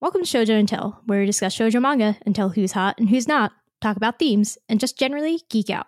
[0.00, 3.08] Welcome to Shoujo and Tell, where we discuss shoujo manga and tell who's hot and
[3.08, 5.86] who's not, talk about themes, and just generally geek out.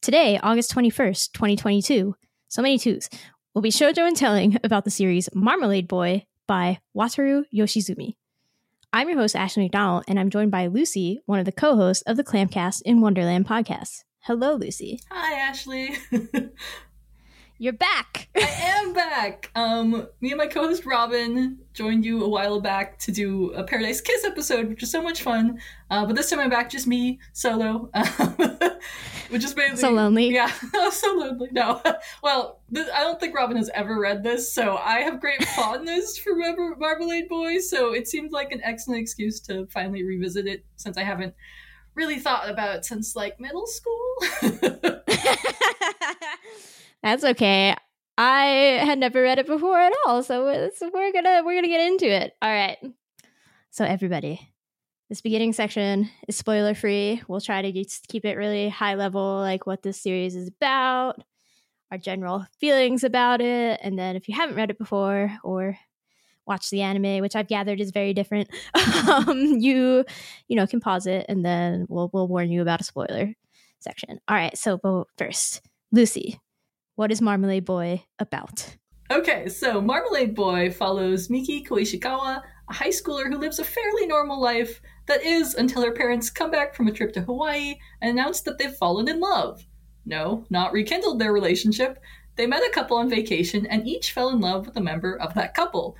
[0.00, 2.14] Today, August 21st, 2022,
[2.48, 3.08] so many twos,
[3.54, 8.14] we'll be shoujo and telling about the series Marmalade Boy by Wataru Yoshizumi.
[8.90, 12.02] I'm your host, Ashley McDonald, and I'm joined by Lucy, one of the co hosts
[12.06, 14.04] of the Clamcast in Wonderland podcast.
[14.20, 14.98] Hello, Lucy.
[15.10, 15.94] Hi, Ashley.
[17.60, 18.28] You're back!
[18.36, 19.50] I am back.
[19.56, 24.00] Um, me and my co-host Robin joined you a while back to do a Paradise
[24.00, 25.58] Kiss episode, which is so much fun.
[25.90, 27.90] Uh, but this time I'm back, just me solo,
[29.30, 30.30] which is So lonely.
[30.30, 30.52] Yeah,
[30.92, 31.48] so lonely.
[31.50, 31.82] No,
[32.22, 36.16] well, th- I don't think Robin has ever read this, so I have great fondness
[36.16, 37.58] for Mar- Marmalade Boy.
[37.58, 41.34] So it seemed like an excellent excuse to finally revisit it, since I haven't
[41.96, 44.14] really thought about it since like middle school.
[47.02, 47.74] That's okay.
[48.16, 48.44] I
[48.82, 52.32] had never read it before at all, so we're gonna we're gonna get into it.
[52.42, 52.78] All right.
[53.70, 54.40] So everybody,
[55.08, 57.22] this beginning section is spoiler free.
[57.28, 61.22] We'll try to just keep it really high level, like what this series is about,
[61.92, 65.78] our general feelings about it, and then if you haven't read it before or
[66.44, 68.48] watched the anime, which I've gathered is very different,
[69.08, 70.04] um, you
[70.48, 73.32] you know can pause it, and then we'll we'll warn you about a spoiler
[73.78, 74.18] section.
[74.26, 74.58] All right.
[74.58, 75.62] So, but first,
[75.92, 76.40] Lucy,
[76.98, 78.74] what is Marmalade Boy about?
[79.08, 84.40] Okay, so Marmalade Boy follows Miki Koishikawa, a high schooler who lives a fairly normal
[84.40, 88.40] life that is until her parents come back from a trip to Hawaii and announce
[88.40, 89.64] that they've fallen in love.
[90.06, 92.00] No, not rekindled their relationship.
[92.34, 95.34] They met a couple on vacation and each fell in love with a member of
[95.34, 95.96] that couple.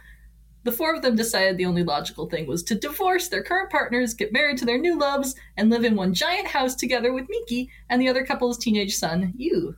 [0.65, 4.15] The four of them decided the only logical thing was to divorce their current partners,
[4.15, 7.71] get married to their new loves, and live in one giant house together with Miki
[7.89, 9.77] and the other couple's teenage son, Yu.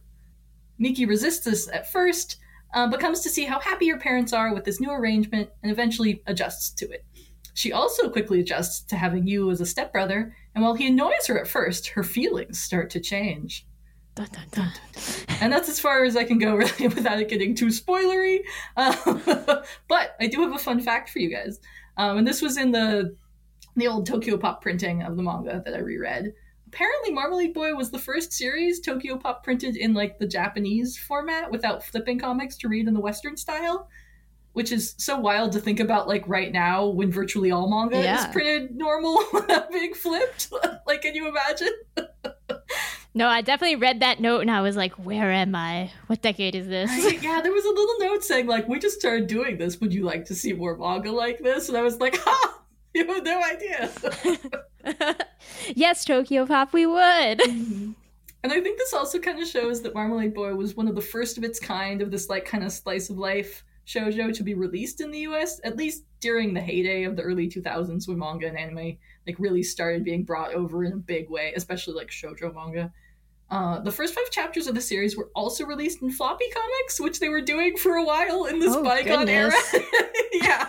[0.81, 2.39] Miki resists this at first,
[2.75, 5.71] uh, but comes to see how happy her parents are with this new arrangement and
[5.71, 7.05] eventually adjusts to it.
[7.55, 11.39] She also quickly adjusts to having Yu as a stepbrother, and while he annoys her
[11.39, 13.67] at first, her feelings start to change.
[14.15, 14.73] Dun, dun, dun.
[15.41, 18.41] And that's as far as I can go, really, without it getting too spoilery.
[18.77, 21.61] But I do have a fun fact for you guys.
[21.97, 23.17] Um, and this was in the
[23.77, 26.33] the old Tokyo Pop printing of the manga that I reread.
[26.73, 31.51] Apparently, Marmalade Boy was the first series Tokyo Pop printed in like the Japanese format
[31.51, 33.89] without flipping comics to read in the Western style,
[34.53, 36.07] which is so wild to think about.
[36.07, 38.21] Like right now, when virtually all manga Yeah.
[38.21, 40.53] is printed normal without being flipped.
[40.87, 41.73] like, can you imagine?
[43.13, 45.91] No, I definitely read that note and I was like, where am I?
[46.07, 46.89] What decade is this?
[46.91, 47.21] Right?
[47.21, 49.81] Yeah, there was a little note saying like, "We just started doing this.
[49.81, 52.60] Would you like to see more manga like this?" And I was like, "Ha!
[52.95, 53.91] You have no idea."
[55.75, 57.41] yes, Tokyo Pop, we would.
[57.51, 57.93] Mm-hmm.
[58.43, 61.01] and I think this also kind of shows that Marmalade Boy was one of the
[61.01, 64.55] first of its kind of this like kind of slice of life shoujo to be
[64.55, 65.61] released in the U.S.
[65.63, 68.97] At least during the heyday of the early 2000s when manga and anime
[69.27, 72.93] like really started being brought over in a big way, especially like shoujo manga.
[73.51, 77.19] Uh, the first five chapters of the series were also released in floppy comics, which
[77.19, 79.53] they were doing for a while in this Oh, bygone era.
[80.33, 80.69] yeah,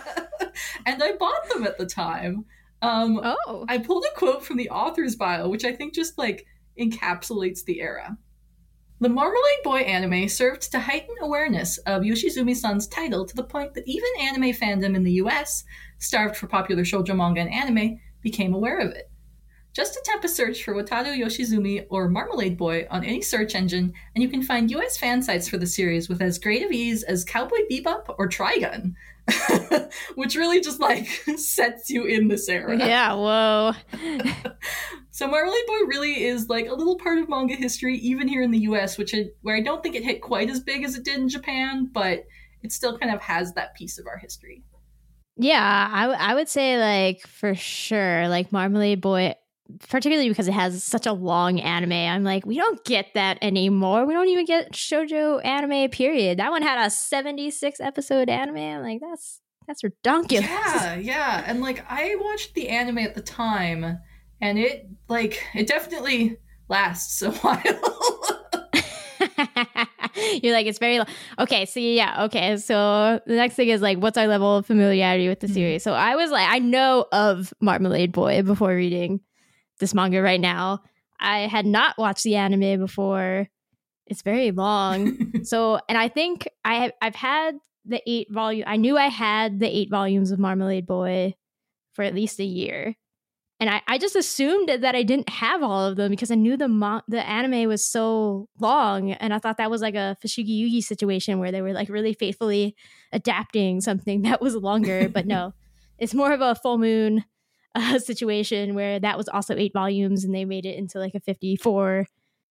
[0.84, 2.44] and I bought them at the time.
[2.82, 3.64] Um, Oh.
[3.68, 6.44] I pulled a quote from the author's bio, which I think just like
[6.78, 8.16] encapsulates the era.
[8.98, 13.74] The Marmalade Boy anime served to heighten awareness of Yoshizumi san's title to the point
[13.74, 15.62] that even anime fandom in the US,
[15.98, 19.10] starved for popular shoujo manga and anime, became aware of it.
[19.72, 24.22] Just attempt a search for Wataru Yoshizumi or Marmalade Boy on any search engine, and
[24.22, 27.24] you can find US fan sites for the series with as great of ease as
[27.24, 28.94] Cowboy Bebop or Trigun,
[30.14, 31.06] which really just like
[31.36, 32.76] sets you in this era.
[32.76, 33.72] Yeah, whoa.
[35.14, 38.50] So Marmalade Boy really is like a little part of manga history, even here in
[38.50, 41.04] the U.S., which I, where I don't think it hit quite as big as it
[41.04, 42.24] did in Japan, but
[42.62, 44.64] it still kind of has that piece of our history.
[45.36, 49.34] Yeah, I, w- I would say like for sure, like Marmalade Boy,
[49.88, 51.92] particularly because it has such a long anime.
[51.92, 54.04] I'm like, we don't get that anymore.
[54.06, 55.90] We don't even get shojo anime.
[55.90, 56.38] Period.
[56.38, 58.56] That one had a 76 episode anime.
[58.56, 60.42] I'm like, that's that's redonkulous.
[60.42, 63.98] Yeah, yeah, and like I watched the anime at the time,
[64.40, 66.36] and it like it definitely
[66.68, 67.58] lasts a while.
[70.42, 71.04] You're like, it's very lo-
[71.38, 71.64] okay.
[71.64, 72.56] So yeah, okay.
[72.58, 75.54] So the next thing is like, what's our level of familiarity with the Mhm.
[75.54, 75.82] series?
[75.82, 79.20] So I was like, I know of Marmalade Boy before reading
[79.82, 80.80] this manga right now.
[81.20, 83.48] I had not watched the anime before.
[84.06, 85.32] It's very long.
[85.44, 88.64] so, and I think I have, I've had the eight volume.
[88.66, 91.34] I knew I had the eight volumes of Marmalade Boy
[91.92, 92.94] for at least a year,
[93.60, 96.56] and I, I just assumed that I didn't have all of them because I knew
[96.56, 100.60] the mo- the anime was so long, and I thought that was like a Fushigi
[100.60, 102.74] Yugi situation where they were like really faithfully
[103.12, 105.08] adapting something that was longer.
[105.08, 105.54] but no,
[105.98, 107.24] it's more of a full moon
[107.94, 111.20] uh, situation where that was also eight volumes, and they made it into like a
[111.20, 112.06] fifty four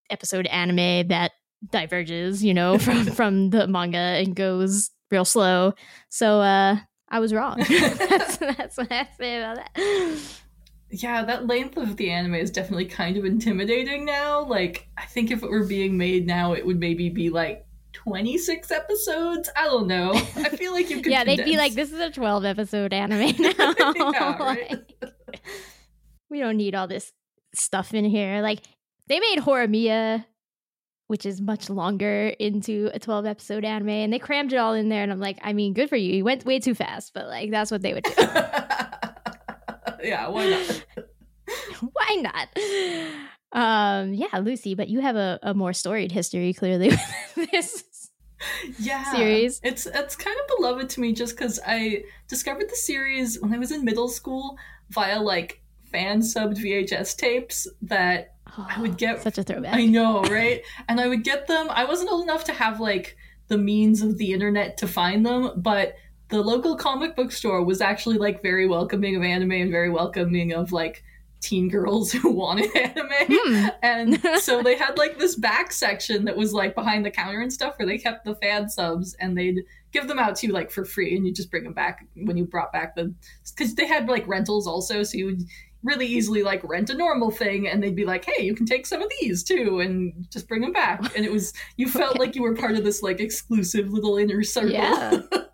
[0.09, 1.31] episode anime that
[1.71, 5.73] diverges, you know, from from the manga and goes real slow.
[6.09, 6.77] So uh
[7.09, 7.57] I was wrong.
[7.69, 10.19] that's, that's what I say about that.
[10.91, 14.45] Yeah, that length of the anime is definitely kind of intimidating now.
[14.45, 18.71] Like, I think if it were being made now, it would maybe be like 26
[18.71, 19.49] episodes.
[19.55, 20.11] I don't know.
[20.13, 21.11] I feel like you could.
[21.11, 23.83] yeah, they'd be like, this is a 12 episode anime now.
[23.95, 24.38] Yeah.
[24.39, 24.81] Like,
[26.29, 27.11] we don't need all this
[27.53, 28.41] stuff in here.
[28.41, 28.61] Like,
[29.07, 30.25] they made Horimiya,
[31.07, 34.87] which is much longer, into a 12 episode anime, and they crammed it all in
[34.89, 35.03] there.
[35.03, 36.13] And I'm like, I mean, good for you.
[36.13, 38.13] You went way too fast, but like, that's what they would do.
[40.03, 40.85] yeah, why not?
[41.94, 42.47] Why not?
[43.53, 46.89] Um, yeah, Lucy, but you have a, a more storied history clearly
[47.36, 47.83] with this.
[48.80, 49.59] yeah series.
[49.63, 53.57] It's it's kind of beloved to me just because I discovered the series when I
[53.59, 54.57] was in middle school
[54.89, 55.62] via like
[55.92, 59.75] fan subbed VHS tapes that I would get- such a throwback.
[59.75, 60.63] I know, right?
[60.89, 61.68] and I would get them.
[61.69, 63.15] I wasn't old enough to have like
[63.50, 65.95] the means of the internet to find them, but
[66.30, 70.54] the local comic book store was actually like very welcoming of anime and very welcoming
[70.54, 71.04] of like
[71.41, 73.09] teen girls who wanted anime.
[73.29, 73.67] Hmm.
[73.83, 77.51] And so they had like this back section that was like behind the counter and
[77.51, 79.61] stuff where they kept the fan subs and they'd
[79.91, 82.38] give them out to you like for free and you just bring them back when
[82.38, 83.13] you brought back the
[83.57, 85.41] because they had like rentals also so you would
[85.83, 88.85] really easily like rent a normal thing and they'd be like hey you can take
[88.85, 92.19] some of these too and just bring them back and it was you felt Okay.
[92.19, 95.21] like you were part of this like exclusive little inner circle Yeah.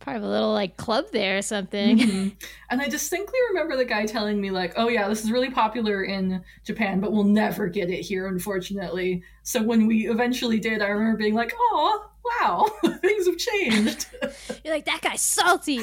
[0.00, 1.98] Part of a little like club there or something.
[1.98, 2.32] Mhm.
[2.70, 6.04] And I distinctly remember the guy telling me, like, oh, yeah, this is really popular
[6.04, 9.24] in Japan, but we'll never get it here, unfortunately.
[9.42, 12.70] So when we eventually did, I remember being like, oh, wow,
[13.00, 14.06] things have changed.
[14.64, 15.80] You're like, that guy's salty.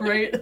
[0.00, 0.36] right?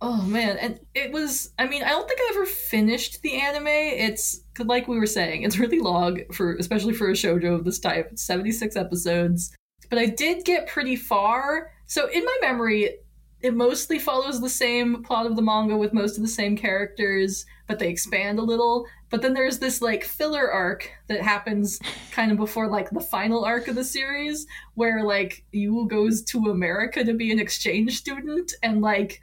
[0.00, 0.56] oh, man.
[0.56, 3.66] And it was, I mean, I don't think I ever finished the anime.
[3.68, 7.78] It's, like we were saying, it's really long, for especially for a shoujo of this
[7.78, 8.08] type.
[8.12, 9.54] It's 76 episodes.
[9.90, 11.72] But I did get pretty far.
[11.86, 12.98] So in my memory,
[13.42, 17.46] it mostly follows the same plot of the manga with most of the same characters,
[17.66, 18.86] but they expand a little.
[19.08, 21.80] But then there's this like filler arc that happens
[22.12, 26.50] kind of before like the final arc of the series, where like Yu goes to
[26.50, 29.20] America to be an exchange student, and like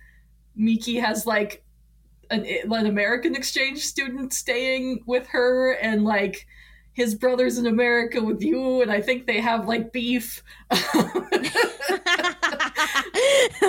[0.55, 1.63] Miki has like
[2.31, 6.47] an, an American exchange student staying with her, and like
[6.97, 10.43] his brother's in America with Yu, and I think they have like beef.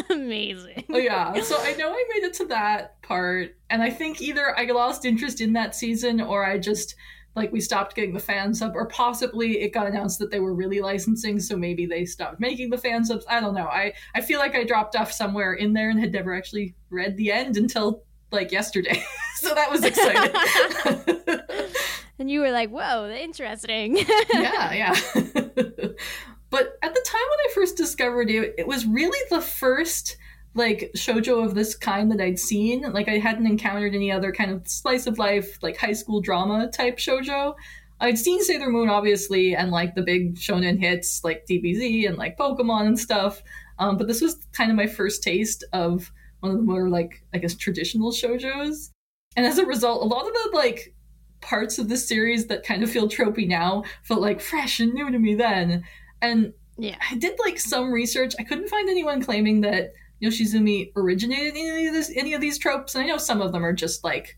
[0.09, 0.87] Amazing.
[0.91, 4.59] Oh, yeah, so I know I made it to that part, and I think either
[4.59, 6.95] I lost interest in that season or I just
[7.37, 10.55] like we stopped getting the fan sub, or possibly it got announced that they were
[10.55, 13.27] really licensing, so maybe they stopped making the fan subs.
[13.29, 13.67] I don't know.
[13.67, 17.15] I I feel like I dropped off somewhere in there and had never actually read
[17.19, 19.05] the end until like yesterday,
[19.37, 21.45] so that was exciting.
[22.19, 23.97] And you were like, whoa, interesting.
[23.97, 24.05] yeah,
[24.73, 24.95] yeah.
[25.15, 30.17] but at the time when I first discovered it, it was really the first
[30.55, 32.83] like shojo of this kind that I'd seen.
[32.93, 36.69] Like I hadn't encountered any other kind of slice of life, like high school drama
[36.69, 37.55] type shojo.
[38.01, 42.37] I'd seen Sailor Moon obviously, and like the big shonen hits like DBZ and like
[42.37, 43.43] Pokemon and stuff.
[43.79, 47.23] Um, but this was kind of my first taste of one of the more like
[47.33, 48.91] I guess traditional shojos.
[49.37, 50.95] And as a result, a lot of the like
[51.41, 55.11] parts of the series that kind of feel tropey now felt like fresh and new
[55.11, 55.85] to me then.
[56.21, 56.97] And Yeah.
[57.11, 58.35] I did like some research.
[58.39, 59.93] I couldn't find anyone claiming that
[60.23, 63.65] Yoshizumi originated any of this any of these tropes, and I know some of them
[63.65, 64.37] are just like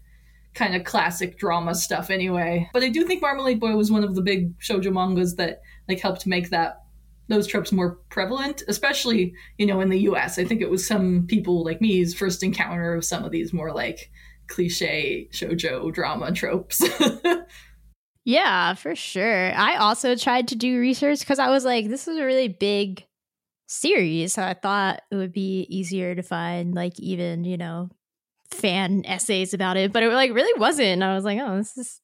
[0.54, 2.68] kind of classic drama stuff anyway.
[2.72, 6.00] But I do think Marmalade Boy was one of the big shoujo mangas that like
[6.00, 6.82] helped make that
[7.28, 10.38] those tropes more prevalent, especially, you know, in the US.
[10.38, 13.72] I think it was some people like me's first encounter of some of these more
[13.72, 14.10] like
[14.50, 16.82] cliche shojo drama tropes.
[18.24, 19.52] Yeah, for sure.
[19.54, 23.06] I also tried to do research because I was like, this is a really big
[23.66, 24.34] series.
[24.34, 27.88] So I thought it would be easier to find, like, even, you know,
[28.50, 29.92] fan essays about it.
[29.92, 31.02] But it like really wasn't.
[31.02, 32.00] I was like, oh, this is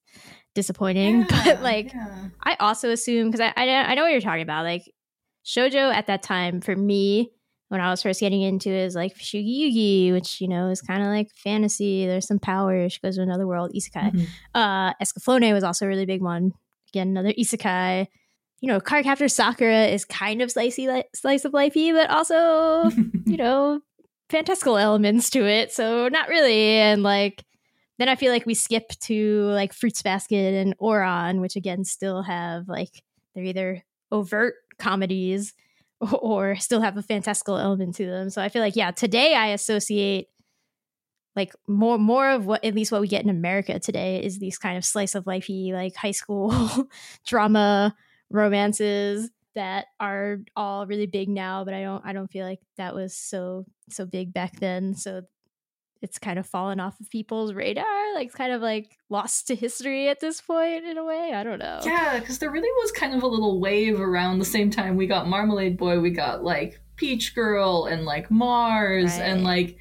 [0.54, 1.26] disappointing.
[1.44, 2.28] but like, yeah.
[2.42, 4.64] I also assume because I, I I know what you're talking about.
[4.64, 4.90] Like
[5.44, 7.30] shojo at that time for me
[7.68, 10.80] when I was first getting into it is like Fushigi Yugi, which you know is
[10.80, 12.06] kind of like fantasy.
[12.06, 12.88] There's some power.
[12.88, 13.72] She goes to another world.
[13.74, 14.12] Isekai.
[14.12, 14.26] Mhm.
[14.54, 16.52] Uh, Escaflowne was also a really big one.
[16.92, 18.06] Again, another isekai.
[18.60, 22.90] You know, Cardcaptor Sakura is kind of slicey li- slice of lifey, but also
[23.26, 23.80] you know
[24.30, 26.76] fantastical elements to it, so not really.
[26.76, 27.44] And like
[27.98, 32.22] then I feel like we skip to like Fruits Basket and Ouran, which again still
[32.22, 33.02] have like
[33.34, 33.82] they're either
[34.12, 35.52] overt comedies
[36.12, 38.30] or still have a fantastical element to them.
[38.30, 40.28] So I feel like yeah, today I associate
[41.34, 44.58] like more more of what at least what we get in America today is these
[44.58, 46.54] kind of slice of lifey like high school
[47.26, 47.94] drama
[48.30, 52.94] romances that are all really big now, but I don't I don't feel like that
[52.94, 54.94] was so so big back then.
[54.94, 55.22] So
[56.02, 60.08] it's kind of fallen off of people's radar, like kind of like lost to history
[60.08, 61.32] at this point in a way.
[61.34, 61.80] I don't know.
[61.84, 65.06] Yeah, because there really was kind of a little wave around the same time we
[65.06, 69.22] got Marmalade Boy, we got like Peach Girl and like Mars Right.
[69.22, 69.76] and like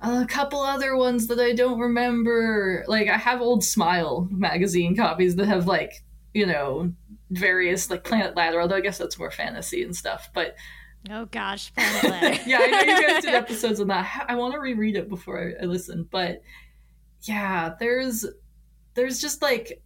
[0.00, 2.84] a couple other ones that I don't remember.
[2.86, 5.92] Like I have old Smile magazine copies that have like,
[6.34, 6.92] you know,
[7.30, 10.28] various like Planet Ladder, although I guess that's more fantasy and stuff.
[10.34, 10.56] But
[11.10, 14.26] Oh gosh, yeah, I know you guys did episodes on that.
[14.28, 16.42] I want to reread it before I, I listen, but
[17.22, 18.24] yeah, there's
[18.94, 19.82] there's just like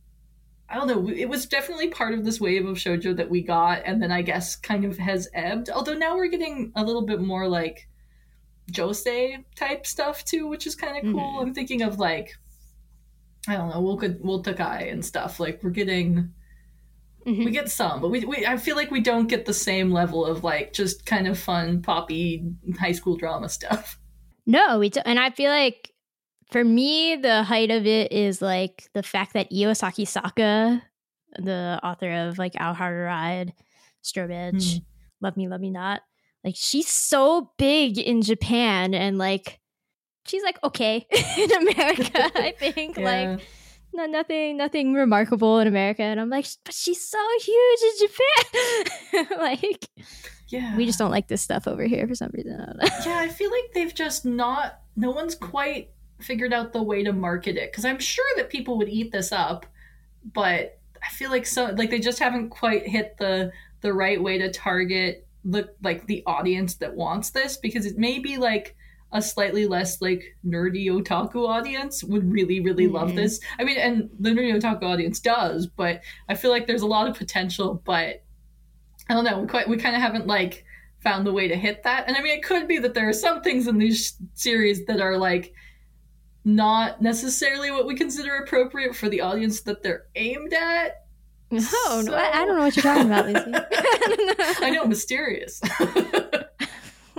[0.68, 1.08] I don't know.
[1.12, 4.22] It was definitely part of this wave of shojo that we got, and then I
[4.22, 5.68] guess kind of has ebbed.
[5.68, 7.88] Although now we're getting a little bit more like
[8.72, 11.38] josei type stuff too, which is kind of cool.
[11.38, 11.42] Mhm.
[11.42, 12.32] I'm thinking of like
[13.48, 15.40] I don't know, Woka Wotakai and stuff.
[15.40, 16.32] Like we're getting
[17.26, 17.44] Mhm.
[17.44, 20.24] we get some, but we, we I feel like we don't get the same level
[20.24, 22.44] of like just kind of fun poppy
[22.78, 23.98] high school drama stuff.
[24.46, 25.92] No, we do, and I feel like
[26.50, 30.82] for me the height of it is like the fact that Io Sakisaka,
[31.38, 33.52] the author of like Ao Haru Ride,
[34.02, 34.78] Strobe Edge, Hmm.
[35.20, 36.00] Love Me, Love Me Not,
[36.42, 39.60] like she's so big in Japan and like
[40.26, 41.06] she's like okay
[41.38, 42.30] in America.
[42.34, 43.04] I think Yeah.
[43.36, 43.46] like
[43.92, 49.26] no, nothing, nothing remarkable in America, and I'm like, but she's so huge in Japan.
[49.38, 49.88] like
[50.48, 52.60] yeah, we just don't like this stuff over here for some reason.
[52.60, 52.88] I don't know.
[53.06, 53.18] yeah.
[53.20, 54.80] I feel like they've just not.
[54.96, 58.76] No one's quite figured out the way to market it because I'm sure that people
[58.78, 59.66] would eat this up,
[60.34, 64.38] but I feel like so like they just haven't quite hit the the right way
[64.38, 68.76] to target the like the audience that wants this because it may be like
[69.12, 73.16] a slightly less like nerdy otaku audience would really really love Mhm.
[73.16, 73.40] this.
[73.58, 77.08] I mean, and the nerdy otaku audience does, but I feel like there's a lot
[77.08, 78.22] of potential, but
[79.08, 79.40] I don't know.
[79.40, 80.64] We quite we kind of haven't like
[81.00, 82.04] found the way to hit that.
[82.06, 85.00] And I mean, it could be that there are some things in these series that
[85.00, 85.52] are like
[86.44, 91.04] not necessarily what we consider appropriate for the audience that they're aimed at.
[91.52, 93.52] Oh, no, So- I, I don't know what you're talking about, Lucy.
[94.64, 95.60] I know, mysterious.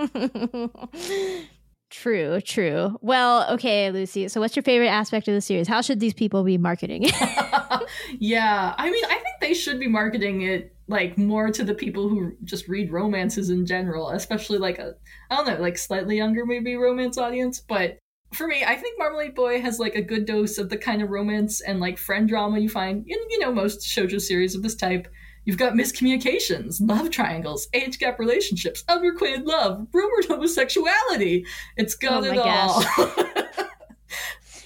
[1.91, 2.98] true, true.
[3.01, 4.27] Well, okay, Lucy.
[4.29, 5.67] So, what's your favorite aspect of the series?
[5.67, 7.03] How should these people be marketing
[8.19, 12.10] yeah, I mean, I think they should be marketing it like more to the people
[12.10, 14.95] who just read romances in general, especially like a
[15.29, 17.98] I don't know, like slightly younger maybe romance audience, but
[18.33, 21.10] for me, I think Marmalade Boy has like a good dose of the kind of
[21.10, 24.75] romance and like friend drama you find in you know most shoujo series of this
[24.75, 25.07] type.
[25.45, 31.45] You've got miscommunications, love triangles, age gap relationships, unrequited love, rumored homosexuality.
[31.77, 33.33] It's got Oh it all.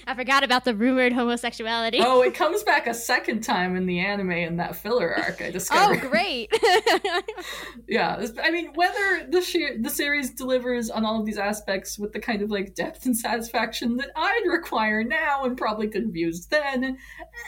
[0.08, 1.98] I forgot about the rumored homosexuality.
[2.00, 5.50] oh, it comes back a second time in the anime in that filler arc I
[5.50, 6.00] discovered.
[6.04, 6.52] Oh, great.
[7.88, 12.12] yeah, I mean, whether the she- the series delivers on all of these aspects with
[12.12, 16.16] the kind of like depth and satisfaction that I'd require now and probably could have
[16.16, 16.84] used then,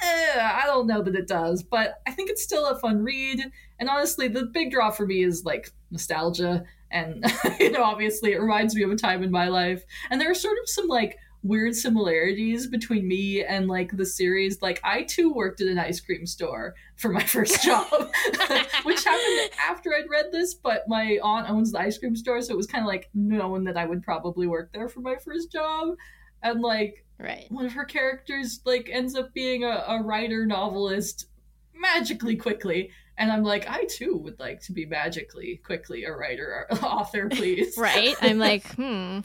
[0.02, 1.62] eh, I don't know that it does.
[1.62, 3.40] But I think it's still a fun read.
[3.78, 7.24] And honestly, the big draw for me is like nostalgia, and
[7.60, 9.84] you know, obviously, it reminds me of a time in my life.
[10.10, 14.60] And there are sort of some like weird similarities between me and like the series.
[14.60, 17.86] Like, I too worked at an ice cream store for my first job,
[18.82, 20.54] which happened after I'd read this.
[20.54, 23.64] But my aunt owns the ice cream store, so it was kind of like known
[23.64, 25.96] that I would probably work there for my first job.
[26.42, 27.46] And like right.
[27.50, 31.26] one of her characters like ends up being a, a writer novelist
[31.74, 32.90] magically quickly.
[33.16, 37.28] And I'm like, I too would like to be magically quickly a writer or author,
[37.28, 37.76] please.
[37.76, 38.14] Right.
[38.20, 39.20] I'm like, hmm.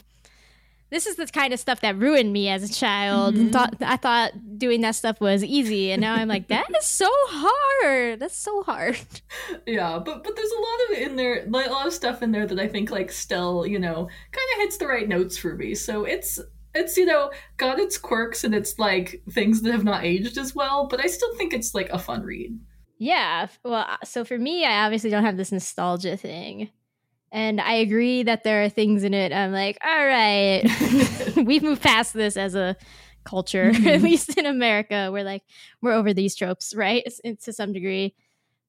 [0.94, 3.36] This is the kind of stuff that ruined me as a child.
[3.36, 3.52] Mhm.
[3.52, 7.10] Thought I thought doing that stuff was easy, and now I'm like, that is so
[7.28, 8.20] hard.
[8.20, 8.98] That's so hard.
[9.68, 12.32] yeah but but there's a lot of in there like, a lot of stuff in
[12.32, 15.56] there that i think like still you know kind of hits the right notes for
[15.56, 16.40] me so it's
[16.74, 20.54] it's you know got its quirks and it's like things that have not aged as
[20.56, 22.58] well but i still think it's like a fun read
[23.00, 23.48] Yeah.
[23.66, 26.70] Well, uh, so for me, I obviously don't have this nostalgia thing.
[27.34, 29.34] And I agree that there are things in it.
[29.34, 30.64] I'm like, all right,
[31.36, 32.78] we've moved past this as a
[33.26, 34.04] culture, at Mhm.
[34.04, 35.10] least in America.
[35.12, 35.44] We're like,
[35.82, 37.04] we're over these tropes, right?
[37.06, 38.14] S- To some degree.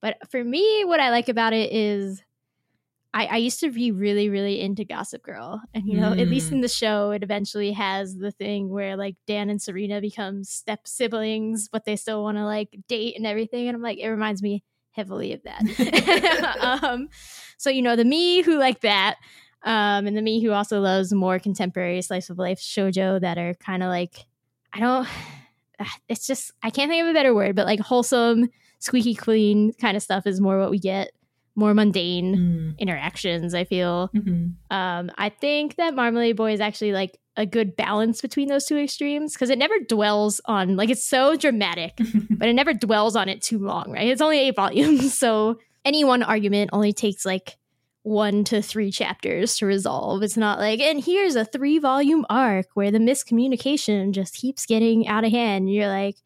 [0.00, 2.22] But for me, what I like about it is
[3.12, 5.62] I, I used to be really, really into Gossip Girl.
[5.72, 6.54] And, you know, at least Mm.
[6.54, 10.88] in the show, it eventually has the thing where like Dan and Serena become step
[10.88, 13.68] siblings, but they still want to like date and everything.
[13.68, 14.64] And I'm like, it reminds me
[14.94, 16.80] heavily of that.
[16.82, 17.08] um,
[17.56, 19.16] so, you know, the me who like that,
[19.64, 23.54] um, and the me who also loves more contemporary slice of life shojo that are
[23.54, 24.26] kind of like,
[24.72, 25.08] I don't,
[26.08, 28.48] it's just, I can't think of a better word, but like wholesome,
[28.78, 31.12] squeaky clean kind of stuff is more what we get,
[31.56, 32.78] more mundane Mm.
[32.78, 34.10] interactions, I feel.
[34.14, 34.54] Mhm.
[34.70, 38.76] Um, I think that Marmalade Boy is actually like a good balance between those two
[38.76, 41.92] extremes because it never dwells on like it's so dramatic,
[42.30, 44.08] but it never dwells on it too long, right?
[44.08, 47.56] It's only eight volumes, so any one argument only takes like
[48.02, 50.22] one to three chapters to resolve.
[50.22, 55.06] It's not like, and here's a three volume arc where the miscommunication just keeps getting
[55.08, 55.64] out of hand.
[55.66, 56.16] And you're like,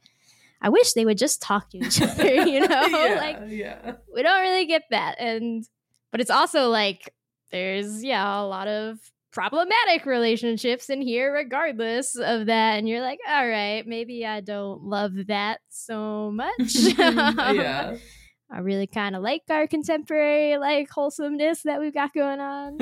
[0.61, 2.87] I wish they would just talk to each other, you know?
[2.87, 3.93] yeah, Like yeah.
[4.15, 5.65] we don't really get that and
[6.11, 7.12] but it's also like
[7.50, 8.99] there's yeah a lot of
[9.33, 14.83] problematic relationships in here regardless of that and you're like all right maybe i don't
[14.83, 16.50] love that so much
[16.99, 17.95] yeah.
[18.50, 22.79] i really kind of like our contemporary like wholesomeness that we've got going on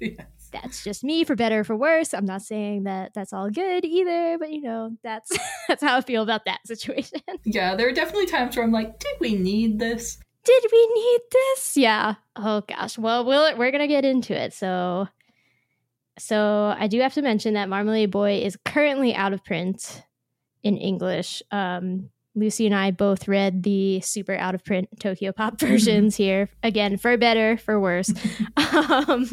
[0.00, 0.26] yes.
[0.62, 3.84] That's just me for better or for worse i'm not saying that that's all good
[3.84, 5.30] either but you know that's
[5.68, 8.98] that's how i feel about that situation Yeah, there are definitely times where I'm like,
[8.98, 10.18] did we need this?
[10.44, 11.76] did we need this?
[11.76, 12.14] Yeah.
[12.36, 12.96] Oh gosh.
[12.98, 14.52] Well, we'll we're gonna get into it.
[14.52, 15.08] So,
[16.18, 20.02] so I do have to mention that Marmalade Boy is currently out of print
[20.62, 21.42] in English.
[21.50, 26.48] Um, Lucy and I both read the super out of print Tokyo Pop versions here
[26.62, 28.12] again for better for worse.
[28.56, 29.28] um,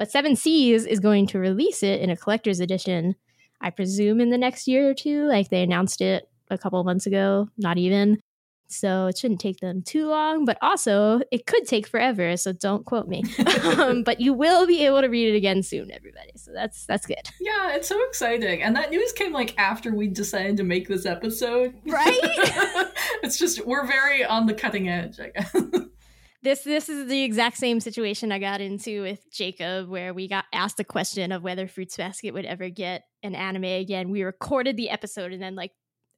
[0.00, 3.16] but Seven Seas is going to release it in a collector's edition.
[3.60, 5.26] I presume in the next year or two.
[5.26, 8.18] Like they announced it a couple of months ago, not even.
[8.68, 12.38] So it shouldn't take them too long, but also it could take forever.
[12.38, 13.24] So don't quote me.
[13.76, 16.32] um, but you will be able to read it again soon, everybody.
[16.36, 18.62] So that's that's good, Yeah, it's so exciting.
[18.62, 21.74] And that news came like after we decided to make this episode.
[21.84, 22.18] right?
[23.22, 25.54] it's just we're very on the cutting edge, I guess.
[26.42, 30.46] this this is the exact same situation I got into with Jacob, where we got
[30.52, 34.10] asked the question of whether Fruits Basket would ever get an anime again.
[34.10, 35.72] We recorded the episode, and then like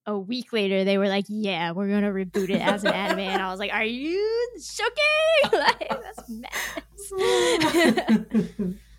[0.07, 3.43] a week later, they were like, "Yeah, we're gonna reboot it as an anime," and
[3.43, 5.51] I was like, "Are you joking?
[5.59, 8.79] like that's madness."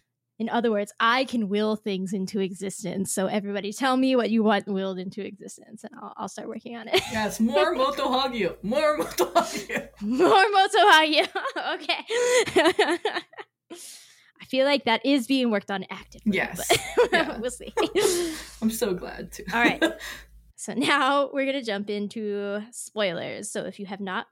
[0.44, 3.14] In other words, I can will things into existence.
[3.14, 6.76] So everybody, tell me what you want willed into existence, and I'll, I'll start working
[6.76, 6.96] on it.
[7.14, 8.62] yes, more Moto Hagio.
[8.62, 9.88] More Moto Hagio.
[10.02, 11.30] More Moto Hagio.
[11.76, 13.00] okay.
[13.72, 16.34] I feel like that is being worked on actively.
[16.36, 16.70] Yes.
[17.14, 17.40] Yeah.
[17.40, 17.74] we'll see.
[18.62, 19.46] I'm so glad to.
[19.54, 19.82] All right.
[20.58, 23.50] So now we're going to jump into spoilers.
[23.50, 24.28] So if you have not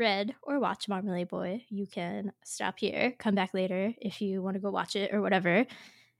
[0.00, 4.54] read or watched Marmalade Boy, you can stop here, come back later if you want
[4.54, 5.66] to go watch it or whatever.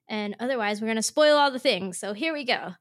[0.09, 1.99] And otherwise, we're going to spoil all the things.
[1.99, 2.75] So here we go.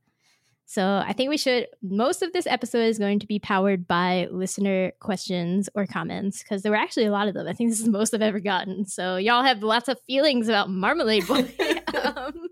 [0.65, 4.27] So I think we should, most of this episode is going to be powered by
[4.29, 7.47] listener questions or comments because there were actually a lot of them.
[7.47, 8.85] I think this is the most I've ever gotten.
[8.85, 11.51] So y'all have lots of feelings about Marmalade Boy.
[12.15, 12.49] um,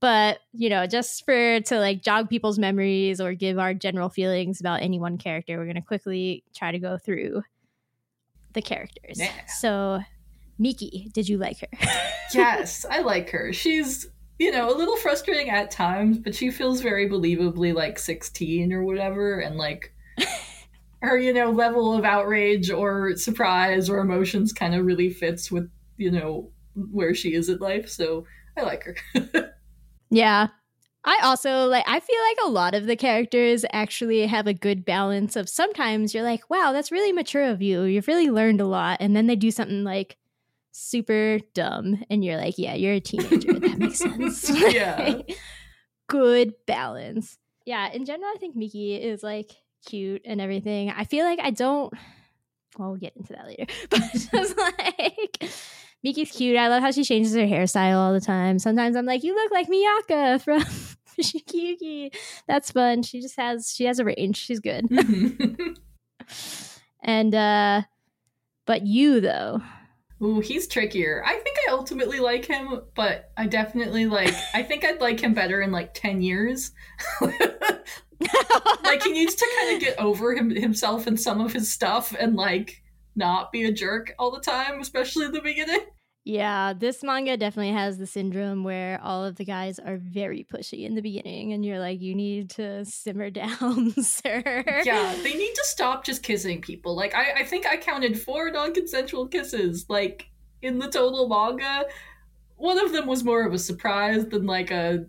[0.00, 4.60] but you know just for to like jog people's memories or give our general feelings
[4.60, 7.42] about any one character we're going to quickly try to go through
[8.54, 9.30] the characters Yeah.
[9.58, 10.00] so
[10.58, 11.68] miki did you like her
[12.34, 13.52] yes, I like her.
[13.52, 14.06] She's,
[14.38, 18.84] you know, a little frustrating at times, but she feels very believably like 16 or
[18.84, 19.40] whatever.
[19.40, 19.92] And like
[21.02, 25.68] her, you know, level of outrage or surprise or emotions kind of really fits with,
[25.96, 26.50] you know,
[26.92, 27.88] where she is in life.
[27.88, 28.96] So I like her.
[30.10, 30.48] yeah.
[31.02, 34.84] I also like i feel like a lot of the characters actually have a good
[34.84, 37.84] balance of sometimes you're like wow that's really mature of you.
[37.84, 38.98] You've really learned a lot.
[39.00, 40.18] And then they do something like
[40.72, 43.54] super dumb and you're like yeah you're a teenager.
[43.54, 44.50] That makes sense.
[44.50, 45.22] Yeah.
[46.08, 47.38] good balance.
[47.64, 49.52] Yeah in general i think miki is like
[49.86, 50.90] cute and everything.
[50.90, 51.92] I feel like i don't
[52.78, 55.50] well we'll get into that later but just like
[56.04, 59.22] miki's cute i love how she changes her hairstyle all the time sometimes i'm like
[59.22, 60.62] you look like Miaka from
[61.20, 62.14] Shikiyuki.
[62.46, 64.86] that's fun she just has she has a range she's good
[67.02, 67.82] and uh
[68.66, 69.60] but Yu though
[70.22, 71.22] Ooh, he's trickier.
[71.24, 74.34] I think I ultimately like him, but I definitely like.
[74.52, 76.72] I think I'd like him better in like ten years.
[77.22, 82.14] like he needs to kind of get over him himself and some of his stuff,
[82.18, 82.82] and like
[83.16, 85.80] not be a jerk all the time, especially in the beginning.
[86.24, 90.84] Yeah, this manga definitely has the syndrome where all of the guys are very pushy
[90.84, 94.82] in the beginning, and you're like, you need to simmer down, sir.
[94.84, 96.94] Yeah, they need to stop just kissing people.
[96.94, 99.86] Like I, I think I counted four non-consensual kisses.
[99.88, 100.30] Like
[100.62, 101.86] in the total manga.
[102.56, 105.06] One of them was more of a surprise than like a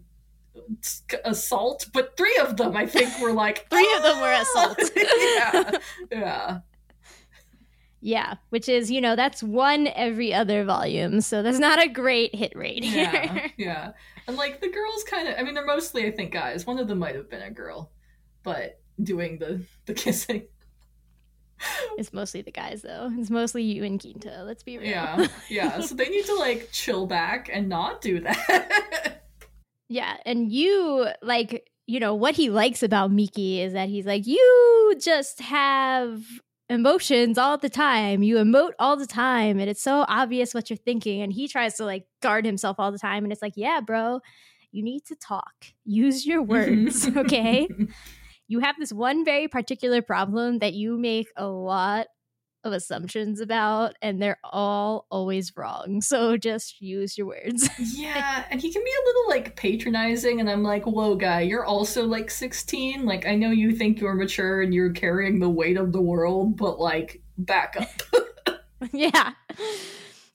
[1.25, 4.41] assault, but three of them I think were like Three of them were ah!
[4.41, 4.91] assaults.
[4.95, 5.71] yeah,
[6.11, 6.59] yeah,
[8.01, 11.21] Yeah, which is, you know, that's one every other volume.
[11.21, 13.03] So that's not a great hit rate here.
[13.03, 13.91] yeah, yeah.
[14.27, 15.35] And like the girls, kind of.
[15.37, 16.65] I mean, they're mostly I think guys.
[16.65, 17.91] One of them might have been a girl,
[18.43, 20.47] but doing the the kissing.
[21.97, 23.09] it's mostly the guys, though.
[23.13, 24.43] It's mostly Yu and Ginta.
[24.45, 24.89] Let's be real.
[24.89, 25.79] Yeah, yeah.
[25.81, 29.17] So they need to like chill back and not do that.
[29.89, 34.25] Yeah, and you like you know what he likes about Miki is that he's like
[34.25, 36.23] you just have
[36.71, 38.23] emotions all the time.
[38.23, 41.75] You emote all the time and it's so obvious what you're thinking and he tries
[41.75, 44.21] to like guard himself all the time and it's like, "Yeah, bro,
[44.71, 45.53] you need to talk.
[45.83, 47.67] Use your words, okay?
[48.47, 52.07] You have this one very particular problem that you make a lot
[52.63, 56.01] of assumptions about and they're all always wrong.
[56.01, 60.49] So just use your words." yeah, and he can be a little like patronizing, and
[60.49, 63.05] I'm like, whoa, guy, you're also like 16.
[63.05, 66.57] Like, I know you think you're mature and you're carrying the weight of the world,
[66.57, 68.59] but like, back up.
[68.91, 69.31] yeah.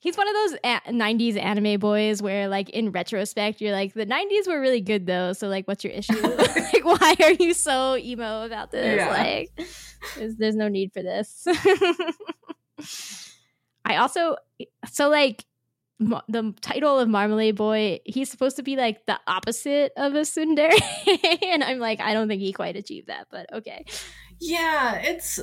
[0.07, 4.07] He's one of those a- 90s anime boys where, like, in retrospect, you're like, the
[4.07, 5.33] 90s were really good, though.
[5.33, 6.16] So, like, what's your issue?
[6.23, 8.99] like, why are you so emo about this?
[8.99, 9.09] Yeah.
[9.09, 9.51] Like,
[10.16, 11.45] there's, there's no need for this.
[13.85, 14.37] I also,
[14.88, 15.45] so, like,
[15.99, 20.21] ma- the title of Marmalade Boy, he's supposed to be like the opposite of a
[20.21, 20.71] tsundere.
[21.42, 23.85] and I'm like, I don't think he quite achieved that, but okay.
[24.40, 25.40] Yeah, it's.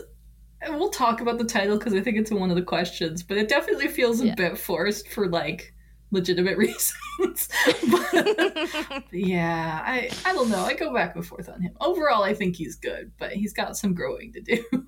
[0.69, 3.49] We'll talk about the title because I think it's one of the questions, but it
[3.49, 4.35] definitely feels a Yeah.
[4.35, 5.73] bit forced for like
[6.11, 7.49] legitimate reasons.
[7.91, 10.63] but yeah, I I don't know.
[10.63, 11.73] I go back and forth on him.
[11.81, 14.63] Overall, I think he's good, but he's got some growing to do.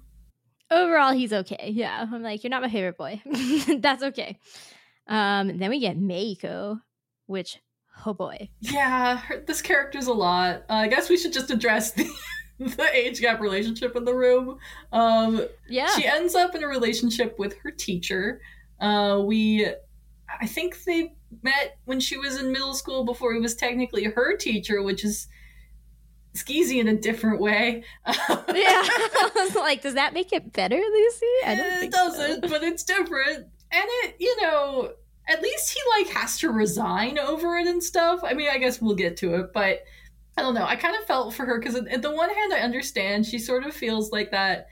[0.71, 3.21] overall he's okay yeah i'm like you're not my favorite boy
[3.81, 4.35] that's okay
[5.07, 6.81] um then we get meiko
[7.27, 7.59] which
[8.03, 10.63] oh boy Yeah, her, this character's a lot.
[10.67, 12.09] Uh, I guess we should just address the,
[12.59, 14.57] the age gap relationship in the room.
[14.91, 18.41] Um, yeah She ends up in a relationship with her teacher.
[18.79, 19.67] Uh, we,
[20.41, 24.37] I think they met when she was in middle school before he was technically her
[24.37, 25.27] teacher, which is
[26.33, 27.83] skeezy in a different way.
[28.07, 28.13] yeah
[28.49, 32.49] i was like does that make it better lucy i don't it think doesn't, so.
[32.49, 33.47] but it's different.
[33.71, 34.93] And it, you know,
[35.27, 38.21] at least he like has to resign over it and stuff.
[38.23, 39.79] I mean, I guess we'll get to it, but
[40.37, 40.65] I don't know.
[40.65, 43.65] I kind of felt for her because, at the one hand, I understand she sort
[43.65, 44.67] of feels like that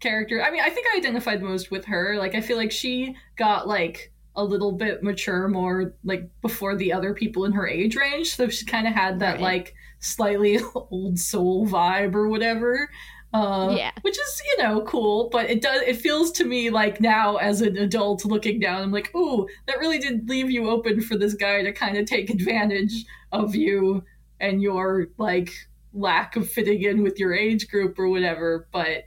[0.00, 0.42] character.
[0.42, 2.16] I mean, I think I identified most with her.
[2.18, 6.92] Like, I feel like she got like a little bit mature more like before the
[6.92, 8.34] other people in her age range.
[8.34, 9.40] So she kind of had that Right.
[9.42, 12.90] like slightly old soul vibe or whatever.
[13.32, 13.90] Uh, Yeah.
[14.02, 17.60] which is you know cool, but it does it feels to me like now as
[17.60, 21.34] an adult looking down, I'm like, ooh, that really did leave you open for this
[21.34, 24.02] guy to kind of take advantage of you
[24.40, 25.52] and your like
[25.92, 28.68] lack of fitting in with your age group or whatever.
[28.72, 29.04] But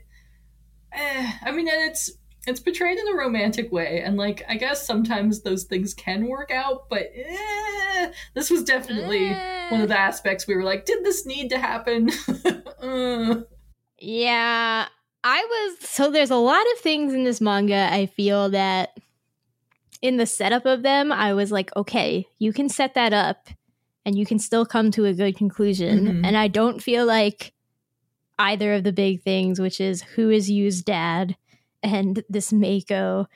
[0.92, 2.10] eh, I mean, and it's
[2.46, 6.50] it's portrayed in a romantic way, and like I guess sometimes those things can work
[6.50, 9.28] out, but eh, this was definitely
[9.70, 12.10] one of the aspects we were like, did this need to happen?
[12.80, 13.40] Uh.
[13.98, 14.86] Yeah,
[15.24, 18.96] I was so there's a lot of things in this manga I feel that
[20.00, 23.48] in the setup of them I was like, okay, you can set that up
[24.08, 26.06] and you can still come to a good conclusion.
[26.06, 26.26] Mhm.
[26.26, 27.52] And I don't feel like
[28.38, 31.36] either of the big things, which is who is Yu's dad
[31.82, 33.26] and this Mako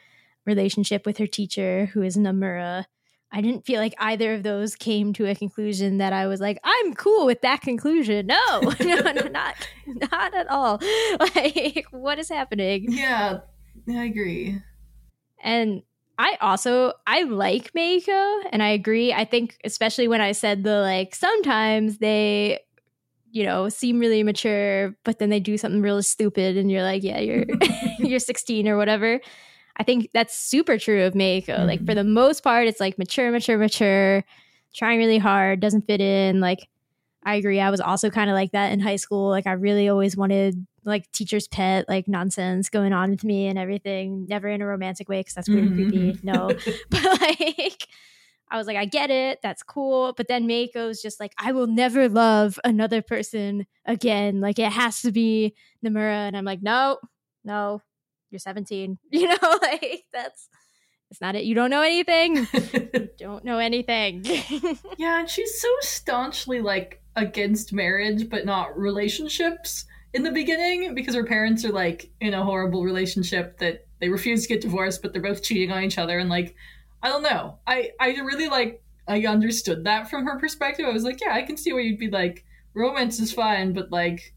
[0.46, 2.86] relationship with her teacher, who is Namura.
[3.30, 6.58] I didn't feel like either of those came to a conclusion that I was like,
[6.64, 8.28] I'm cool with that conclusion.
[8.28, 9.54] No, no, no, not,
[9.86, 10.80] not at all.
[11.20, 12.86] Like, what is happening?
[12.88, 13.40] Yeah,
[13.90, 14.58] I agree.
[15.42, 15.82] And
[16.18, 19.12] I also I like Mako, and I agree.
[19.12, 22.60] I think especially when I said the like sometimes they,
[23.30, 27.02] you know, seem really mature, but then they do something really stupid, and you're like,
[27.02, 27.44] yeah, you're
[27.98, 29.20] you're 16 or whatever.
[29.76, 31.64] I think that's super true of Mako.
[31.64, 31.96] Like for mm-hmm.
[31.96, 34.22] the most part, it's like mature, mature, mature,
[34.74, 36.40] trying really hard, doesn't fit in.
[36.40, 36.68] Like
[37.24, 37.60] I agree.
[37.60, 39.30] I was also kind of like that in high school.
[39.30, 43.58] Like I really always wanted like teacher's pet, like nonsense going on with me and
[43.58, 44.26] everything.
[44.28, 46.12] Never in a romantic way because that's weird and creepy.
[46.12, 46.26] Mm-hmm.
[46.26, 46.48] No,
[46.90, 47.86] but like
[48.50, 49.40] I was like, I get it.
[49.42, 50.12] That's cool.
[50.14, 54.40] But then Mako's just like, I will never love another person again.
[54.40, 56.28] Like it has to be Namura.
[56.28, 56.98] And I'm like, no,
[57.44, 57.80] no,
[58.30, 58.98] you're 17.
[59.10, 60.48] You know, like that's
[61.10, 61.44] it's not it.
[61.44, 62.46] You don't know anything.
[63.18, 64.24] don't know anything.
[64.96, 71.14] yeah, and she's so staunchly like against marriage but not relationships in the beginning because
[71.14, 75.12] her parents are like in a horrible relationship that they refuse to get divorced but
[75.12, 76.54] they're both cheating on each other and like
[77.02, 77.58] I don't know.
[77.66, 80.86] I I really like I understood that from her perspective.
[80.86, 82.44] I was like, yeah, I can see where you'd be like,
[82.74, 84.32] romance is fine, but like,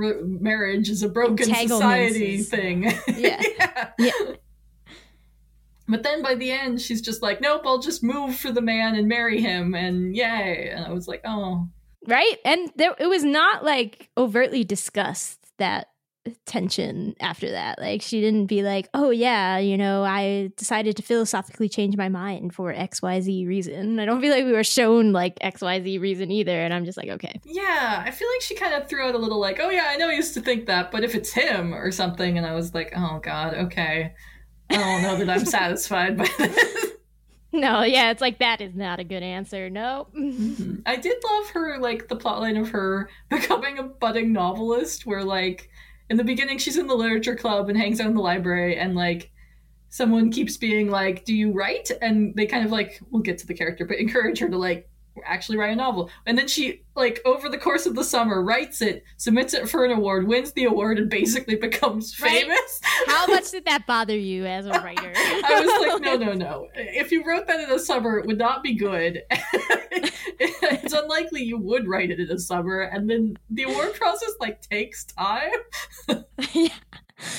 [0.00, 2.84] r- marriage is a broken society thing.
[3.08, 3.42] Yeah.
[3.58, 3.88] yeah.
[3.98, 4.12] Yeah.
[5.88, 8.96] But then by the end, she's just like, nope, I'll just move for the man
[8.96, 10.70] and marry him, and yay.
[10.74, 11.68] And I was like, oh,
[12.06, 15.88] right and there it was not like overtly discussed that
[16.44, 21.02] tension after that like she didn't be like oh yeah you know i decided to
[21.02, 25.38] philosophically change my mind for xyz reason i don't feel like we were shown like
[25.38, 27.40] xyz reason either and i'm just like okay
[27.76, 28.02] yeah.
[28.04, 30.08] I feel like she kind of threw out a little like, oh yeah, I know
[30.08, 32.92] I used to think that, but if it's him or something, and I was like,
[32.96, 34.14] oh god, okay.
[34.70, 36.92] I don't know that I'm satisfied by this.
[37.52, 40.82] No yeah it's like that is not a good answer nope Mhm.
[40.86, 45.68] I did love her, like the plotline of her becoming a budding novelist, where like
[46.10, 48.94] in the beginning she's in the literature club and hangs out in the library, and
[48.94, 49.30] like
[49.88, 53.46] someone keeps being like, "Do you write?" And they kind of like, we'll get to
[53.46, 54.88] the character, but encourage her to like
[55.24, 56.10] actually write a novel.
[56.26, 59.84] And then she like over the course of the summer writes it, submits it for
[59.84, 62.42] an award, wins the award, and basically becomes Right.
[62.42, 62.80] famous.
[63.06, 66.68] how much did that bother you as a writer I was like, no, no, no.
[66.74, 69.22] If you wrote that in the summer, it would not be good.
[70.38, 74.60] it's unlikely you would write it in the summer, and then the award process like
[74.62, 75.50] takes time.
[76.52, 76.68] yeah.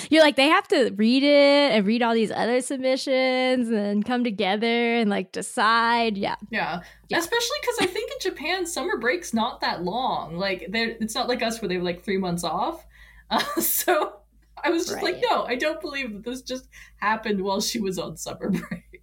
[0.09, 4.03] You're like they have to read it and read all these other submissions and then
[4.03, 6.17] come together and like decide.
[6.17, 6.35] Yeah.
[6.49, 7.19] Yeah, Yeah.
[7.19, 10.37] especially because I think in Japan summer break's not that long.
[10.37, 12.85] Like, they're, it's not like us where they have like three months off.
[13.29, 14.21] Uh, so
[14.63, 17.99] I was just like, no, I don't believe that this just happened while she was
[17.99, 19.01] on summer break.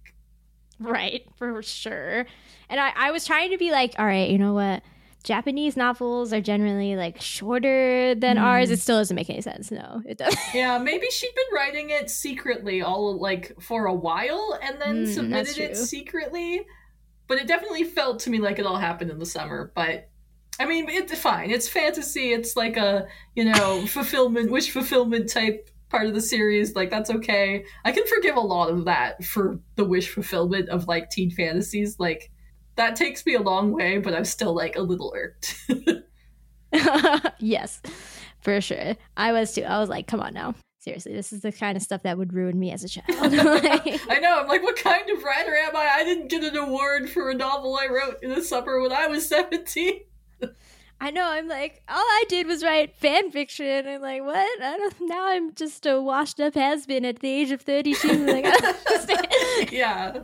[0.79, 2.25] Right, for sure.
[2.67, 4.81] And I, I was trying to be like, all right, you know what?
[5.25, 8.41] Japanese novels are generally like shorter than Mm.
[8.43, 8.71] ours.
[8.71, 9.71] It still doesn't make any sense.
[9.71, 10.39] No, it doesn't.
[10.53, 15.13] Yeah, maybe she'd been writing it secretly all like for a while and then Mm,
[15.13, 16.65] submitted it secretly.
[17.27, 19.71] But it definitely felt to me like it all happened in the summer.
[19.75, 20.09] But
[20.59, 21.49] I mean, it's fine.
[21.51, 22.31] It's fantasy.
[22.31, 26.75] It's like a, you know, fulfillment, wish fulfillment type part of the series.
[26.75, 27.65] Like, that's okay.
[27.83, 31.97] I can forgive a lot of that for the wish fulfillment of like teen fantasies.
[31.99, 32.31] Like,
[32.75, 35.55] that takes me a long way, but I'm still like a little irked.
[37.39, 37.81] yes,
[38.41, 38.95] for sure.
[39.17, 39.63] I was too.
[39.63, 40.55] I was like, come on now.
[40.79, 43.05] Seriously, this is the kind of stuff that would ruin me as a child.
[43.09, 44.39] I know.
[44.39, 45.89] I'm like, what kind of writer am I?
[45.95, 49.07] I didn't get an award for a novel I wrote in the summer when I
[49.07, 50.01] was 17.
[51.01, 51.27] I know.
[51.27, 53.87] I'm like, all I did was write fan fiction.
[53.87, 54.61] I'm like, what?
[54.61, 54.93] I don't.
[55.01, 58.07] Now I'm just a washed up has been at the age of 32.
[58.27, 59.71] Like, I don't understand.
[59.71, 60.19] yeah.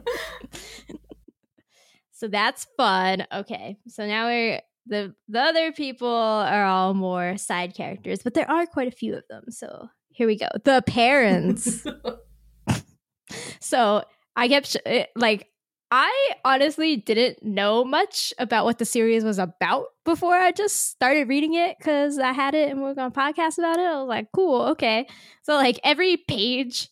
[2.21, 3.25] So that's fun.
[3.33, 8.49] Okay, so now we're the the other people are all more side characters, but there
[8.49, 9.45] are quite a few of them.
[9.49, 10.45] So here we go.
[10.63, 11.83] The parents.
[13.59, 14.03] so
[14.35, 15.47] I kept sh- eh, like
[15.89, 21.27] I honestly didn't know much about what the series was about before I just started
[21.27, 23.87] reading it because I had it and we were going to podcast about it.
[23.87, 25.07] I was like, cool, okay.
[25.41, 26.87] So like every page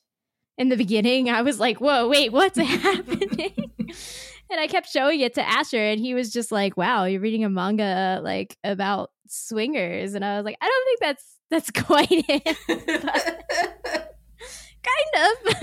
[0.58, 3.72] in the beginning, I was like, whoa, wait, what's happening?
[4.50, 7.44] And I kept showing it to Asher, and he was just like, wow, you're reading
[7.44, 12.08] a manga like about swingers, and I was like, I don't think that's that's quite
[12.12, 12.58] it,
[14.84, 15.56] kind of.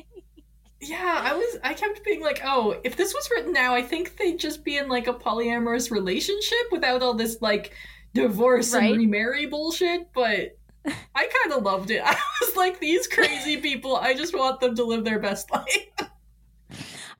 [0.80, 4.16] yeah, I was I kept being like, "Oh, if this was written now, I think
[4.16, 7.72] they'd just be in like a polyamorous relationship without all this like
[8.14, 8.90] divorce Right.
[8.90, 12.02] and remarry bullshit." But I kind of loved it.
[12.04, 16.10] I was like, "These crazy people, I just want them to live their best life."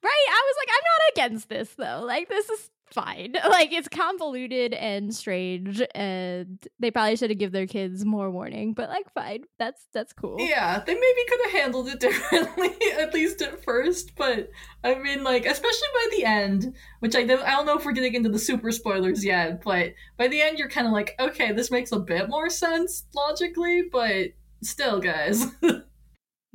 [0.03, 0.27] Right?
[0.31, 2.05] I was like, I'm not against this though.
[2.05, 3.35] Like, this is fine.
[3.49, 8.73] Like, it's convoluted and strange, and they probably should have give their kids more warning.
[8.73, 9.45] But like, fine.
[9.59, 10.37] That's that's cool.
[10.39, 14.15] Yeah, they maybe could have handled it differently, at least at first.
[14.17, 14.51] But
[14.85, 17.93] I mean, like, especially by the end, which I don't, I don't know if we're
[17.93, 21.53] getting into the super spoilers yet, but by the end, you're kind of like, okay,
[21.53, 24.29] this makes a bit more sense logically, but
[24.63, 25.47] still, guys.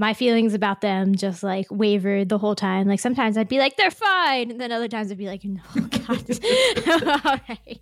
[0.04, 2.90] My feelings about them just like wavered the whole time.
[2.90, 5.62] Like sometimes I'd be like, they're fine, and then other times I'd be like, no,
[5.76, 7.26] God.
[7.26, 7.80] All right.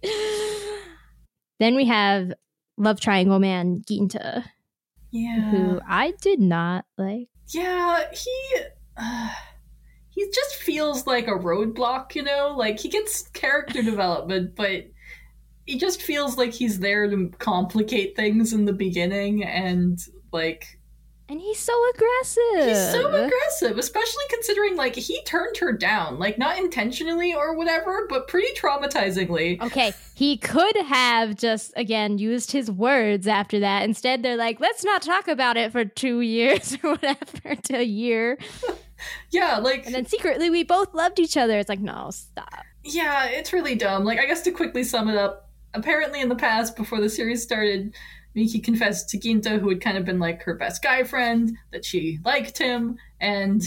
[1.60, 2.32] Then we have
[2.78, 4.44] Love Triangle Man Ginta,
[5.10, 7.30] yeah, who I did not like.
[7.48, 8.56] yeah, he.
[8.96, 9.34] Uh,
[10.12, 12.54] he just feels like a roadblock, you know?
[12.56, 14.92] Like, he gets character development, but
[15.66, 19.98] he just feels like he's there to complicate things in the beginning and,
[20.32, 20.78] like,
[21.32, 22.68] And he's so aggressive.
[22.68, 28.06] He's so aggressive, especially considering like he turned her down, like not intentionally or whatever,
[28.10, 29.62] but pretty traumatizingly.
[29.62, 33.86] Okay, he could have just again used his words after that.
[33.86, 37.84] Instead, they're like, "Let's not talk about it for two years or whatever to a
[37.84, 38.38] year."
[39.32, 41.58] Yeah, like And then secretly we both loved each other.
[41.58, 42.64] It's like, no, stop.
[42.84, 44.04] Yeah, it's really dumb.
[44.04, 47.42] Like, I guess to quickly sum it up, apparently in the past, before the series
[47.42, 47.96] started,
[48.34, 51.86] Miki confessed to Ginta, who had kind of been like her best guy friend, that
[51.86, 53.62] she liked him, and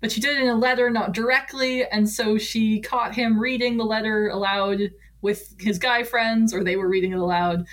[0.00, 3.76] but she did it in a letter, not directly, and so she caught him reading
[3.76, 4.80] the letter aloud
[5.20, 7.66] with his guy friends, or they were reading it aloud,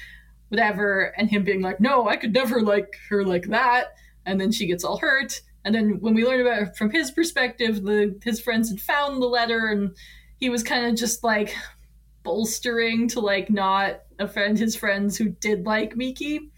[0.50, 4.52] whatever, and him being like, "No, I could never like her like that," and then
[4.52, 5.42] she gets all hurt.
[5.64, 9.22] And then when we learned about it from his perspective, the his friends had found
[9.22, 9.96] the letter and
[10.38, 11.56] he was kind of just like
[12.28, 16.50] bolstering to like not offend his friends who did like Miki.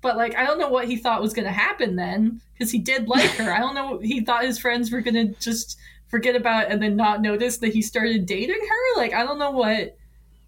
[0.00, 2.78] But like I don't know what he thought was going to happen then because he
[2.78, 3.52] did like her.
[3.52, 5.76] I don't know he thought his friends were going to just
[6.06, 9.00] forget about it and then not notice that he started dating her.
[9.00, 9.96] Like I don't know what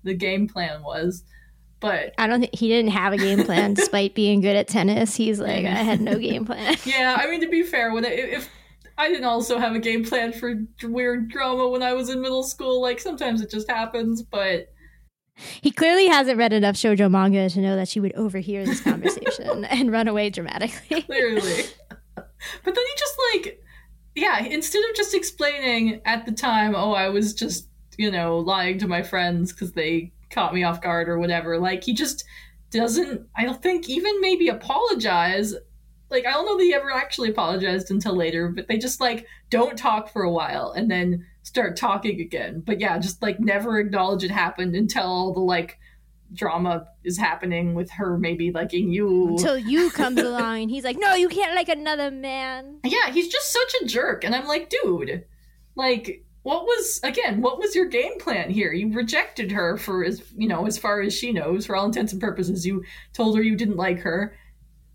[0.04, 1.24] the game plan was.
[1.80, 5.16] But I don't think he didn't have a game plan despite being good at tennis.
[5.16, 6.76] He's like, I had no game plan.
[6.84, 8.48] yeah, I mean to be fair, when it, if
[9.00, 12.42] I didn't also have a game plan for weird drama when I was in middle
[12.42, 12.82] school.
[12.82, 14.68] Like sometimes it just happens, but
[15.34, 19.64] he clearly hasn't read enough shoujo manga to know that she would overhear this conversation
[19.70, 21.00] and run away dramatically.
[21.00, 21.64] Clearly.
[22.14, 22.26] but
[22.64, 23.62] then he just like
[24.14, 28.78] yeah, instead of just explaining at the time, oh, I was just, you know, lying
[28.80, 32.24] to my friends because they caught me off guard or whatever, like he just
[32.70, 35.54] doesn't I don't think even maybe apologize
[36.10, 39.26] like I don't know that he ever actually apologized until later, but they just like
[39.48, 42.62] don't talk for a while and then start talking again.
[42.64, 45.78] But yeah, just like never acknowledge it happened until all the like
[46.32, 50.98] drama is happening with her maybe liking Yu until Yu comes along and he's like,
[50.98, 54.70] "No, you can't like another man." Yeah, he's just such a jerk, and I'm like,
[54.70, 55.24] dude,
[55.74, 56.24] like.
[56.42, 57.42] What was again?
[57.42, 58.72] What was your game plan here?
[58.72, 62.14] You rejected her for as you know, as far as she knows, for all intents
[62.14, 62.66] and purposes.
[62.66, 64.34] You told her you didn't like her,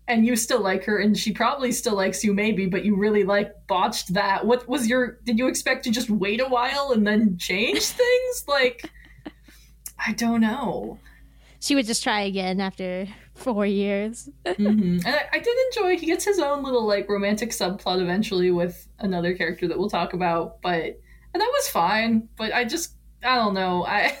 [0.08, 3.24] and you still like her and she probably still likes you maybe but you really
[3.24, 4.44] like botched that.
[4.46, 8.44] What was your did you expect to just wait a while and then change things?
[8.46, 8.90] Like
[10.06, 10.98] i don't know.
[11.60, 14.28] She would just try again after four years.
[14.44, 14.98] Mm-hmm.
[15.06, 18.86] and I, I, did enjoy he gets his own little like romantic subplot eventually with
[19.00, 21.00] another character that we'll talk about but
[21.34, 23.84] and that was fine but i just i don't know.
[23.84, 24.16] I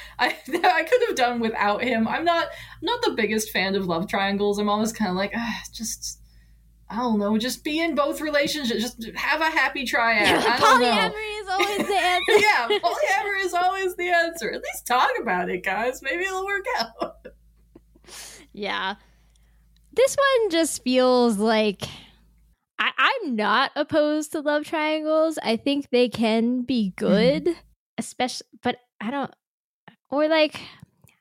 [0.18, 2.08] I I could have done without him.
[2.08, 2.48] I'm not
[2.82, 4.58] not the biggest fan of love triangles.
[4.58, 6.20] I'm always kind of like ah, just
[6.90, 8.80] I don't know, just be in both relationships.
[8.80, 10.42] Just have a happy triad.
[10.42, 12.38] polyamory is always the answer.
[12.38, 14.50] yeah, polyamory is always the answer.
[14.50, 16.00] At least talk about it, guys.
[16.02, 17.26] Maybe it'll work out.
[18.52, 18.94] yeah.
[19.92, 21.82] This one just feels like
[22.78, 25.38] I, am not opposed to love triangles.
[25.42, 27.56] I think they can be good, mm.
[27.98, 29.34] especially, but I don't.
[30.10, 30.60] Or like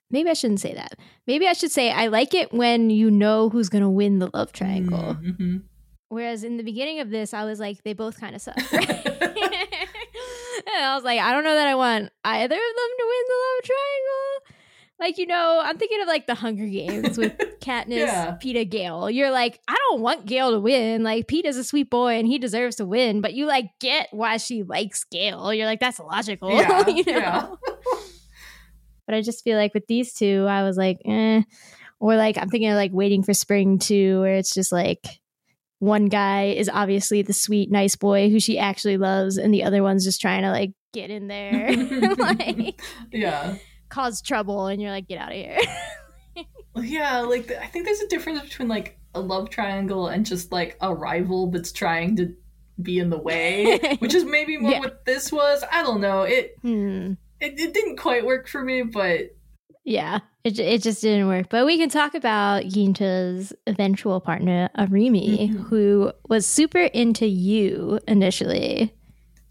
[0.09, 0.93] maybe I shouldn't say that.
[1.25, 4.29] Maybe I should say I like it when you know who's going to win the
[4.33, 5.15] love triangle.
[5.21, 5.57] Mm-hmm.
[6.09, 8.57] Whereas in the beginning of this, I was like, they both kind of suck.
[8.71, 8.87] and
[10.85, 13.35] I was like, I don't know that I want either of them to win the
[13.35, 14.53] love triangle.
[14.99, 18.35] Like, you know, I'm thinking of like the Hunger Games with Katniss, yeah.
[18.41, 19.11] Peeta, Gale.
[19.11, 21.03] You're like, I don't want Gale to win.
[21.03, 24.37] Like, Peeta's a sweet boy and he deserves to win, but you like get why
[24.37, 25.53] she likes Gale.
[25.53, 26.51] You're like, that's logical.
[26.51, 27.11] Yeah, you know?
[27.11, 27.47] yeah.
[29.07, 31.41] But I just feel like with these two, I was like, eh.
[31.99, 35.07] Or like I'm thinking of like waiting for spring too, where it's just like
[35.79, 39.81] one guy is obviously the sweet, nice boy who she actually loves, and the other
[39.81, 41.71] one's just trying to like get in there,
[42.17, 42.79] like
[43.11, 43.55] yeah,
[43.89, 45.57] cause trouble, and you're like, get out of here.
[46.75, 50.77] yeah, like I think there's a difference between like a love triangle and just like
[50.81, 52.35] a rival that's trying to
[52.81, 54.79] be in the way, which is maybe more yeah.
[54.79, 55.63] what this was.
[55.71, 56.23] I don't know.
[56.23, 59.35] It hmm it, it didn't quite work for me, but
[59.83, 61.47] yeah, it it just didn't work.
[61.49, 65.63] But we can talk about Ginta's eventual partner, Arimi, mm-hmm.
[65.63, 68.93] who was super into Yu initially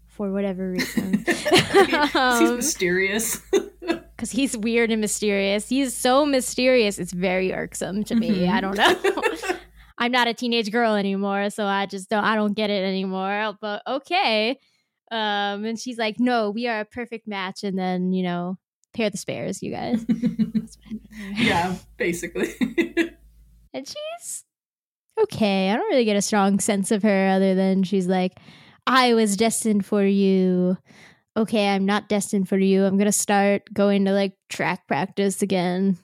[0.07, 1.23] for whatever reason.
[1.27, 3.41] he's um, mysterious.
[4.17, 5.69] Because he's weird and mysterious.
[5.69, 8.31] He's so mysterious, it's very irksome to me.
[8.31, 8.51] Mm-hmm.
[8.51, 9.55] I don't know.
[9.99, 13.55] I'm not a teenage girl anymore, so I just don't I don't get it anymore.
[13.61, 14.59] But okay.
[15.11, 18.57] Um, and she's like, "No, we are a perfect match." And then you know,
[18.93, 20.05] pair the spares, you guys.
[21.35, 22.53] yeah, basically.
[23.73, 24.43] and she's
[25.21, 25.71] okay.
[25.71, 28.37] I don't really get a strong sense of her other than she's like,
[28.85, 30.77] "I was destined for you."
[31.37, 32.83] Okay, I'm not destined for you.
[32.83, 35.97] I'm gonna start going to like track practice again.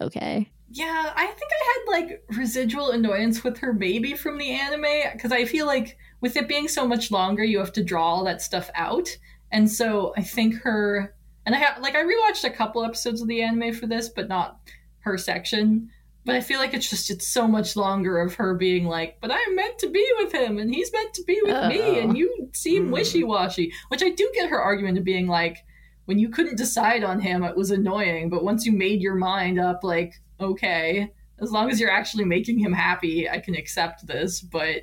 [0.00, 0.48] Okay.
[0.74, 5.30] Yeah, I think I had like residual annoyance with her maybe from the anime because
[5.30, 8.40] I feel like with it being so much longer, you have to draw all that
[8.40, 9.08] stuff out.
[9.50, 11.14] And so I think her
[11.44, 14.28] and I have like I rewatched a couple episodes of the anime for this, but
[14.28, 14.58] not
[15.00, 15.90] her section.
[16.24, 19.32] But I feel like it's just it's so much longer of her being like, "But
[19.32, 21.98] I'm meant to be with him, and he's meant to be with me, Oh.
[22.00, 22.92] and you seem Hmm.
[22.92, 25.58] wishy washy." Which I do get her argument of being like,
[26.04, 28.30] when you couldn't decide on him, it was annoying.
[28.30, 31.10] But once you made your mind up, like, okay,
[31.40, 34.40] as long as you're actually making him happy, I can accept this.
[34.40, 34.82] But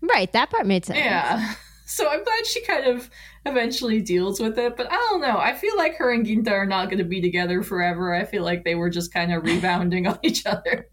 [0.00, 0.98] Right, that part made sense.
[0.98, 1.54] yeah.
[1.90, 3.08] So I'm glad she kind of
[3.46, 5.38] eventually deals with it, but I don't know.
[5.38, 8.14] I feel like her and Ginta are not going to be together forever.
[8.14, 10.86] I feel like they were just kind of rebounding on each other.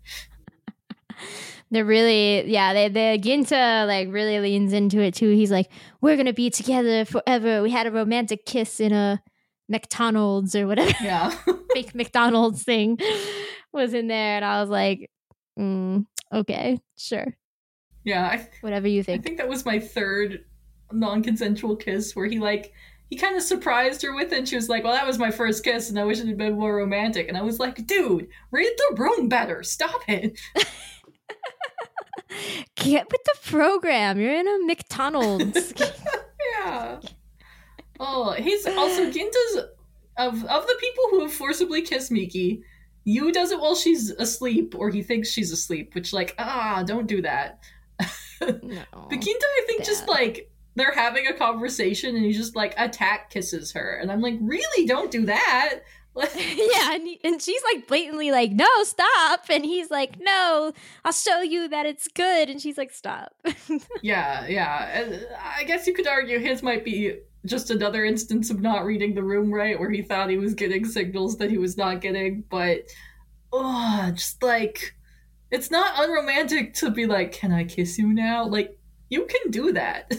[1.69, 5.31] They're really, yeah, they, they, Ginta, like, really leans into it, too.
[5.31, 7.61] He's like, we're gonna be together forever.
[7.61, 9.21] We had a romantic kiss in a
[9.67, 10.93] McDonald's or whatever.
[11.03, 11.35] Yeah.
[11.73, 12.97] fake McDonald's thing
[13.73, 15.11] was in there, and I was like,
[15.59, 17.35] mm, okay, sure,
[18.05, 18.25] yeah.
[18.25, 19.19] I, whatever you think.
[19.19, 19.37] I think.
[19.37, 20.45] that was my third
[20.91, 22.71] non consensual kiss where he, like,
[23.09, 24.37] he kind of surprised her with it.
[24.39, 26.37] And she was like, Well, that was my first kiss, and I wish it had
[26.37, 27.27] been more romantic.
[27.27, 29.63] And I was like, Dude, read the room better.
[29.63, 30.39] Stop it.
[32.75, 34.19] Get with the program.
[34.19, 35.73] You're in a McDonald's.
[36.59, 36.99] Yeah.
[37.99, 39.65] Oh, he's also Ginta's
[40.17, 42.63] of of the people who have forcibly kissed Miki.
[43.03, 45.93] Yu does it while she's asleep, or he thinks she's asleep.
[45.93, 47.59] Which, like, ah, don't do that.
[48.41, 48.83] No.
[48.91, 53.29] But Ginta, I think, just like they're having a conversation, and he just like attack
[53.29, 55.79] kisses her, and I'm like, really, don't do that.
[56.15, 60.71] Yeah, and, he- and she's like blatantly like, "No, stop!" And he's like, "No,
[61.03, 63.33] I'll show you that it's good." And she's like, "Stop."
[64.01, 65.01] yeah, yeah.
[65.01, 69.13] And I guess you could argue his might be just another instance of not reading
[69.13, 72.45] the room right, where he thought he was getting signals that he was not getting.
[72.49, 72.83] But,
[73.51, 74.95] oh, just like,
[75.51, 78.77] it's not unromantic to be like, "Can I kiss you now?" Like,
[79.09, 80.11] you can do that.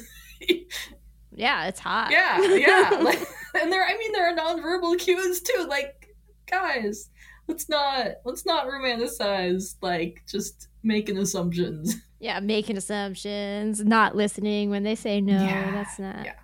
[1.33, 2.11] yeah, it's hot.
[2.11, 2.91] yeah, yeah.
[3.03, 3.21] Like,
[3.61, 5.67] and there, I mean, there are nonverbal cues too.
[5.69, 6.09] Like,
[6.51, 7.11] guys,
[7.49, 11.97] let's not let's not romanticize like just making assumptions.
[12.21, 15.43] yeah, making assumptions, not listening when they say no.
[15.43, 16.25] Yeah, that's not.
[16.25, 16.35] yeah.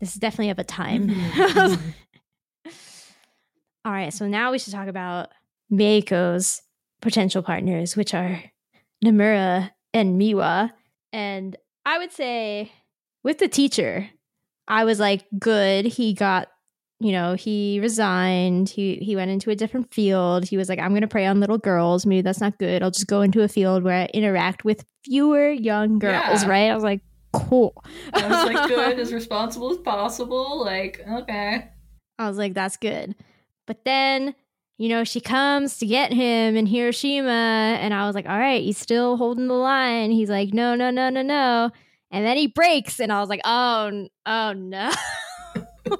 [0.00, 1.08] This is definitely of a time.
[1.08, 1.80] Mhm.
[3.84, 5.28] All right, so now we should talk about
[5.72, 6.60] Meiko's
[7.00, 8.42] potential partners, which are
[9.04, 10.70] Namura and Miwa.
[11.12, 12.72] And I would say
[13.22, 14.08] with the teacher,
[14.68, 15.84] I was like, good.
[15.84, 16.48] He got,
[17.00, 18.68] you know, he resigned.
[18.68, 20.44] He he went into a different field.
[20.44, 22.04] He was like, I'm gonna prey on little girls.
[22.06, 22.82] Maybe that's not good.
[22.82, 26.48] I'll just go into a field where I interact with fewer young girls, Yeah.
[26.48, 26.70] right?
[26.70, 27.00] I was like,
[27.32, 27.74] cool.
[28.12, 30.64] I was like, good, as responsible as possible.
[30.64, 31.68] Like, okay.
[32.18, 33.14] I was like, that's good.
[33.66, 34.34] But then,
[34.78, 37.30] you know, she comes to get him in Hiroshima,
[37.80, 40.10] and I was like, all right, he's still holding the line.
[40.10, 41.70] He's like, no, no, no, no, no.
[42.10, 44.90] And then he breaks, and I was like, oh, oh no.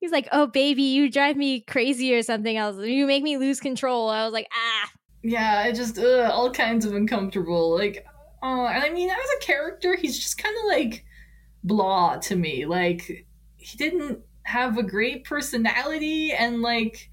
[0.00, 2.56] he's like, oh, baby, you drive me crazy or something.
[2.56, 4.08] Was you make me lose control.
[4.08, 4.90] I was like, ah.
[5.22, 7.76] Yeah, I just ugh, all kinds of uncomfortable.
[7.76, 8.06] Like,
[8.42, 11.04] and I mean, as a character, he's just kind of like
[11.62, 12.64] blah to me.
[12.64, 13.26] Like,
[13.58, 17.09] he didn't have a great personality, and like,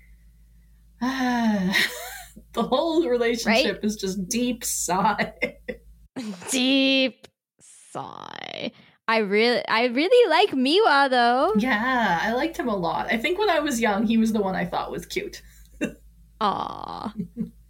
[1.02, 5.34] the whole relationship is just deep sigh.
[6.50, 7.28] Deep
[7.62, 8.72] sigh.
[9.08, 11.54] I really, I really like Miwa though.
[11.58, 13.08] yeah, I liked him a lot.
[13.14, 15.44] I think when I was young, he was the one I thought was cute.
[16.42, 17.14] Aw.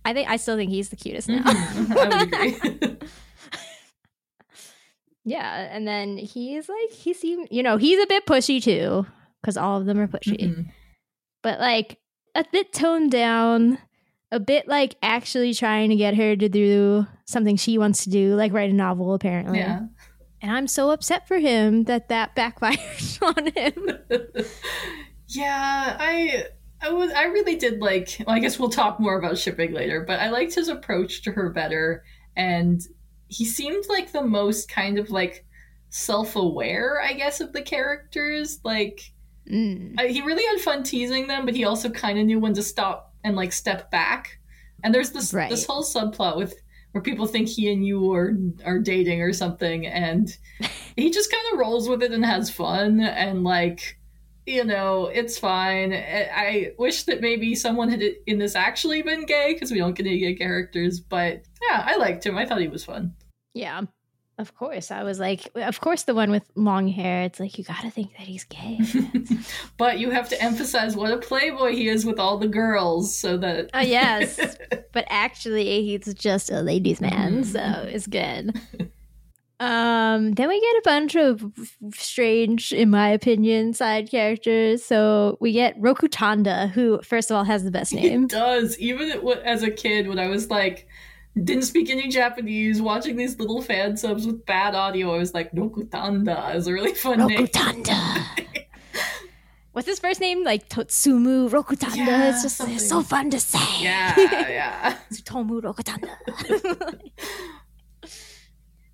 [0.06, 1.44] I think I still think he's the cutest now.
[1.44, 2.98] Mhm, I would agree.
[5.26, 9.06] yeah, and then he's like he seemed, you know, he's a bit pushy too,
[9.42, 10.72] because all of them are pushy, Mhm.
[11.44, 11.98] but like
[12.38, 13.80] a bit toned down,
[14.32, 18.36] a bit like actually trying to get her to do something she wants to do,
[18.36, 19.58] like write a novel apparently.
[19.58, 19.82] Yeah.
[20.42, 22.80] And I'm so upset for him that that backfired
[23.22, 23.90] on him.
[25.28, 26.46] yeah, I
[26.80, 30.06] I was I really did like well, I guess we'll talk more about shipping later,
[30.08, 32.04] but I liked his approach to her better
[32.36, 32.82] and
[33.30, 35.44] he seemed like the most kind of like
[35.90, 38.60] self-aware, I guess, of the characters.
[38.64, 39.02] Like
[39.52, 39.96] Mm.
[39.98, 42.64] I, he really had fun teasing them, but he also kind of knew when to
[42.64, 44.40] stop and like step back.
[44.84, 45.50] And there's this Right.
[45.50, 46.54] this whole subplot with
[46.92, 48.36] where people think he and Yu are
[48.66, 50.36] are dating or something, and
[50.96, 53.98] he just kind of rolls with it and has fun and like
[54.46, 55.94] you know it's fine.
[55.94, 59.96] I, I wish that maybe someone had in this actually been gay because we don't
[59.96, 62.38] get any gay characters, but yeah, I liked him.
[62.38, 63.14] I thought he was fun.
[63.54, 63.82] Yeah.
[64.40, 64.92] Of course.
[64.92, 67.24] I was like, of course, the one with long hair.
[67.24, 68.80] It's like, you got to think that he's gay.
[69.78, 73.38] but you have to emphasize what a playboy he is with all the girls, so
[73.38, 74.40] that Oh, yes.
[74.94, 77.44] but actually, he's just a ladies' man.
[77.44, 77.46] Mhm.
[77.46, 77.60] So
[77.90, 78.60] it's good.
[79.60, 81.44] Um, then we get a bunch of
[81.96, 84.86] strange, in my opinion, side characters.
[84.86, 88.28] So we get Rokutanda, who, first of all, has the best It name.
[88.28, 88.78] does.
[88.78, 89.10] Even
[89.44, 90.88] as a kid, when I was like,
[91.44, 95.52] didn't speak any Japanese, watching these little fan subs with bad audio, I was like,
[95.52, 97.46] Rokutanda is a really fun name.
[97.48, 98.24] Rokutanda.
[99.78, 100.44] What's his first name?
[100.44, 101.98] Like Totsumu Rokutanda.
[101.98, 103.84] Yeah, it's just so fun to say.
[103.84, 104.98] Yeah, yeah.
[105.12, 106.10] Tsutomu Rokutanda.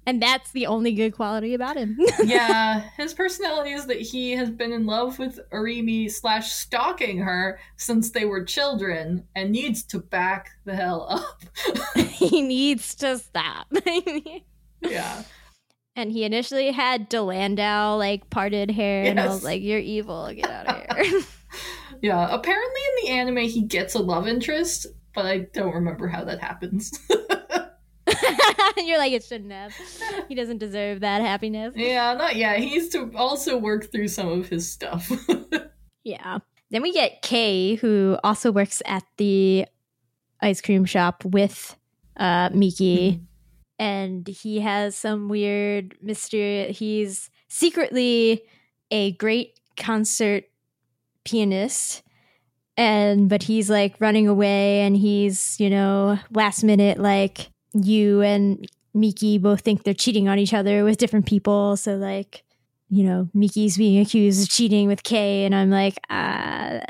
[0.06, 1.98] and that's the only good quality about him.
[2.24, 7.60] yeah, his personality is that he has been in love with Arimi slash stalking her
[7.78, 11.44] since they were children and needs to back the hell up.
[12.08, 13.68] he needs to stop.
[14.82, 15.24] yeah.
[15.96, 20.32] and he initially had Delandau like parted hair, and I was like, "You're evil.
[20.34, 21.22] Get out of here."
[22.02, 22.28] Yeah.
[22.30, 26.42] Apparently in the anime he gets a love interest, but I don't remember how that
[26.42, 26.92] happens.
[28.78, 29.74] You're like, "It shouldn't have.
[30.28, 32.60] He doesn't deserve that happiness." yeah, not yet.
[32.60, 35.12] He needs to also work through some of his stuff.
[36.04, 36.40] Yeah.
[36.70, 39.66] Then we get Kei, who also works at the
[40.42, 41.78] ice cream shop with
[42.18, 43.22] uh, Miki,
[43.80, 46.72] and he has some weird mystery.
[46.72, 48.44] He's secretly
[48.92, 50.46] a great concert
[51.24, 52.02] pianist,
[52.76, 58.68] and but he's like running away, and he's you know last minute like you and
[58.94, 62.44] Miki both think they're cheating on each other with different people, so like
[62.90, 66.82] you know, Miki's being accused of cheating with Kei, and I'm like, uh,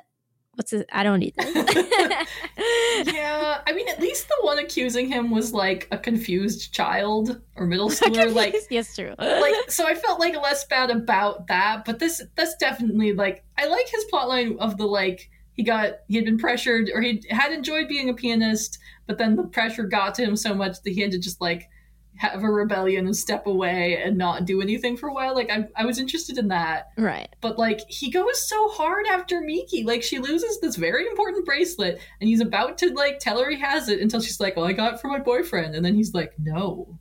[0.55, 0.83] what's this?
[0.91, 1.55] I don't need this.
[3.13, 7.65] yeah, I mean, at least the one accusing him was like a confused child or
[7.65, 8.33] middle schooler.
[8.33, 9.15] like, yes, true.
[9.17, 13.67] like so I felt like less bad about that, but this that's definitely like I
[13.67, 17.51] like his plotline of the like he got he had been pressured or he had
[17.51, 18.77] enjoyed being a pianist,
[19.07, 21.69] but then the pressure got to him so much that he had to just like
[22.15, 25.33] have a rebellion and step away and not do anything for a while.
[25.33, 26.89] Like I I was interested in that.
[26.97, 27.27] right.
[27.41, 29.83] But like he goes so hard after Miki.
[29.83, 33.59] Like she loses this very important bracelet and he's about to like tell her he
[33.59, 36.13] has it until she's like, "Oh, I got it for my boyfriend." And then he's
[36.13, 36.99] like, "No.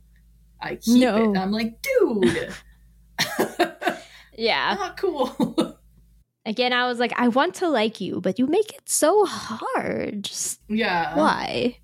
[0.59, 1.15] I keep No.
[1.17, 2.53] it." And I'm like, "Dude,
[4.37, 4.75] Yeah.
[4.79, 5.77] not cool."
[6.45, 10.23] Again, I was like, I want to like you, but you make it so hard.
[10.23, 11.15] Just yeah.
[11.17, 11.77] why?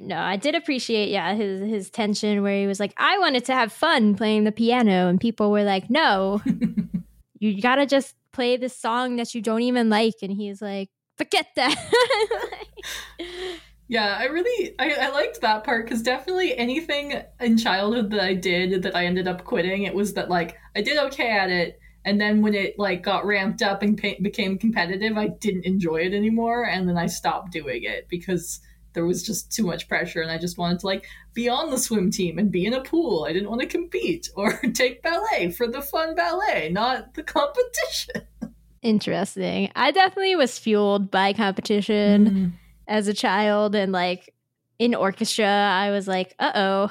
[0.00, 3.54] No, I did appreciate, yeah, his his tension where he was like, I wanted to
[3.54, 6.42] have fun playing the piano, and people were like, No,
[7.38, 11.46] you gotta just play this song that you don't even like, and he's like, Forget
[11.56, 11.76] that.
[13.92, 18.32] Yeah, I really I, I liked that part because definitely anything in childhood that I
[18.32, 21.78] did that I ended up quitting, it was that like I did okay at it,
[22.04, 25.98] and then when it like got ramped up and pa- became competitive, I didn't enjoy
[26.02, 28.60] it anymore, and then I stopped doing it because
[28.94, 31.78] there was just too much pressure, and I just wanted to like be on the
[31.78, 33.24] swim team and be in a pool.
[33.28, 38.22] I didn't want to compete or take ballet for the fun ballet, not the competition.
[38.82, 39.70] Interesting.
[39.76, 42.26] I definitely was fueled by competition.
[42.26, 42.46] Mm-hmm.
[42.88, 44.34] as a child and like
[44.80, 46.90] in orchestra i was like uh-oh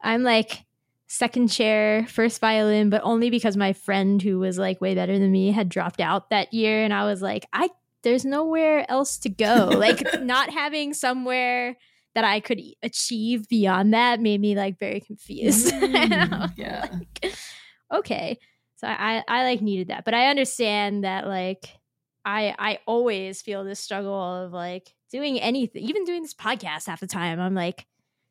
[0.00, 0.64] i'm like
[1.10, 5.32] second chair first violin but only because my friend who was like way better than
[5.32, 6.84] me had dropped out that year.
[6.84, 7.68] And i was like i
[8.04, 9.68] there's nowhere else to go.
[9.72, 11.76] Like not having somewhere
[12.14, 15.72] that i could achieve beyond that made me like very confused.
[15.82, 16.88] And I was Mm, yeah.
[17.92, 18.38] okay.
[18.76, 20.04] So I, I like needed that.
[20.04, 21.68] But i understand that like
[22.24, 27.00] i i always feel this struggle of like doing anything even doing this podcast half
[27.00, 27.40] the time.
[27.40, 27.86] I'm like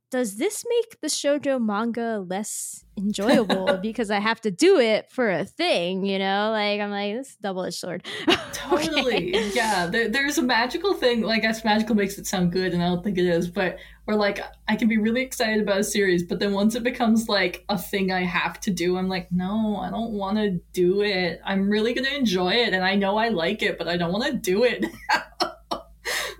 [0.09, 5.29] does this make the shoujo manga less enjoyable because i have to do it for
[5.29, 8.05] a thing you know like i'm like this is a double-edged sword
[8.69, 9.35] Totally.
[9.35, 9.51] Okay.
[9.53, 9.87] Yeah.
[9.87, 11.21] There, there's a magical thing.
[11.21, 13.47] Like, I guess magical makes it sound good, and I don't think it is.
[13.47, 16.83] But where like I can be really excited about a series, but then once it
[16.83, 20.59] becomes like a thing I have to do, I'm like, no, I don't want to
[20.73, 21.39] do it.
[21.45, 24.25] I'm really gonna enjoy it, and I know I like it, but I don't want
[24.25, 24.85] to do it.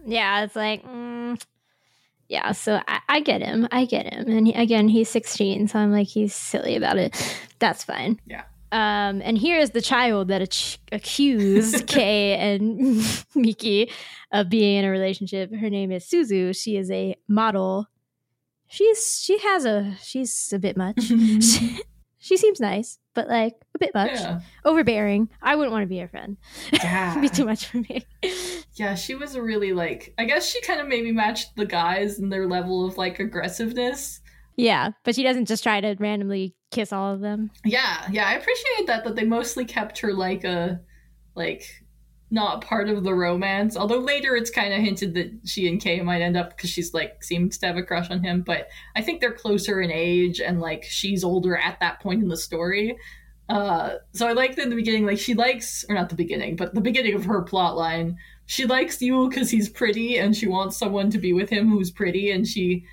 [0.05, 1.39] yeah it's like mm,
[2.29, 4.27] yeah so I, I get him i get him.
[4.29, 7.15] And he, again he's 16 so i'm like he's silly about it.
[7.59, 8.19] That's fine.
[8.25, 8.43] Yeah.
[8.71, 13.91] um and here is the child that ach- accused kay and miki
[14.31, 15.53] of being in a relationship.
[15.53, 16.55] Her name is suzu.
[16.59, 17.87] She is a model.
[18.67, 21.01] She's she has a she's a bit much.
[21.01, 21.79] she,
[22.19, 24.39] she seems nice but like a bit much yeah.
[24.65, 26.37] overbearing i wouldn't want to be her friend
[26.73, 27.19] Yeah.
[27.19, 28.05] Be too much for me
[28.77, 30.13] Yeah, she was really like.
[30.17, 34.21] I guess she kind of maybe matched the guys and their level of like aggressiveness.
[34.55, 37.49] Yeah, but she doesn't just try to randomly kiss all of them.
[37.65, 40.79] Yeah, yeah, I appreciated that that they mostly kept her like a
[41.35, 41.63] like
[42.29, 43.77] not part of the romance.
[43.77, 46.93] Although later it's kind of hinted that she and Kei might end up because she's
[46.93, 48.41] like seems to have a crush on him.
[48.41, 52.29] But I think they're closer in age and like she's older at that point in
[52.29, 52.97] the story.
[53.49, 56.57] Uh, so I like that in the beginning, like she likes, or not the beginning,
[56.57, 58.17] but the beginning of her plot line.
[58.45, 61.91] She likes Yu because he's pretty and she wants someone to be with him who's
[61.91, 62.31] pretty.
[62.31, 62.85] And she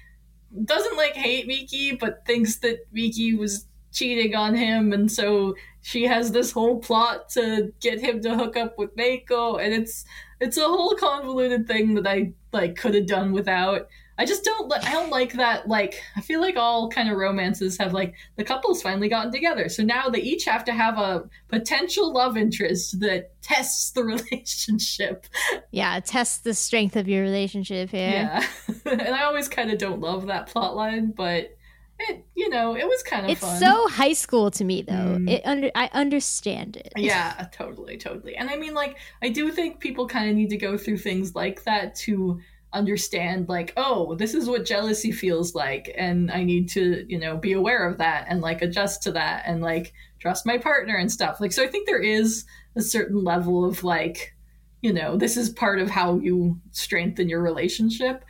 [0.65, 4.93] doesn't like hate Miki, but thinks that Miki was cheating on him.
[4.93, 5.55] And so
[5.85, 10.07] she has this whole plot to get him to hook up with Mako, And it's,
[10.41, 13.87] it's a whole convoluted thing that I like could have done without.
[14.17, 14.73] I just don't.
[14.73, 15.69] I don't like that.
[15.69, 19.69] Like, I feel like all kind of romances have like the couples finally gotten together,
[19.69, 25.27] so now they each have to have a potential love interest that tests the relationship.
[25.73, 28.09] Yeah, test the strength of your relationship here.
[28.09, 28.47] Yeah,
[28.87, 31.57] and I always kind of don't love that plot line, but
[31.99, 33.59] it, you know, it was kind of It's fun.
[33.61, 34.93] so high school to me though.
[35.19, 35.31] Mm.
[35.31, 36.93] It under I understand it.
[36.97, 38.37] yeah, totally, totally.
[38.37, 41.35] And I mean, like, I do think people kind of need to go through things
[41.35, 42.41] like that to
[42.73, 47.37] understand, like, oh, this is what jealousy feels like, and I need to, you know,
[47.37, 51.11] be aware of that and like adjust to that and like trust my partner and
[51.11, 51.41] stuff.
[51.41, 54.35] Like, so I think there is a certain level of like,
[54.83, 58.25] you know, this is part of how you strengthen your relationship.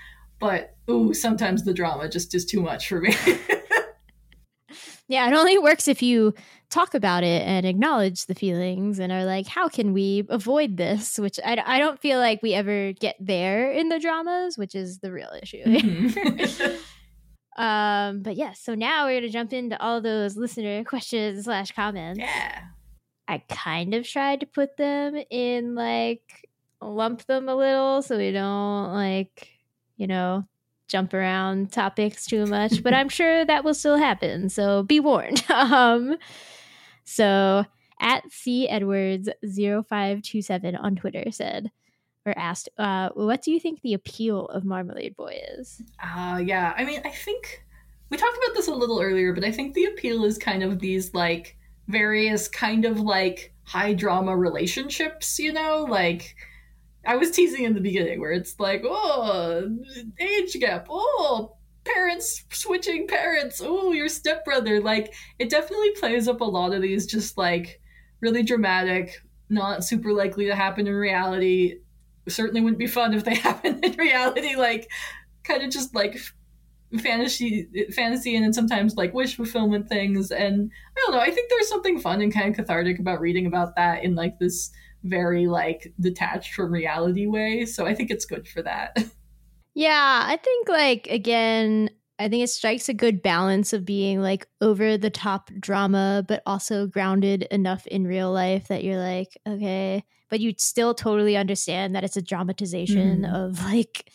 [0.44, 3.14] But ooh, sometimes the drama just is too much for me.
[5.06, 6.32] Yeah, it only works if you
[6.70, 11.18] talk about it and acknowledge the feelings and are like, how can we avoid this?
[11.18, 14.98] Which I, I don't feel like we ever get there in the dramas, which is
[15.00, 15.62] the real issue.
[15.62, 16.78] Mhm.
[17.58, 21.72] um, but yeah, so now we're going to jump into all those listener questions slash
[21.72, 22.18] comments.
[22.20, 22.62] yeah.
[23.28, 26.48] I kind of tried to put them in like
[26.82, 29.53] lump them a little so we don't like,
[29.96, 30.44] you know,
[30.88, 34.48] jump around topics too much, but I'm sure that will still happen.
[34.48, 35.44] So be warned.
[35.50, 36.16] um
[37.04, 37.64] so
[38.00, 41.70] at C Edwards 0527 on Twitter said
[42.26, 45.82] or asked, uh, what do you think the appeal of Marmalade Boy is?
[46.02, 46.72] Uh, yeah.
[46.76, 47.64] I mean, I think
[48.08, 50.78] we talked about this a little earlier, but I think the appeal is kind of
[50.78, 51.56] these like
[51.88, 55.86] various kind of like high drama relationships, you know?
[55.88, 56.34] Like,
[57.06, 59.68] I was teasing in the beginning where it's like, oh,
[60.18, 64.80] age gap, oh, parents switching parents, oh, your stepbrother.
[64.80, 67.80] Like, it definitely plays up a lot of these just like
[68.20, 71.78] really dramatic, not super likely to happen in reality.
[72.28, 74.56] Certainly wouldn't be fun if they happened in reality.
[74.56, 74.90] Like,
[75.44, 76.18] kind of just like
[76.98, 81.50] fantasy fantasy and then sometimes like wish fulfillment things and i don't know i think
[81.50, 84.70] there's something fun and kind of cathartic about reading about that in like this
[85.04, 88.96] very like detached from reality way so i think it's good for that
[89.74, 91.90] Yeah, I think like again,
[92.20, 96.42] I think it strikes a good balance of being like over the top drama, but
[96.46, 101.94] also grounded enough in real life that you're like, okay, but you still totally understand
[101.96, 103.34] that it's a dramatization Mhm.
[103.34, 104.12] of like,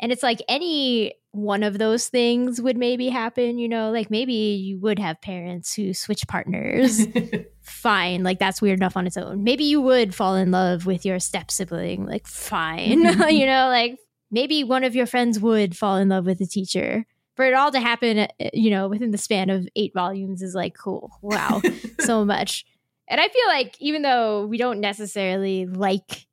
[0.00, 4.32] and it's like any one of those things would maybe happen, you know, like maybe
[4.32, 7.06] you would have parents who switch partners.
[7.66, 9.44] fine, like that's weird enough on its own.
[9.44, 13.38] Maybe you would fall in love with your step sibling, like fine, Mhm.
[13.38, 13.98] you know, like
[14.30, 17.04] maybe one of your friends would fall in love with a teacher.
[17.36, 20.54] For it all to happen, uh, you know, within the span of eight volumes is
[20.54, 21.10] like cool.
[21.20, 21.60] Wow,
[22.00, 22.64] so much.
[23.08, 26.26] And I feel like even though we don't necessarily like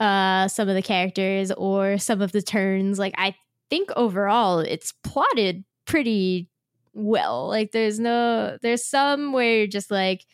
[0.00, 3.34] uh some of the characters or some of the turns, like I
[3.70, 6.48] think overall it's plotted pretty
[6.94, 7.46] well.
[7.48, 10.24] Like there's no there's some where you're just like,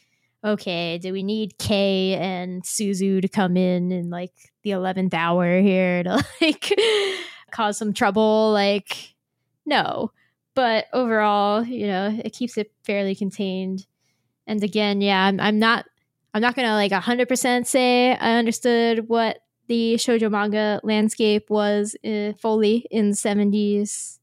[0.45, 4.33] okay, do we need Kei and Suzu to come in in like
[4.63, 6.73] the eleventh hour here to like
[7.51, 8.53] cause some trouble?
[8.53, 9.15] Like,
[9.67, 10.13] no.
[10.55, 13.87] But overall, you know, it keeps it fairly contained.
[14.47, 15.87] And again, yeah, I'm, I'm not
[16.35, 21.95] I'm not gonna like hundred percent say I understood what the shoujo manga landscape was
[22.05, 24.18] uh, fully in the 70s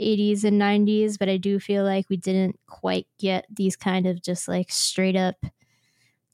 [0.00, 4.22] 80s and 90s but i do feel like we didn't quite get these kind of
[4.22, 5.36] just like straight up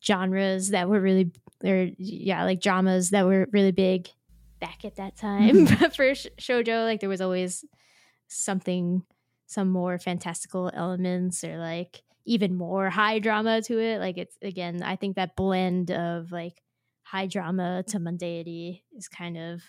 [0.03, 1.31] genres that were really
[1.63, 4.09] or yeah like dramas that were really big
[4.61, 5.67] back at that time.
[5.67, 5.91] Mm-hmm.
[5.97, 7.65] For sh- shoujo like there was always
[8.29, 9.03] something
[9.47, 13.99] some more fantastical elements or like even more high drama to it.
[13.99, 16.63] Like it's again i think that blend of like
[17.03, 19.63] high drama to mundanity is kind of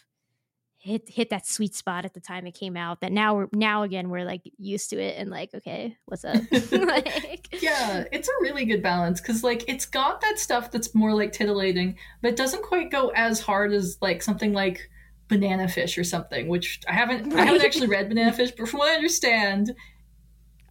[0.81, 3.83] hit hit that sweet spot at the time it came out that now we're now
[3.83, 6.41] again we're like used to it and like okay what's up?
[6.71, 11.13] Like yeah it's a really good balance because like it's got that stuff that's more
[11.13, 14.89] like titillating but doesn't quite go as hard as like something like
[15.27, 18.79] banana fish or something which i haven't i haven't actually read banana fish but from
[18.79, 19.71] what i understand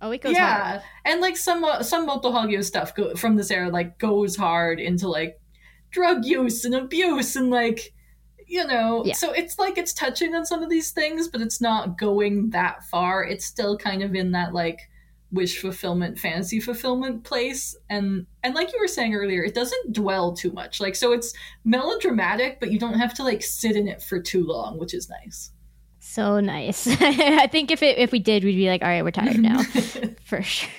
[0.03, 3.37] oh it goes yeah hard and like some uh, some Moto Hagio stuff go, from
[3.37, 5.41] this era like goes hard into like
[5.91, 7.95] drug use and abuse and like
[8.51, 9.15] you know Yeah.
[9.15, 12.83] so it's like it's touching on some of these things but it's not going that
[12.85, 14.81] far it's still kind of in that like
[15.33, 20.33] wish fulfillment fantasy fulfillment place and and like you were saying earlier it doesn't dwell
[20.35, 21.33] too much like so it's
[21.65, 25.09] melodramatic but you don't have to like sit in it for too long which is
[25.09, 25.53] nice
[26.01, 26.87] So nice.
[27.01, 29.63] I think if it if we did, we'd be like, all right, we're tired now.
[30.25, 30.71] for sure.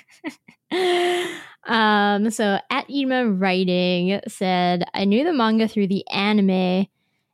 [1.67, 6.87] um, so at Ema Writing said, I knew the manga through the anime.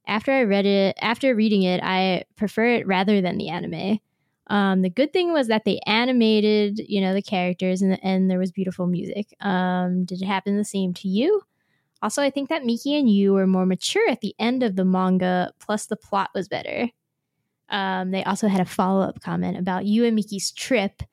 [0.07, 3.99] After I read it, after reading it, I prefer it rather than the anime.
[4.47, 8.39] Um, the good thing was that they animated, you know, the characters and and there
[8.39, 9.27] was beautiful music.
[9.41, 11.41] Um, did it happen the same to you?
[12.01, 14.85] Also, I think that Miki and Yu were more mature at the end of the
[14.85, 16.89] manga, plus the plot was better.
[17.69, 21.03] Um, they also had a follow up comment about Yu and Miki's trip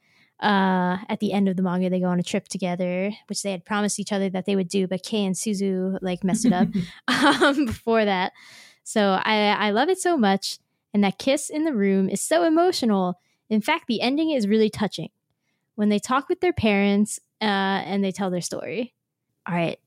[0.41, 3.51] uh, at the end of the manga, they go on a trip together, which they
[3.51, 6.53] had promised each other that they would do, but Kei and Suzu like messed it
[6.53, 6.69] up
[7.43, 8.33] um, before that.
[8.85, 10.59] So I I love it so much,
[10.93, 13.19] and that kiss in the room is so emotional.
[13.51, 15.11] In fact, the ending is really touching
[15.75, 18.95] when they talk with their parents uh, and they tell their story.
[19.49, 19.79] All right,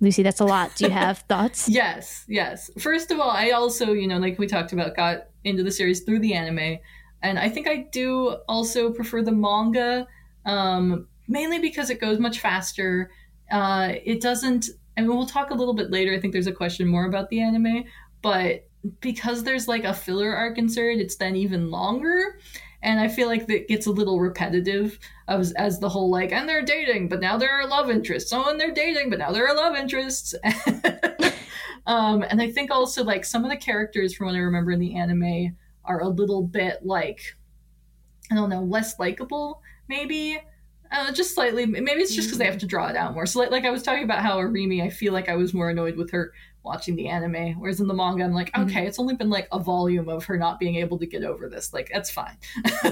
[0.00, 0.74] Lucy, that's a lot.
[0.76, 1.68] Do you have thoughts?
[1.68, 2.70] Yes, yes.
[2.78, 6.02] First of all, I also, you know, like we talked about, got into the series
[6.02, 6.78] through the anime,
[7.22, 10.06] and I think I do also prefer the manga,
[10.44, 13.10] um, mainly because it goes much faster.
[13.50, 16.14] Uh, it doesn't, and we'll talk a little bit later.
[16.14, 17.84] I think there's a question more about the anime,
[18.22, 18.68] but
[19.00, 22.38] because there's like a filler arc insert, it's then even longer.
[22.82, 26.48] And I feel like that gets a little repetitive as, as the whole like, and
[26.48, 28.32] they're dating, but now they're love interests.
[28.32, 30.34] Oh, and they're dating, but now they're love interests.
[31.86, 34.78] um, and I think also like some of the characters from what I remember in
[34.78, 37.20] the anime are a little bit like,
[38.30, 40.38] I don't know, less likable, maybe.
[40.90, 41.66] Uh, just slightly.
[41.66, 43.26] Maybe it's just because they have to draw it out more.
[43.26, 45.68] So, like, like I was talking about how Arimi, I feel like I was more
[45.68, 46.32] annoyed with her
[46.64, 48.68] watching the anime, whereas in the manga, I'm like, Mhm.
[48.68, 51.48] okay, it's only been like a volume of her not being able to get over
[51.48, 51.72] this.
[51.72, 52.36] Like, that's fine.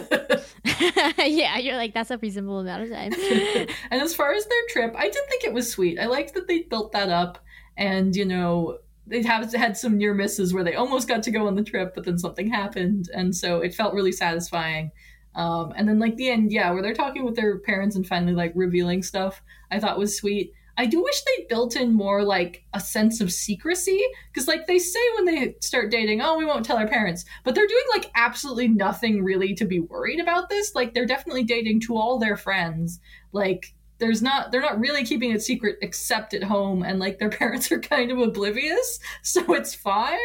[1.18, 3.12] yeah, you're like, that's a reasonable amount of time.
[3.90, 5.98] and as far as their trip, I did think it was sweet.
[5.98, 7.38] I liked that they built that up,
[7.76, 11.46] and you know, they have had some near misses where they almost got to go
[11.46, 14.90] on the trip, but then something happened, and so it felt really satisfying.
[15.34, 18.32] Um, and then like the end, yeah, where they're talking with their parents and finally
[18.32, 20.52] like revealing stuff, I thought was sweet.
[20.78, 24.02] I do wish they built in more like a sense of secrecy
[24.32, 27.54] because like they say when they start dating, oh, we won't tell our parents, but
[27.54, 30.74] they're doing like absolutely nothing really to be worried about this.
[30.74, 33.00] Like they're definitely dating to all their friends.
[33.32, 37.30] Like there's not they're not really keeping it secret except at home and like their
[37.30, 40.18] parents are kind of oblivious, so it's fine.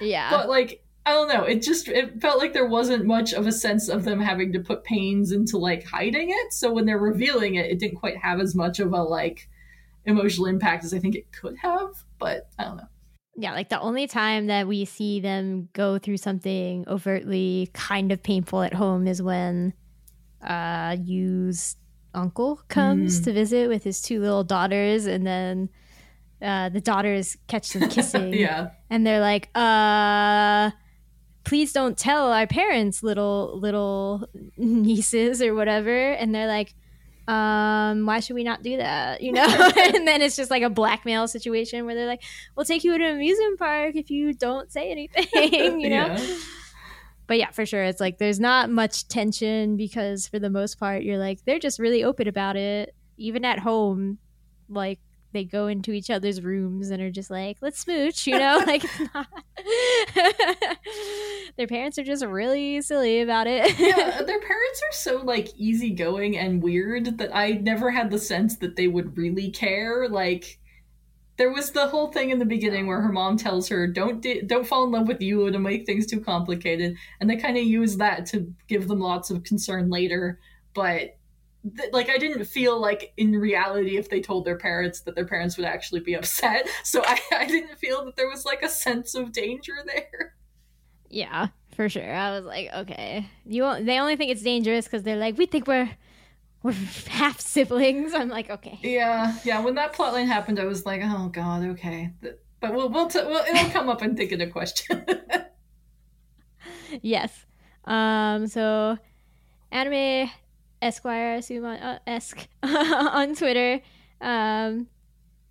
[0.00, 0.30] yeah.
[0.30, 3.52] But like I don't know, it just it felt like there wasn't much of a
[3.52, 6.52] sense of them having to put pains into like hiding it.
[6.52, 9.48] So when they're revealing it, it didn't quite have as much of a like
[10.04, 11.90] emotional impact as I think it could have.
[12.18, 12.88] But I don't know.
[13.36, 18.22] Yeah, like the only time that we see them go through something overtly kind of
[18.22, 19.72] painful at home is when
[20.46, 21.76] uh Yu's
[22.14, 23.24] uncle comes Mm.
[23.24, 25.68] to visit with his two little daughters and then
[26.42, 28.70] uh the daughters catch them kissing yeah.
[28.90, 30.70] and they're like uh
[31.44, 34.26] please don't tell our parents little little
[34.56, 36.74] nieces or whatever and they're like
[37.30, 39.20] um why should we not do that?
[39.20, 39.44] You know?
[39.76, 42.22] And then it's just like a blackmail situation where they're like
[42.56, 46.06] we'll take you to an amusement park if you don't say anything you know?
[46.06, 46.36] Yeah.
[47.26, 51.02] but yeah for sure it's like there's not much tension because for the most part
[51.02, 54.18] you're like they're just really open about it even at home
[54.68, 54.98] like
[55.32, 58.84] they go into each other's rooms and are just like let's smooch you know like
[58.84, 59.26] it's not
[61.56, 65.48] their parents are just really silly about it yeah, uh, their parents are so like
[65.56, 70.08] easygoing and weird that I never had the sense that they would really care.
[70.08, 70.58] Like
[71.36, 74.42] there was the whole thing in the beginning where her mom tells her don't di-
[74.42, 77.64] don't fall in love with Yu it'll make things too complicated and they kind of
[77.64, 80.38] use that to give them lots of concern later
[80.74, 81.16] but
[81.76, 85.26] th- like i didn't feel like in reality if they told their parents that their
[85.26, 88.68] parents would actually be upset so i, I didn't feel that there was like a
[88.68, 90.34] sense of danger there
[91.08, 95.02] yeah for sure i was like okay you won't- they only think it's dangerous because
[95.02, 95.90] they're like we think we're
[96.62, 96.72] we're
[97.08, 99.60] half siblings i'm like okay Yeah, yeah.
[99.60, 102.10] When that plotline happened, I was like, "Oh God, okay."
[102.60, 105.06] But we'll, we'll, t- we'll it'll come up and think of a question.
[107.02, 107.46] yes.
[107.84, 108.46] Um.
[108.46, 108.98] So,
[109.72, 110.30] anime
[110.82, 113.80] Esquire, I assume on uh, Esque on Twitter,
[114.20, 114.86] um,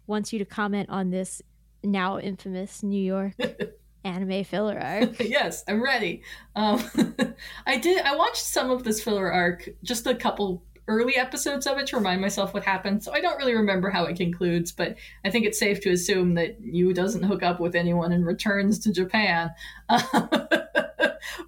[0.07, 1.41] wants you to comment on this
[1.83, 3.33] now infamous New York
[4.03, 5.19] anime filler arc.
[5.19, 6.23] yes, I'm ready.
[6.55, 6.83] Um,
[7.65, 8.03] I did.
[8.03, 11.97] I watched some of this filler arc, just a couple early episodes of it to
[11.97, 13.03] remind myself what happened.
[13.03, 16.33] So I don't really remember how it concludes, but I think it's safe to assume
[16.33, 19.51] that Yu doesn't hook up with anyone and returns to Japan.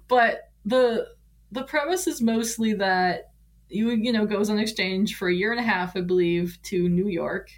[0.08, 1.08] but the
[1.50, 3.31] the premise is mostly that
[3.72, 6.88] Yu you know goes on exchange for a year and a half, I believe, to
[6.88, 7.50] New York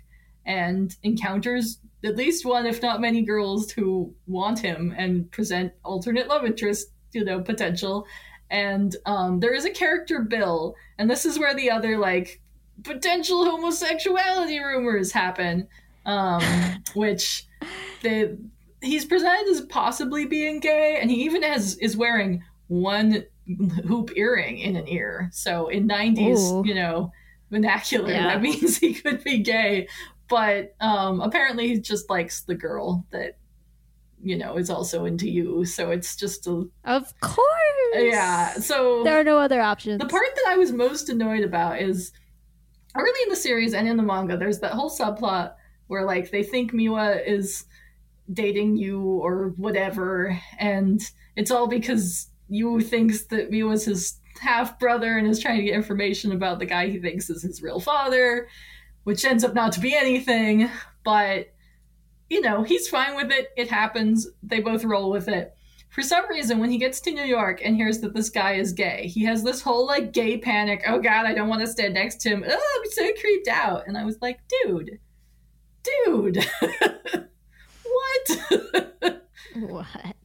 [0.47, 6.29] and encounters at least one, if not many, girls who want him and present alternate
[6.29, 8.07] love interest, you know, potential.
[8.51, 12.41] And um, there is a character Bill, and this is where the other like
[12.83, 15.67] potential homosexuality rumors happen,
[16.05, 16.43] um,
[16.95, 17.47] which
[18.03, 18.37] they
[18.83, 23.25] he's presented as possibly being gay, and he even has is wearing one
[23.87, 25.29] hoop earring in an ear.
[25.33, 26.67] So in '90s, Ooh.
[26.67, 27.13] you know,
[27.51, 28.25] vernacular, Yeah.
[28.29, 29.89] that means he could be gay.
[30.29, 33.37] But um, apparently, he just likes the girl that
[34.23, 35.65] you know is also into you.
[35.67, 37.47] So it's just a Of course.
[37.97, 38.55] yeah.
[38.55, 40.01] So There are no other options.
[40.01, 42.11] the part that I was most annoyed about is
[42.97, 45.55] early in the series and in the manga, there's that whole subplot
[45.89, 47.65] where like they think Miwa is
[48.33, 51.03] dating Yu or whatever, and
[51.37, 55.75] it's all because Yu thinks that Miwa's his half brother and is trying to get
[55.75, 58.49] information about the guy he thinks is his real father,
[59.05, 60.69] which ends up not to be anything,
[61.05, 61.49] but
[62.29, 63.49] you know, he's fine with it.
[63.57, 64.27] It happens.
[64.43, 65.55] They both roll with it
[65.95, 68.73] for some reason when he gets to new york and hears that this guy is
[68.73, 71.95] gay he has this whole like gay panic oh god i don't want to stand
[71.95, 74.99] next to him oh i'm so creeped out and i was like dude
[75.85, 76.45] dude
[77.85, 78.31] what
[79.55, 80.17] what?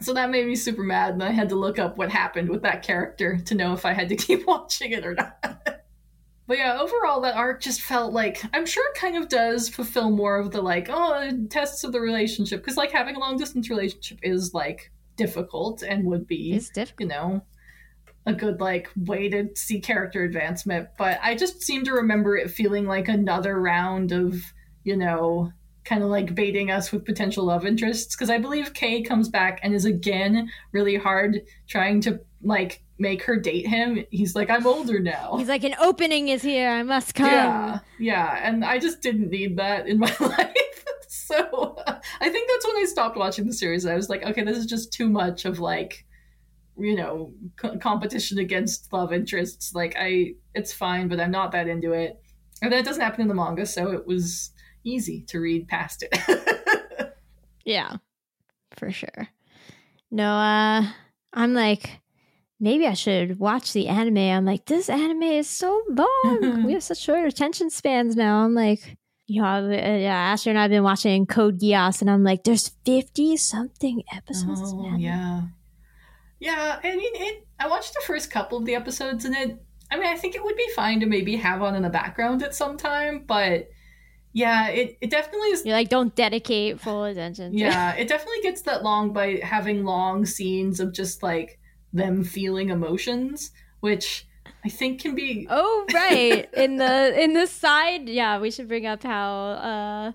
[0.00, 2.62] So that made me super mad and i had to look up what happened with
[2.62, 5.38] that character to know if i had to keep watching it or not
[6.46, 10.10] but yeah overall that arc just felt like i'm sure it kind of does fulfill
[10.10, 13.70] more of the like oh tests of the relationship because like having a long distance
[13.70, 17.00] relationship is like difficult and would be It's difficult.
[17.00, 17.42] you know
[18.26, 22.50] a good like way to see character advancement but i just seem to remember it
[22.50, 24.34] feeling like another round of
[24.84, 25.52] you know
[25.86, 29.60] kind of like baiting us with potential love interests because i believe kay comes back
[29.62, 34.04] and is again really hard trying to like make her date him.
[34.10, 35.36] He's like i'm older now.
[35.36, 36.70] He's like, an opening is here.
[36.70, 37.26] I must come.
[37.26, 40.84] yeah yeah and i just didn't need that in my life.
[41.08, 41.76] So
[42.20, 43.86] i think that's when i stopped watching the series.
[43.86, 46.04] I was like okay this is just too much of like
[46.78, 49.74] you know co- competition against love interests.
[49.74, 52.20] Like i it's fine but i'm not that into it.
[52.62, 54.50] And that doesn't happen in the manga so it was
[54.86, 57.14] easy to read past it
[57.64, 57.96] Yeah,
[58.76, 59.28] for sure.
[60.12, 60.86] No, uh,
[61.32, 61.98] I'm like,
[62.60, 64.18] maybe I should watch the anime.
[64.18, 66.62] I'm like, this anime is so long.
[66.64, 68.44] we have such short attention spans now.
[68.44, 72.22] I'm like, you know, uh, yeah, Asher and I've been watching Code Geass, and I'm
[72.22, 74.60] like, there's 50 something episodes.
[74.62, 75.42] oh yeah
[76.38, 79.58] yeah i mean it i watched the first couple of the episodes and it
[79.90, 82.42] i mean i think it would be fine to maybe have on in the background
[82.42, 83.68] at some time but
[84.36, 87.52] yeah it, it definitely is You're like, don't dedicate full attention.
[87.52, 91.58] to- yeah it definitely gets that long by having long scenes of just like
[91.92, 94.26] them feeling emotions which
[94.64, 98.84] i think can be Oh right, in the in the side, yeah, we should bring
[98.86, 99.30] up how
[99.72, 100.12] uh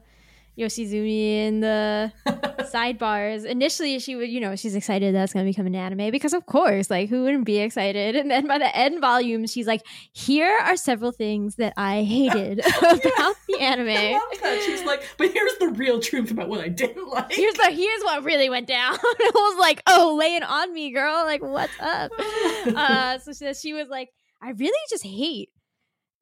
[0.58, 2.12] Yoshizumi in the
[2.74, 3.45] sidebars.
[3.45, 6.45] Initially, she would, you know, she's excited that's going to become an anime because, of
[6.45, 8.16] course, like who wouldn't be excited?
[8.22, 9.82] And then by the end volume, she's like,
[10.14, 14.20] "Here are several things that I hated about the I anime.
[14.66, 18.02] she's like but here's the real truth about what i didn't like Here's the here's
[18.04, 21.24] what really went down." I was like, "Oh, laying on me, girl!
[21.26, 22.12] Like, what's up?"
[22.68, 24.10] uh, so she, she was like,
[24.41, 25.49] I really just hate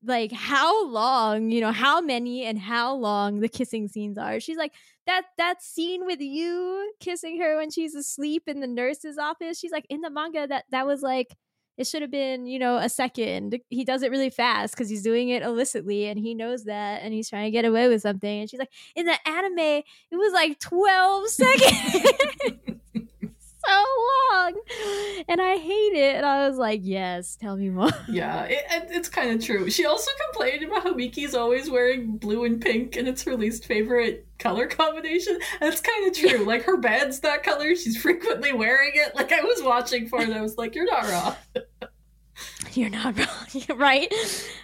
[0.04, 4.40] like how long, you know, how many and how long the kissing scenes are.
[4.40, 4.74] She's like,
[5.06, 9.60] that that scene with Yu kissing her when she's asleep in the nurse's office.
[9.60, 11.36] She's like, in the manga, that that was like
[11.80, 13.58] it should have been, you know, a second.
[13.70, 17.14] He does it really fast because he's doing it illicitly and he knows that and
[17.14, 18.42] he's trying to get away with something.
[18.42, 22.79] And she's like, in the anime, it was like 12 seconds.
[23.70, 23.84] So
[24.34, 24.56] long.
[25.28, 26.16] And I hate it.
[26.16, 27.90] And I was like, yes, tell me more.
[28.10, 29.70] Yeah, it, it- it's kind of true.
[29.70, 33.66] She also complained about how Miki's always wearing blue and pink, and it's her least
[33.66, 35.38] favorite color combination.
[35.62, 36.44] It's kind of true.
[36.46, 39.16] Like her bed's that color; she's frequently wearing it.
[39.16, 41.36] Like I was watching for it, I was like, "You're not wrong."
[42.74, 44.14] You're not wrong, right?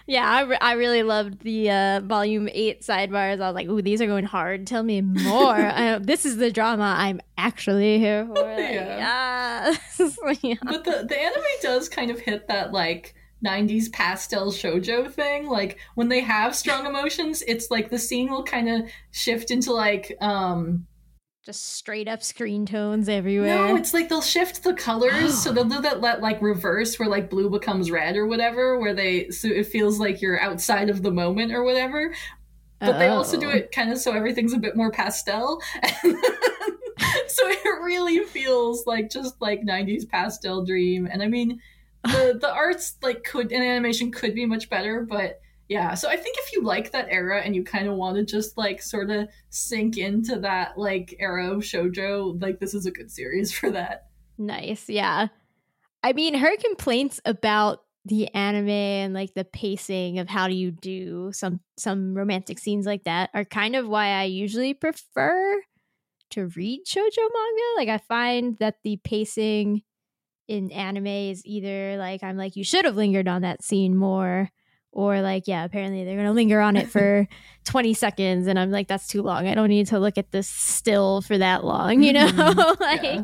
[0.07, 3.41] Yeah, I, re- I really loved the uh, volume eight sidebars.
[3.41, 4.67] I was like, "Ooh, these are going hard.
[4.67, 5.55] Tell me more.
[5.55, 9.75] I, this is the drama I'm actually here for." Like, Yeah.
[9.97, 10.17] yes.
[10.41, 10.55] yeah.
[10.63, 13.15] But the the anime does kind of hit that like.
[13.45, 18.43] 90s pastel shojo thing like when they have strong emotions it's like the scene will
[18.43, 20.87] kind of shift into like um
[21.45, 23.55] just straight up screen tones everywhere.
[23.69, 27.07] No, it's like they'll shift the colors, so they'll do that let like reverse where
[27.07, 31.03] like blue becomes red or whatever, where they so it feels like you're outside of
[31.03, 32.13] the moment or whatever.
[32.79, 33.51] But they also do Oh.
[33.53, 35.61] it kind of so everything's a bit more pastel.
[37.27, 41.07] so it really feels like just like 90s pastel dream.
[41.11, 41.61] And I mean
[42.03, 46.15] the the arts like could and animation could be much better, but yeah, so I
[46.15, 49.09] think if you like that era and you kind of want to just like sort
[49.09, 53.71] of sink into that like era of shojo, like this is a good series for
[53.71, 54.07] that.
[54.37, 55.27] Nice, yeah.
[56.03, 60.69] I mean, her complaints about the anime and like the pacing of how do you
[60.69, 65.63] do some some romantic scenes like that are kind of why I usually prefer
[66.31, 67.63] to read shojo manga.
[67.77, 69.81] Like I find that the pacing
[70.47, 74.51] in anime is either like I'm like you should have lingered on that scene more
[74.95, 77.27] or like yeah, apparently they're going to linger on it for
[77.65, 79.47] 20 seconds and I'm like that's too long.
[79.47, 82.25] I don't need to look at this still for that long, you know?
[82.27, 82.79] Mhm.
[82.79, 83.23] like Yeah.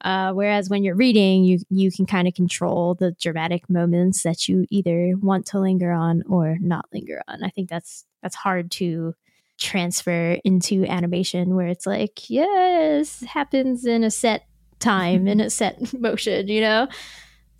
[0.00, 4.48] uh, whereas when you're reading, you you can kind of control the dramatic moments that
[4.48, 7.44] you either want to linger on or not linger on.
[7.44, 9.14] I think that's that's hard to
[9.58, 14.46] transfer into animation where it's like, yes, happens in a set
[14.80, 16.88] time in a set motion, you know.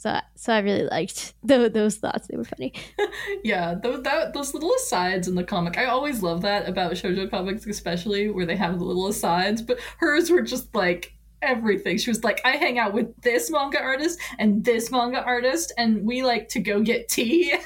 [0.04, 2.26] So so I really liked tho- those thoughts.
[2.26, 2.74] They were funny.
[3.42, 5.78] yeah, those that those little asides in the comic.
[5.78, 9.62] I always love that about shoujo comics, especially where they have the little asides.
[9.62, 11.96] But hers were just like everything.
[11.96, 16.04] She was like, I hang out with this manga artist and this manga artist, and
[16.04, 17.54] we like to go get tea.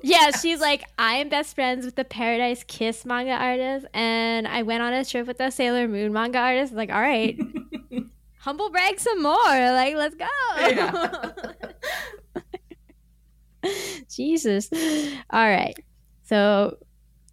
[0.00, 4.62] Yeah, she's like, I am best friends with the Paradise Kiss manga artist, and I
[4.62, 6.72] went on a trip with the Sailor Moon manga artist.
[6.72, 7.36] Like, all right,
[8.40, 9.34] humble brag some more.
[9.34, 10.26] Like, let's go.
[10.58, 11.30] Yeah.
[14.10, 14.70] Jesus.
[15.30, 15.78] All right.
[16.24, 16.78] So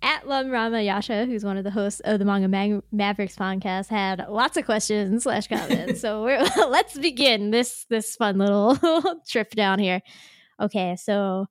[0.01, 3.87] at Lum Rama Yasha, who's one of the hosts of the Manga Mag- Mavericks podcast,
[3.87, 6.01] had lots of questions slash comments.
[6.01, 6.39] so we're,
[6.69, 8.77] let's begin this this fun little
[9.29, 10.01] trip down here.
[10.61, 11.47] Okay, so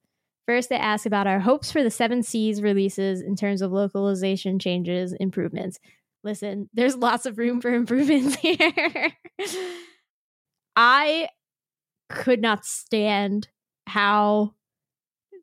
[0.46, 4.58] first they ask about our hopes for the Seven Seas releases in terms of localization
[4.58, 5.78] changes, improvements.
[6.26, 9.12] Listen, there's lots of room for improvements here.
[10.74, 11.28] I
[12.10, 13.48] could not stand
[13.86, 14.54] how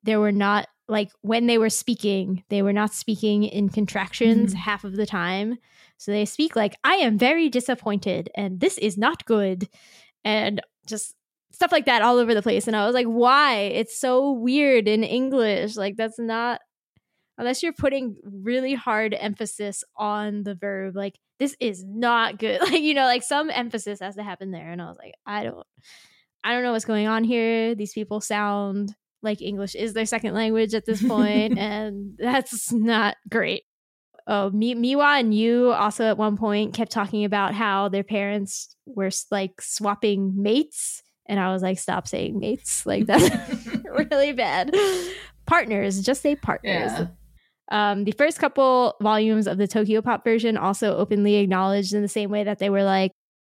[0.04, 4.58] there were not like when they were speaking, they were not speaking in contractions Mhm.
[4.58, 5.58] half of the time.
[5.98, 9.70] So they speak like, I am very disappointed and this is not good.
[10.26, 11.16] And just
[11.54, 12.68] stuff like that all over the place.
[12.68, 13.56] And I was like, why?
[13.60, 15.78] It's so weird in English.
[15.78, 16.60] Like, that's not,
[17.38, 22.62] unless you're putting really hard emphasis on the verb, like, this is not good.
[22.72, 24.72] Like, you know, like some emphasis has to happen there.
[24.72, 25.66] And I was like, I don't,
[26.44, 27.76] I don't know what's going on here.
[27.76, 33.16] These people sound like English is their second language at this point, and that's not
[33.30, 33.64] great.
[34.28, 38.76] Oh, Mi- Miwa and you also at one point kept talking about how their parents
[38.86, 42.86] were like swapping mates, and I was like, stop saying mates.
[42.86, 43.30] Like that's
[44.12, 44.76] really bad.
[45.46, 46.92] Partners, just say partners.
[46.92, 47.08] Yeah.
[47.72, 52.07] Um, the first couple volumes of the Tokyo Pop version also openly acknowledged in the
[52.07, 53.11] same way that they were like,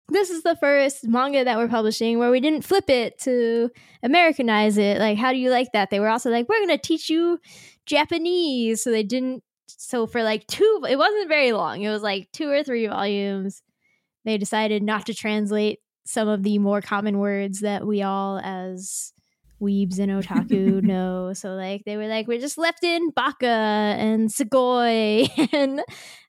[0.09, 3.69] this is the first manga that we're publishing where we didn't flip it to
[4.01, 4.99] Americanize it.
[4.99, 5.89] Like, how do you like that?
[5.89, 7.39] They were also like, we're going to teach you
[7.85, 8.81] Japanese.
[8.81, 9.43] So they didn't.
[9.67, 11.81] So for like two, it wasn't very long.
[11.81, 13.61] It was like two or three volumes.
[14.23, 19.11] They decided not to translate some of the more common words that we all as
[19.61, 21.33] weebs and otaku know.
[21.33, 25.81] So like they were like, we're just left in baka and sugoi and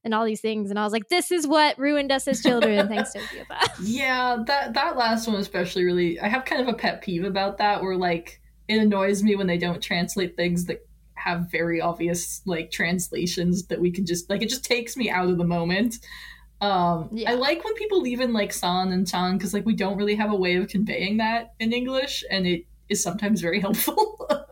[0.05, 0.71] and all these things.
[0.71, 2.89] And I was like, this is what ruined us as children.
[2.89, 3.21] Thanks to.
[3.83, 7.59] Yeah, that that last one especially really I have kind of a pet peeve about
[7.59, 12.43] that where like it annoys me when they don't translate things that have very obvious
[12.47, 15.97] like translations that we can just like it just takes me out of the moment.
[16.61, 17.33] Um Yeah.
[17.33, 20.17] I like when people leave in like san and chan because like we don't really
[20.17, 24.29] have a way of conveying that in English and it is sometimes very helpful.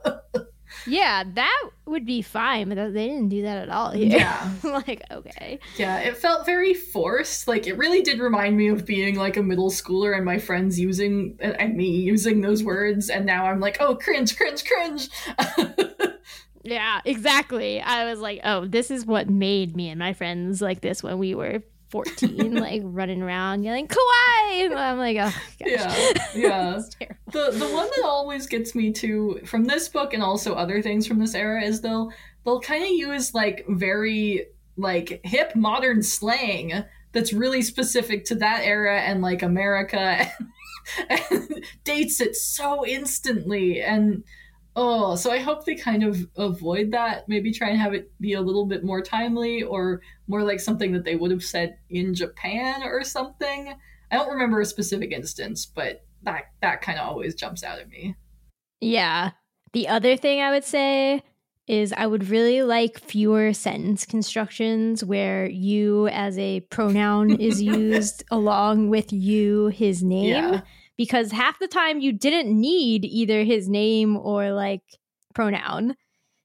[0.87, 4.19] Yeah, that would be fine, but they didn't do that at all here.
[4.19, 4.51] yeah.
[4.63, 5.59] like, okay.
[5.77, 7.49] Yeah, it felt very forced.
[7.49, 10.79] Like it really did remind me of being like a middle schooler and my friends
[10.79, 15.09] using and and me using those words, and now I'm like, oh, cringe, cringe, cringe.
[16.63, 17.81] Yeah, exactly.
[17.81, 21.17] I was like, oh, this is what made me and my friends like this when
[21.19, 24.67] we were 14, like running around yelling, Kawaii!
[24.67, 25.35] And I'm like, oh, gosh.
[25.61, 26.83] Yeah, yeah.
[27.31, 31.07] The the one that always gets me to from this book and also other things
[31.07, 32.13] from this era is they'll
[32.45, 38.61] they'll kind of use like very like hip modern slang that's really specific to that
[38.63, 40.31] era and like America and,
[41.31, 44.23] and dates it so instantly and
[44.79, 47.27] Oh, so I hope they kind of avoid that.
[47.29, 50.93] Maybe try and have it be a little bit more timely or more like something
[50.93, 53.75] that they would have said in Japan or something.
[54.11, 57.89] I don't remember a specific instance, but that that kind of always jumps out at
[57.89, 58.17] me.
[58.83, 59.31] Yeah.
[59.73, 61.23] The other thing I would say
[61.67, 68.25] is I would really like fewer sentence constructions where you as a pronoun is used
[68.31, 70.29] along with Yu, his name.
[70.29, 70.61] Yeah.
[70.97, 74.83] Because half the time you didn't need either his name or like
[75.35, 75.95] pronoun.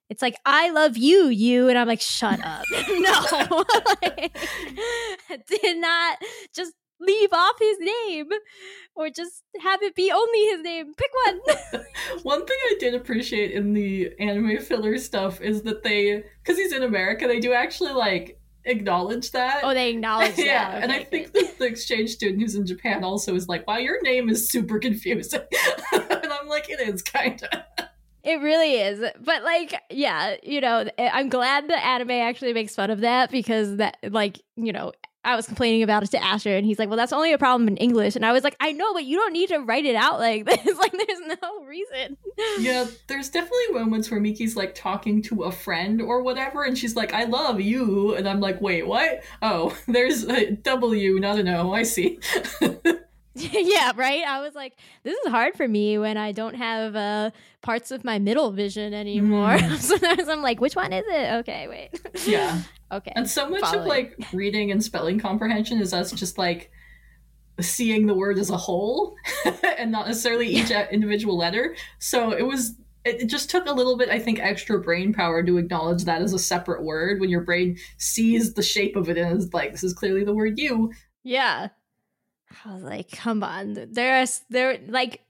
[0.10, 1.70] It's like, I love you, Yu.
[1.70, 2.66] And I'm like, shut up.
[2.90, 3.64] no.
[4.02, 4.38] Like,
[5.48, 6.18] did not
[6.54, 8.28] just leave off his name
[8.94, 10.94] or just have it be only his name.
[10.96, 11.84] Pick one.
[12.24, 16.74] One thing I did appreciate in the anime filler stuff is that they, because he's
[16.74, 19.62] in America, they do actually like acknowledge that.
[19.64, 20.46] oh, they acknowledge that.
[20.46, 23.78] yeah, and I Okay, think the exchange student who's in Japan also is like, "Wow,
[23.78, 25.42] your name is super confusing,"
[25.94, 27.88] and I'm like, "It is kind of."
[28.24, 29.04] It really is.
[29.20, 33.32] But like, yeah, you know, eh, I'm glad the anime actually makes fun of that
[33.32, 34.92] because that like, you know,
[35.24, 37.68] I was complaining about it to Asher and he's like, Well, that's only a problem
[37.68, 38.16] in English.
[38.16, 40.46] And I was like, I know, but you don't need to write it out like
[40.66, 40.78] this.
[40.78, 42.18] like there's no reason.
[42.60, 46.96] Yeah, there's definitely moments where Miki's like talking to a friend or whatever, and she's
[46.96, 49.24] like, "I love you," and I'm like, "Wait, what?
[49.42, 51.72] Oh, there's a W, not an O.
[51.74, 52.20] I see."
[53.36, 54.24] yeah, right.
[54.28, 58.04] I was like, this is hard for me when I don't have uh parts of
[58.04, 59.58] my middle vision anymore.
[59.58, 59.78] Mm.
[59.80, 61.34] Sometimes I'm like, which one is it?
[61.40, 62.02] Okay, wait.
[62.28, 62.62] yeah,
[62.92, 63.14] Okay.
[63.16, 66.72] and so much of like reading and spelling comprehension is us just like
[67.62, 69.16] seeing the word as a whole
[69.78, 71.76] and not necessarily each individual letter.
[72.00, 72.76] So it was.
[73.04, 76.34] It just took a little bit, I think, extra brain power to acknowledge that as
[76.34, 79.84] a separate word when your brain sees the shape of it and is like, this
[79.84, 80.92] is clearly the word you.
[81.24, 81.70] Yeah.
[82.66, 83.88] I was like, come on.
[83.92, 85.22] There's there like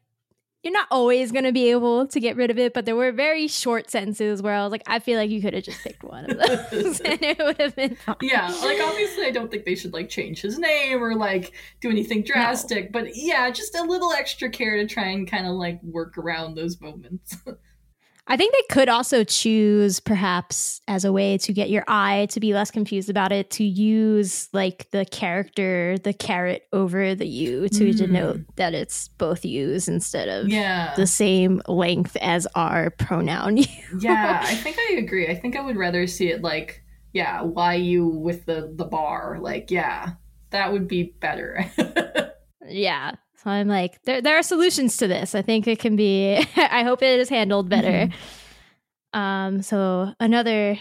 [0.64, 3.48] you're not always gonna be able to get rid of it, but there were very
[3.48, 6.30] short sentences where I was like, I feel like you could have just picked one
[6.30, 8.16] of those and it would have been fine.
[8.22, 11.90] yeah like obviously i don't think they should like change his name or like do
[11.90, 15.82] anything drastic but yeah just a little extra care to try and kind of like
[15.82, 17.36] work around those moments
[18.32, 22.40] I think they could also choose, perhaps, as a way to get your eye to
[22.40, 27.68] be less confused about it, to use like the character, the caret over the U
[27.68, 27.98] to Mm.
[27.98, 33.66] denote that it's both U's instead of yeah the same length as our pronoun you.
[34.00, 36.82] yeah i think i agree i think i would rather see it like
[37.14, 40.12] yeah yu with the the bar like yeah
[40.52, 41.66] that would be better
[42.68, 43.12] Yeah.
[43.44, 45.34] So I'm like, there there are solutions to this.
[45.34, 48.10] I think it can be I hope it is handled better.
[49.14, 50.78] Um so another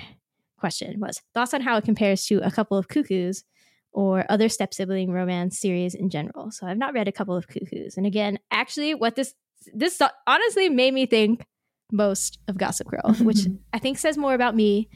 [0.59, 3.45] question was thoughts on how it compares to a couple of cuckoos
[3.93, 6.51] or other step sibling romance series in general.
[6.51, 7.97] So I've not read a couple of cuckoos.
[7.97, 9.35] And again, actually what this
[9.75, 11.45] this honestly made me think
[11.93, 14.89] most of Gossip Girl, which I think says more about me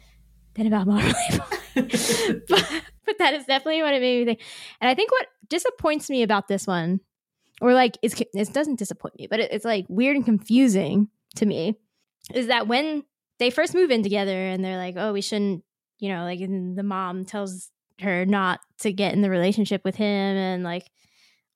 [0.54, 1.14] than about Marmalade
[1.74, 4.40] but, but that is definitely what it made me think.
[4.80, 7.00] And I think what disappoints me about this one,
[7.64, 11.46] or like it's, it doesn't disappoint me, but it, it's like weird and confusing to
[11.46, 11.78] me,
[12.34, 13.04] is that when
[13.38, 15.64] they first move in together and they're like, oh, we shouldn't,
[15.98, 19.96] you know, like and the mom tells her not to get in the relationship with
[19.96, 20.06] him
[20.36, 20.90] and like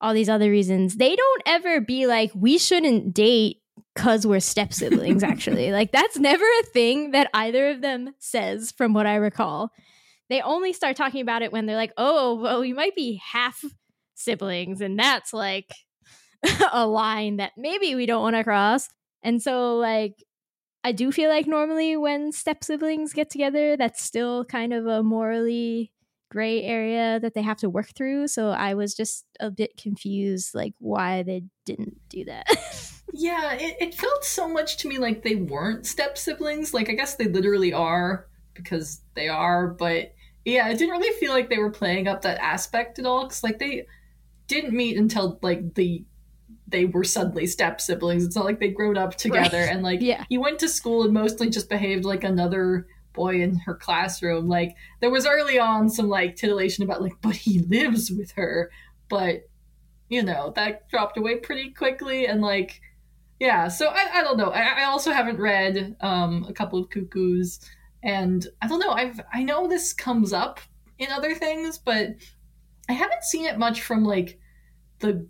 [0.01, 3.57] all these other reasons, they don't ever be like, we shouldn't date
[3.93, 5.71] because we're step siblings, actually.
[5.71, 9.69] like, that's never a thing that either of them says, from what I recall.
[10.27, 13.63] They only start talking about it when they're like, oh, well, we might be half
[14.15, 14.81] siblings.
[14.81, 15.71] And that's like
[16.71, 18.89] a line that maybe we don't want to cross.
[19.23, 20.23] And so, like,
[20.83, 25.03] I do feel like normally when step siblings get together, that's still kind of a
[25.03, 25.91] morally
[26.31, 28.27] gray area that they have to work through.
[28.27, 32.47] So I was just a bit confused, like, why they didn't do that.
[33.13, 36.73] Yeah, it, it felt so much to me like they weren't step siblings.
[36.73, 40.13] Like, I guess they literally are because they are, but
[40.45, 43.23] yeah, it didn't really feel like they were playing up that aspect at all.
[43.23, 43.85] Because, like, they
[44.47, 46.05] didn't meet until, like, the
[46.69, 48.25] they were suddenly step siblings.
[48.25, 49.69] It's not like they grown up together Right.
[49.71, 50.25] and, like, yeah.
[50.29, 54.47] he went to school and mostly just behaved like another boy in her classroom.
[54.47, 58.71] Like, there was early on some, like, titillation about, like, but he lives with her.
[59.09, 59.49] But,
[60.09, 62.27] you know, that dropped away pretty quickly.
[62.27, 62.81] And, like,
[63.39, 64.49] yeah, so I, I don't know.
[64.51, 67.59] I, I also haven't read um, a couple of cuckoos,
[68.03, 68.91] and I don't know.
[68.91, 70.59] I've I know this comes up
[70.97, 72.09] in other things, but
[72.89, 74.39] I haven't seen it much from like
[74.99, 75.25] the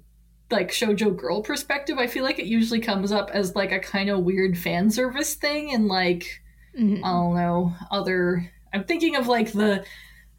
[0.51, 1.97] like shojo girl perspective.
[1.97, 5.35] I feel like it usually comes up as like a kind of weird fan service
[5.35, 6.41] thing, and like
[6.77, 6.99] Mhm.
[7.03, 8.49] I don't know other.
[8.73, 9.83] I'm thinking of like the,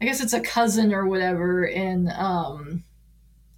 [0.01, 2.83] I guess it's a cousin or whatever in um,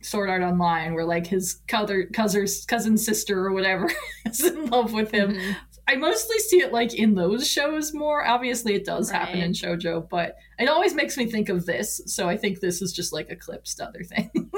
[0.02, 3.90] Sword Art Online, where like his cousin cousin's cousin sister or whatever
[4.26, 5.34] is in love with him.
[5.34, 5.56] Mhm.
[5.88, 8.26] I mostly see it like in those shows more.
[8.26, 12.02] Obviously, it does happen in shojo, but it always makes me think of this.
[12.06, 14.30] So I think this is just like eclipsed other thing.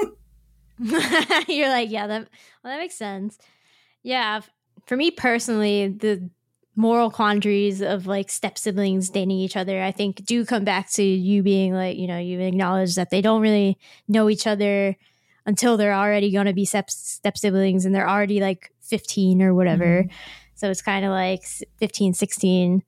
[1.47, 2.27] You're like, yeah, that
[2.63, 3.37] well, that makes sense.
[4.03, 4.41] Yeah,
[4.85, 6.29] for me personally, the
[6.75, 11.03] moral quandaries of like step siblings dating each other, I think, do come back to
[11.03, 13.77] you being like, you know, you acknowledge that they don't really
[14.07, 14.95] know each other
[15.45, 19.53] until they're already going to be step step siblings and they're already like 15 or
[19.53, 20.03] whatever.
[20.03, 20.15] Mm-hmm.
[20.55, 22.83] So it's kind of like s- 15, 16.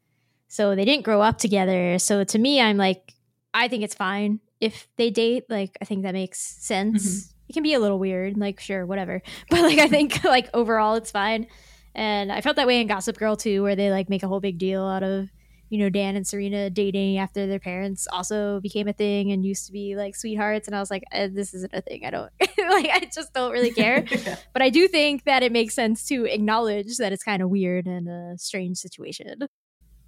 [0.48, 2.00] So they didn't grow up together.
[2.00, 3.14] So to me, I'm like,
[3.54, 5.46] I think it's fine if they date.
[5.50, 7.06] Like, I think that makes sense.
[7.06, 7.37] Mm-hmm.
[7.49, 9.22] It can be a little weird, like, sure, whatever.
[9.49, 11.48] But like, I think like overall, it's fine.
[11.95, 14.40] And I felt that way in Gossip Girl too, where they like make a whole
[14.40, 15.30] big deal out of,
[15.69, 19.65] you know, Dan and Serena dating after their parents also became a thing and used
[19.65, 20.68] to be like sweethearts.
[20.68, 22.06] And I was like, eh, this isn't a thing.
[22.06, 24.06] I don't like, I just don't really care.
[24.26, 24.38] Yeah.
[24.53, 27.88] But I do think that it makes sense to acknowledge that it's kind of weird
[27.88, 29.28] and a strange situation.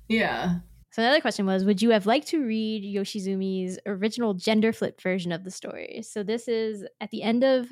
[0.07, 0.59] yeah.
[0.91, 5.31] So another question was, would you have liked to read Yoshizumi's original gender flip version
[5.31, 6.01] of the story?
[6.03, 7.67] So this is at the end of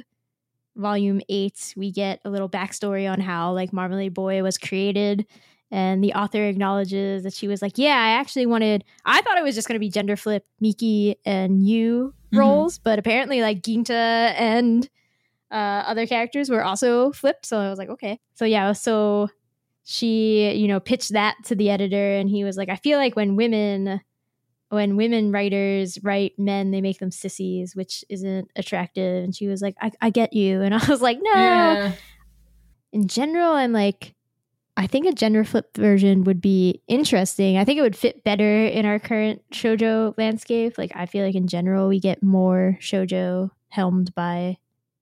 [0.76, 5.26] volume eight, we get a little backstory on how like Marmalade Boy was created.
[5.72, 9.44] And the author acknowledges that she was like, Yeah, I actually wanted I thought it
[9.44, 12.38] was just gonna be gender flip Miki and Yu Mhm.
[12.40, 14.88] roles, but apparently like Ginta and
[15.52, 17.46] uh, other characters were also flipped.
[17.46, 18.20] So I was like, okay.
[18.36, 19.30] So yeah, so
[19.90, 23.16] she, you know, pitched that to the editor and he was like, I feel like
[23.16, 24.02] when women
[24.70, 29.24] when women writers write men, they make them sissies, which isn't attractive.
[29.24, 30.62] And she was like, I, I get you.
[30.62, 31.32] And I was like, no.
[31.34, 31.94] Yeah.
[32.92, 34.14] In general, I'm like,
[34.76, 37.58] I think a gender flip version would be interesting.
[37.58, 40.78] I think it would fit better in our current shojo landscape.
[40.78, 44.58] Like, I feel like in general, we get more shojo helmed by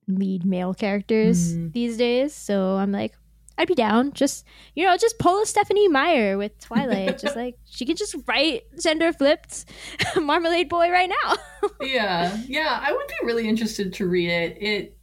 [0.07, 1.73] lead male characters Mhm.
[1.73, 2.35] these days.
[2.35, 3.15] So I'm like,
[3.57, 4.13] I'd be down.
[4.13, 4.45] Just
[4.75, 7.17] you know, just pull a Stephenie Meyer with Twilight.
[7.19, 9.65] just like she could just write gender flipped
[10.17, 11.35] Marmalade Boy right now.
[11.81, 14.57] yeah, yeah, I would be really interested to read it.
[14.61, 14.97] It,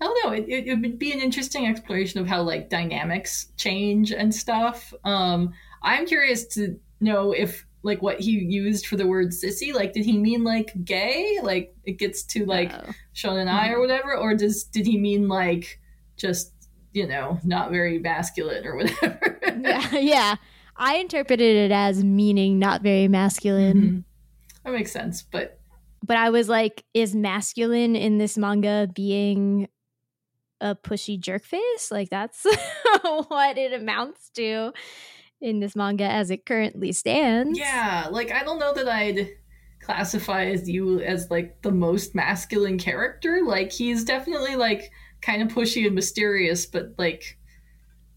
[0.00, 3.48] I don't know, it, it, it would be an interesting exploration of how like dynamics
[3.56, 4.92] change and stuff.
[5.04, 5.52] Um,
[5.82, 10.04] I'm curious to know if like what he used for the word sissy, like did
[10.04, 12.90] he mean like gay, like it gets to like Oh.
[13.12, 15.80] Sean and I or whatever, or does did he mean like
[16.16, 16.53] just
[16.94, 19.38] you know not very masculine or whatever?
[19.60, 20.36] yeah, yeah.
[20.76, 23.82] I interpreted it as meaning not very masculine.
[23.82, 24.04] Mhm.
[24.64, 25.60] That makes sense, but
[26.02, 29.68] but I was like, is masculine in this manga being
[30.60, 31.90] a pushy jerk face?
[31.90, 32.44] Like that's
[33.28, 34.72] what it amounts to
[35.40, 37.58] in this manga as it currently stands.
[37.58, 39.28] Yeah, like I don't know that I'd
[39.80, 43.42] classify as Yu as like the most masculine character.
[43.44, 44.90] Like he's definitely like
[45.24, 47.38] kind of pushy and mysterious, but like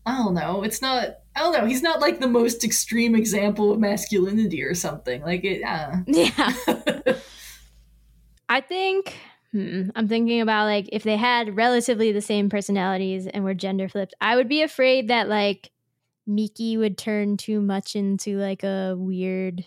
[0.06, 0.64] I don't know.
[0.64, 1.18] It's not.
[1.36, 1.66] I don't know.
[1.66, 5.22] He's not like the most extreme example of masculinity or something.
[5.22, 5.62] Like it.
[5.64, 5.98] Uh.
[6.08, 7.16] Yeah.
[8.50, 9.18] I think
[9.52, 13.90] hmm, I'm thinking about like if they had relatively the same personalities and were gender
[13.90, 15.72] flipped, I would be afraid that like
[16.26, 19.66] Miki would turn too much into like a weird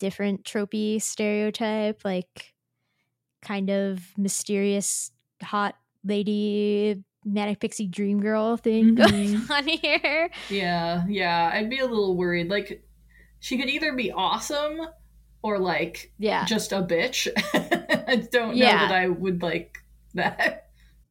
[0.00, 2.54] different tropey stereotype, like
[3.42, 5.10] kind of mysterious
[5.42, 9.50] hot lady manic pixie dream girl thing going Mhm.
[9.50, 10.30] on here.
[10.50, 11.50] yeah, yeah.
[11.52, 12.48] I'd be a little worried.
[12.50, 12.84] Like
[13.40, 14.80] she could either be awesome
[15.42, 16.44] or like Yeah.
[16.44, 17.28] just a bitch.
[18.08, 19.78] I don't know that I would like
[20.14, 20.68] that.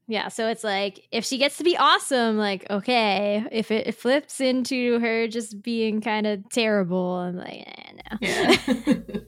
[0.08, 3.46] Yeah, so it's like if she gets to be awesome, like okay.
[3.52, 8.18] If it, it flips into her just being kind of terrible, I'm like, eh, no.
[8.20, 8.56] Yeah.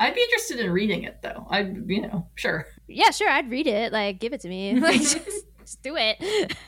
[0.00, 1.46] I'd be interested in reading it though.
[1.50, 2.66] I, you know, sure.
[2.90, 3.92] Yeah, sure, I'd read it.
[3.92, 4.74] Like, give it to me.
[4.80, 5.18] Like, just,
[5.60, 6.56] just do it.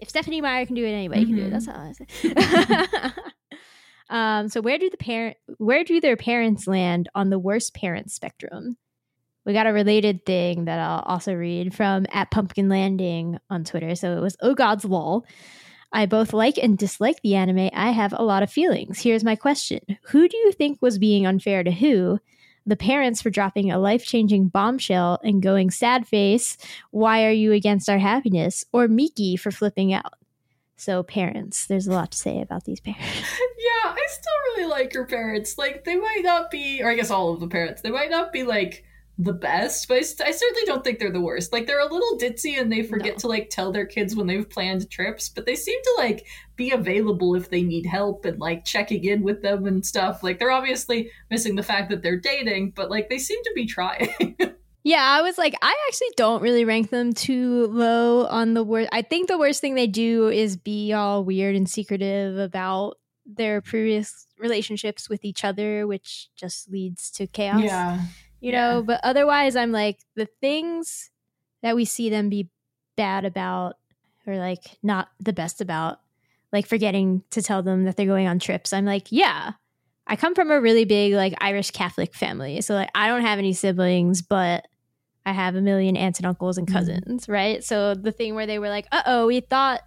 [0.00, 1.50] If Stephenie Meyer can do it, anybody can do it.
[1.50, 3.12] That's all I say.
[4.08, 8.12] um, so where do the parent, where do their parents land on the worst parent
[8.12, 8.76] spectrum?
[9.44, 13.96] We got a related thing that I'll also read from at Pumpkin Landing on Twitter.
[13.96, 15.24] So it was Oh God's Lol.
[15.92, 17.70] I both like and dislike the anime.
[17.72, 19.00] I have a lot of feelings.
[19.00, 19.80] Here's my question
[20.10, 22.20] Who do you think was being unfair to who?
[22.68, 26.58] The parents for dropping a life changing bombshell and going sad face,
[26.90, 28.62] why are you against our happiness?
[28.74, 30.12] Or Miki for flipping out?
[30.76, 33.06] So, parents, there's a lot to say about these parents.
[33.58, 35.58] Yeah, I still really like your parents.
[35.58, 38.32] Like, they might not be, or I guess all of the parents, they might not
[38.32, 38.84] be like
[39.20, 41.52] the best, but I, I certainly don't think they're the worst.
[41.52, 43.18] Like, they're a little ditzy and they forget No.
[43.18, 46.24] to like tell their kids when they've planned trips, but they seem to like
[46.54, 50.22] be available if they need help and like checking in with them and stuff.
[50.22, 53.66] Like, they're obviously missing the fact that they're dating, but like they seem to be
[53.66, 54.36] trying.
[54.84, 58.88] Yeah, I was like, I actually don't really rank them too low on the worst.
[58.90, 62.96] I think the worst thing they do is be all weird and secretive about
[63.26, 67.64] their previous relationships with each other, which just leads to chaos.
[67.64, 68.00] Yeah.
[68.40, 68.72] You yeah.
[68.74, 71.10] know, but otherwise, I'm like, the things
[71.62, 72.50] that we see them be
[72.96, 73.76] bad about
[74.26, 76.00] or like not the best about,
[76.52, 78.72] like forgetting to tell them that they're going on trips.
[78.72, 79.52] I'm like, yeah.
[80.06, 82.60] I come from a really big like Irish Catholic family.
[82.62, 84.66] So like I don't have any siblings, but
[85.26, 86.72] I have a million aunts and uncles and Mhm.
[86.72, 87.62] cousins, right?
[87.62, 89.82] So the thing where they were like, "Uh oh, we thought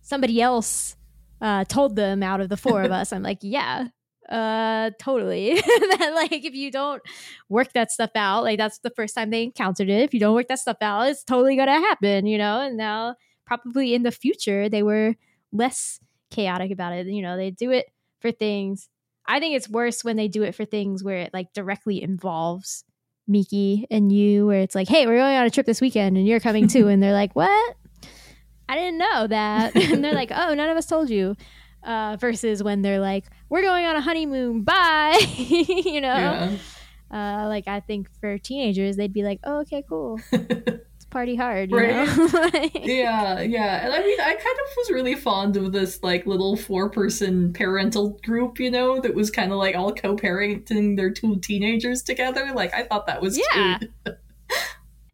[0.00, 0.96] somebody else
[1.42, 3.88] uh, told them out of the four of us," I'm like, "Yeah,
[4.28, 7.02] uh, totally." that like if you don't
[7.48, 10.02] work that stuff out, like that's the first time they encountered it.
[10.02, 12.60] If you don't work that stuff out, it's totally gonna happen, you know.
[12.60, 13.16] And now
[13.46, 15.14] probably in the future they were
[15.52, 16.00] less
[16.30, 17.06] chaotic about it.
[17.06, 17.86] You know, they do it
[18.20, 18.88] for things.
[19.26, 22.84] I think it's worse when they do it for things where it like directly involves
[23.26, 26.26] Miki and Yu, where it's like, hey, we're going on a trip this weekend and
[26.26, 26.88] you're coming too.
[26.88, 27.76] and they're like, what?
[28.68, 29.74] I didn't know that.
[29.92, 31.36] and they're like, oh, none of us told you.
[31.86, 34.62] Uh, versus when they're like, we're going on a honeymoon.
[34.64, 35.18] Bye.
[35.38, 36.08] you know?
[36.16, 36.56] Yeah.
[37.10, 40.18] Uh, like, I think for teenagers, they'd be like, oh, okay, cool.
[41.10, 41.70] Party hard.
[41.70, 42.08] You Right.
[42.32, 43.84] Like- yeah, yeah.
[43.86, 47.52] And I mean, I kind of was really fond of this like little four person
[47.52, 52.02] parental group, you know, that was kind of like all co parenting their two teenagers
[52.02, 52.50] together.
[52.52, 53.78] Like, I thought that was Yeah.
[53.78, 54.18] cute.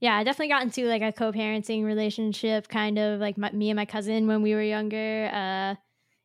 [0.00, 3.76] Yeah, I definitely got into like a co-parenting relationship, kind of like my, me and
[3.76, 5.30] my cousin when we were younger.
[5.32, 5.74] Uh,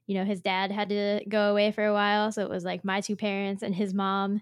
[0.07, 2.83] you know, his dad had to go away for a while, so it was like
[2.83, 4.41] my two parents and his mom,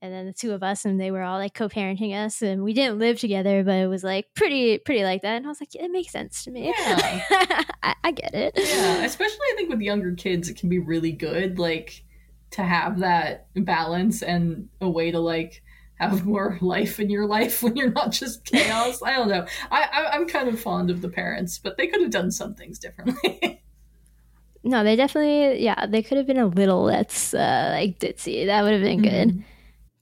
[0.00, 2.72] and then the two of us, and they were all like co-parenting us, and we
[2.72, 5.36] didn't live together, but it was like pretty, pretty like that.
[5.36, 6.72] And I was like, it makes sense to me.
[6.76, 7.22] Yeah.
[7.82, 8.54] I, I get it.
[8.56, 12.02] Yeah, especially I think with younger kids, it can be really good, like,
[12.52, 15.62] to have that balance and a way to, like,
[15.98, 19.02] have more life in your life when you're not just chaos.
[19.02, 19.46] I don't know.
[19.70, 22.54] I, I I'm kind of fond of the parents, but they could have done some
[22.54, 23.62] things differently.
[24.64, 28.46] No, they definitely, yeah, they could have been a little less uh, like ditzy.
[28.46, 29.28] That would have been good.
[29.28, 29.44] Mhm.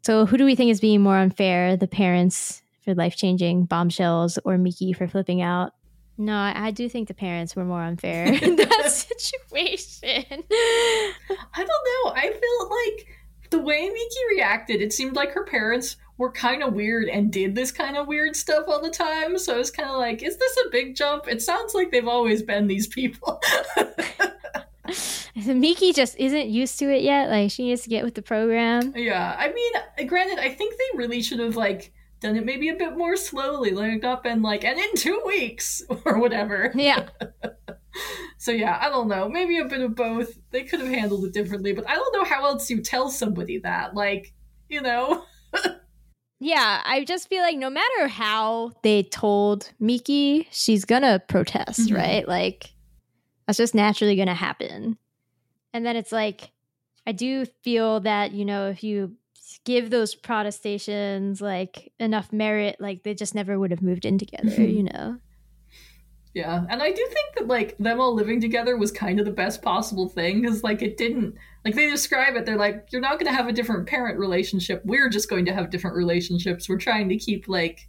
[0.05, 1.77] So, who do we think is being more unfair?
[1.77, 5.73] The parents for life changing bombshells or Miki for flipping out?
[6.19, 10.25] No, I, I do think the parents were more unfair in that situation.
[10.31, 11.15] I
[11.57, 12.13] don't know.
[12.15, 13.07] I felt like
[13.51, 17.57] the way Miki reacted, it seemed like her parents were kind of weird and did
[17.57, 19.37] this kind of weird stuff all the time.
[19.37, 21.27] So I was kind of like, is this a big jump?
[21.27, 23.43] It sounds like they've always been these people.
[25.47, 27.29] Miki just isn't used to it yet.
[27.29, 28.95] Like, she needs to get with the program.
[28.97, 32.77] yeah, I mean, granted, I think they really should have like done it maybe a
[32.77, 36.73] bit more slowly, like up and like, and in two weeks or whatever.
[36.75, 37.09] Yeah.
[38.39, 39.29] So yeah, I don't know.
[39.29, 40.37] Maybe a bit of both.
[40.51, 43.59] They could have handled it differently, but I don't know how else you tell somebody
[43.59, 43.95] that.
[43.95, 44.33] Like,
[44.71, 45.25] you know.
[46.45, 51.97] Yeah, I just feel like no matter how they told Miki, she's gonna protest, Mhm.
[51.97, 52.27] right?
[52.27, 52.73] Like
[53.47, 54.99] that's just naturally gonna happen.
[55.73, 56.51] And then it's like
[57.07, 59.17] I do feel that, you know, if you
[59.65, 64.51] give those protestations like enough merit, like they just never would have moved in together,
[64.51, 64.75] Mhm.
[64.75, 65.19] you know.
[66.35, 69.33] Yeah, and I do think that like them all living together was kind of the
[69.33, 72.45] best possible thing because like it didn't like they describe it.
[72.47, 74.83] They're like, you're not going to have a different parent relationship.
[74.85, 76.69] We're just going to have different relationships.
[76.69, 77.81] We're trying to keep like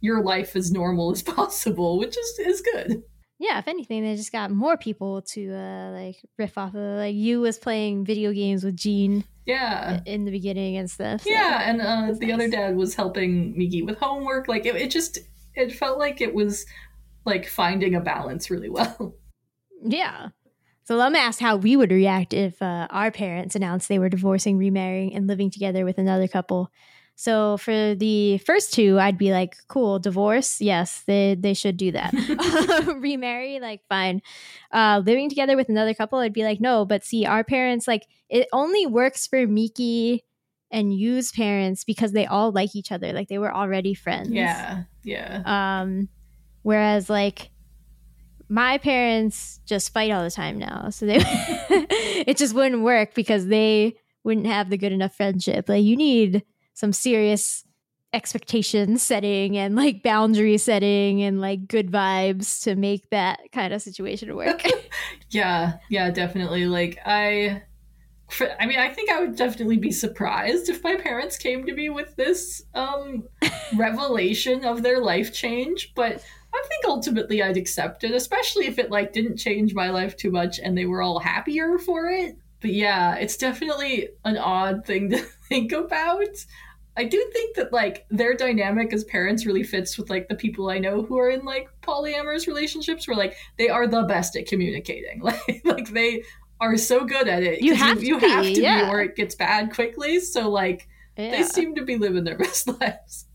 [0.00, 3.02] your life as normal as possible, which is is good.
[3.38, 6.98] Yeah, if anything, they just got more people to uh like riff off of.
[6.98, 10.00] Like Yu was playing video games with Jin Yeah.
[10.06, 11.22] in the beginning and stuff.
[11.22, 14.48] so- Yeah, and uh, the other dad was helping Miki with homework.
[14.48, 15.18] Like it, it just
[15.54, 16.64] it felt like it was
[17.26, 19.14] like finding a balance really well.
[19.82, 20.28] Yeah.
[20.86, 24.08] So let me ask how we would react if uh, our parents announced they were
[24.08, 26.70] divorcing, remarrying, and living together with another couple.
[27.16, 31.90] So for the first two, I'd be like, cool, divorce, yes, they they should do
[31.90, 32.12] that.
[33.00, 34.22] Remarry, like fine.
[34.70, 38.06] Uh, living together with another couple, I'd be like, no, but see, our parents, like,
[38.28, 40.22] it only works for Miki
[40.70, 43.12] and Yu's parents because they all like each other.
[43.12, 44.28] Like they were already friends.
[44.28, 45.42] yeah, yeah.
[45.80, 46.08] Um,
[46.62, 47.50] whereas like
[48.48, 53.46] my parents just fight all the time now, so they it just wouldn't work because
[53.46, 55.68] they wouldn't have the good enough friendship.
[55.68, 56.44] Like you need
[56.74, 57.64] some serious
[58.12, 63.82] expectation setting and like boundary setting and like good vibes to make that kind of
[63.82, 64.62] situation work.
[65.30, 66.66] Yeah, yeah, definitely.
[66.66, 67.62] Like I
[68.58, 71.90] I mean, I think I would definitely be surprised if my parents came to me
[71.90, 73.24] with this um
[73.76, 76.24] revelation of their life change, but
[76.56, 80.30] I think ultimately I'd accept it, especially if it like didn't change my life too
[80.30, 82.36] much and they were all happier for it.
[82.60, 85.18] But yeah, it's definitely an odd thing to
[85.48, 86.28] think about.
[86.96, 90.70] I do think that like their dynamic as parents really fits with like the people
[90.70, 94.46] I know who are in like polyamorous relationships where like they are the best at
[94.46, 95.20] communicating.
[95.22, 96.22] Like like they
[96.58, 97.60] are so good at it.
[97.60, 98.84] You have to you be, have to yeah.
[98.84, 100.20] be or it gets bad quickly.
[100.20, 100.88] So like
[101.18, 101.32] Yeah.
[101.32, 103.26] they seem to be living their best lives.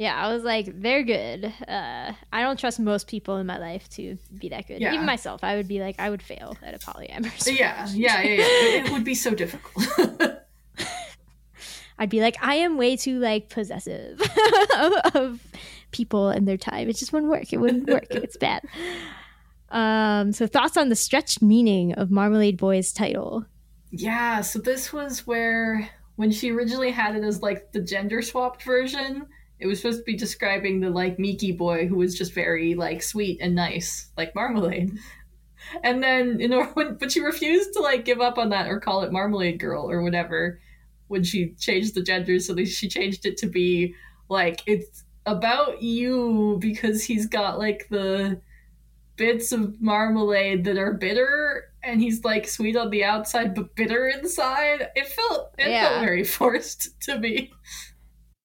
[0.00, 1.44] Yeah, I was like, they're good.
[1.68, 4.80] Uh, I don't trust most people in my life to be that good.
[4.80, 4.94] Yeah.
[4.94, 7.46] Even myself, I would be like, I would fail at a polyamorous.
[7.46, 8.84] Yeah, yeah, yeah, yeah.
[8.86, 9.86] It would be so difficult.
[11.98, 14.22] I'd be like, I am way too like possessive
[14.74, 15.46] of, of
[15.90, 16.88] people and their time.
[16.88, 17.52] It just wouldn't work.
[17.52, 18.06] It wouldn't work.
[18.08, 18.62] it's bad.
[19.68, 23.44] Um, so thoughts on the stretched meaning of Marmalade Boy's title?
[23.90, 28.62] Yeah, so this was where when she originally had it as like the gender swapped
[28.62, 29.26] version,
[29.60, 33.02] it was supposed to be describing the like Miki boy who was just very like
[33.02, 34.98] sweet and nice, like Marmalade.
[35.84, 38.80] And then you know when but she refused to like give up on that or
[38.80, 40.58] call it Marmalade Girl or whatever
[41.08, 43.94] when she changed the gender, so she changed it to be
[44.28, 48.40] like it's about Yu because he's got like the
[49.16, 54.08] bits of marmalade that are bitter and he's like sweet on the outside but bitter
[54.08, 55.88] inside it felt it Yeah.
[55.90, 57.52] felt very forced to me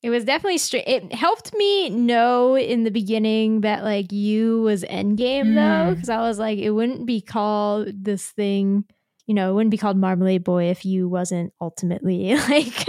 [0.06, 0.88] It was definitely straight.
[0.88, 5.95] It helped me know in the beginning that like Yu was endgame though, Mm.
[5.95, 8.86] because I was like, it wouldn't be called this thing.
[9.26, 12.88] You know, it wouldn't be called Marmalade Boy if Yu wasn't ultimately like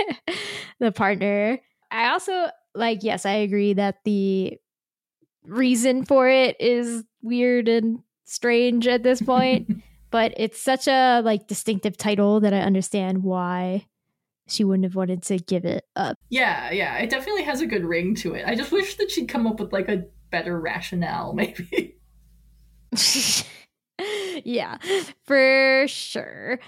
[0.78, 1.58] the partner.
[1.90, 4.58] I also like, yes, I agree that the
[5.46, 11.46] reason for it is weird and strange at this point, but it's such a like
[11.46, 13.86] distinctive title that I understand why
[14.48, 16.16] she wouldn't have wanted to give it up.
[16.30, 19.28] yeah yeah it definitely has a good ring to it i just wish that she'd
[19.28, 21.96] come up with like a better rationale maybe
[24.44, 24.78] yeah,
[25.24, 26.58] for sure.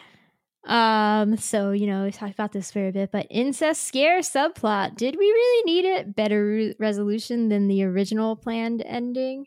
[0.66, 4.96] Um, so you know, we talked about this for a bit, but incest scare subplot.
[4.96, 6.14] Did we really need it?
[6.14, 9.46] Better re- resolution than the original planned ending.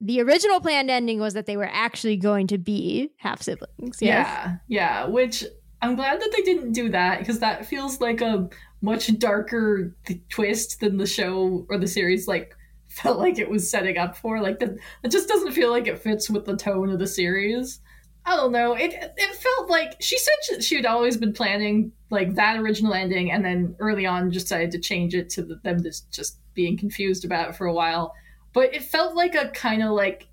[0.00, 3.98] The original planned ending was that they were actually going to be half siblings.
[4.00, 4.26] Yes?
[4.26, 5.42] yeah yeah which
[5.86, 8.48] i'm glad that they didn't do that because that feels like a
[8.82, 12.54] much darker th- twist than the show or the series like
[12.88, 14.40] felt like it was setting up for.
[14.40, 14.70] Like that
[15.02, 17.80] it just doesn't feel like it fits with the tone of the series.
[18.24, 22.34] I don't know it it felt like she said she, had always been planning like
[22.34, 25.80] that original ending and then early on just decided to change it to the, them
[25.82, 28.14] just just being confused about it for a while.
[28.52, 30.26] But it felt like a kind of like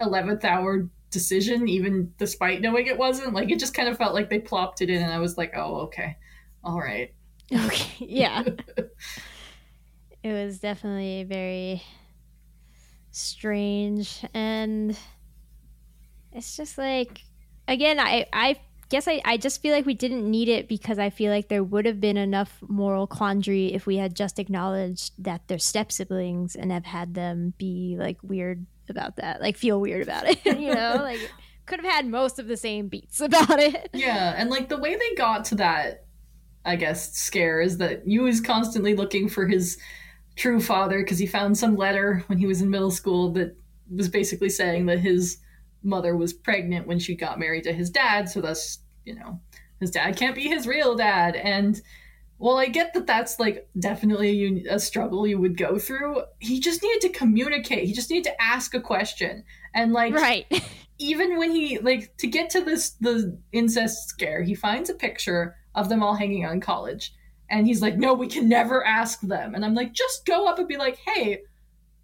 [0.00, 4.28] 11th hour decision even despite knowing it wasn't like it just kind of felt like
[4.28, 6.16] they plopped it in and i was like oh okay
[6.62, 7.14] all right
[7.52, 8.04] Okay.
[8.04, 8.42] Yeah.
[10.22, 11.82] it was definitely very
[13.10, 14.96] strange and
[16.32, 17.22] it's just like
[17.66, 18.60] again I I
[18.90, 21.64] guess I, I just feel like we didn't need it because I feel like there
[21.64, 26.54] would have been enough moral quandary if we had just acknowledged that they're step siblings
[26.54, 30.44] and have had them be like weird about that, like feel weird about it.
[30.44, 31.20] you know, like
[31.68, 33.90] could have had most of the same beats about it.
[33.92, 36.06] yeah and like the way they got to that
[36.64, 39.78] i guess scare is that Yu is constantly looking for his
[40.34, 43.56] true father because he found some letter when he was in middle school that
[43.94, 45.38] was basically saying that his
[45.82, 49.40] mother was pregnant when she got married to his dad so that's you know
[49.80, 51.80] his dad can't be his real dad and
[52.38, 56.22] well i get that that's like definitely a, a struggle you would go through.
[56.38, 57.86] He just needed to communicate.
[57.86, 59.44] He just needed to ask a question.
[59.74, 60.46] And like Right.
[60.98, 65.56] even when he like to get to this the incest scare he finds a picture
[65.74, 67.12] of them all hanging out in college.
[67.50, 69.54] And he's like no we can never ask them.
[69.54, 71.40] And i'm like just go up and be like hey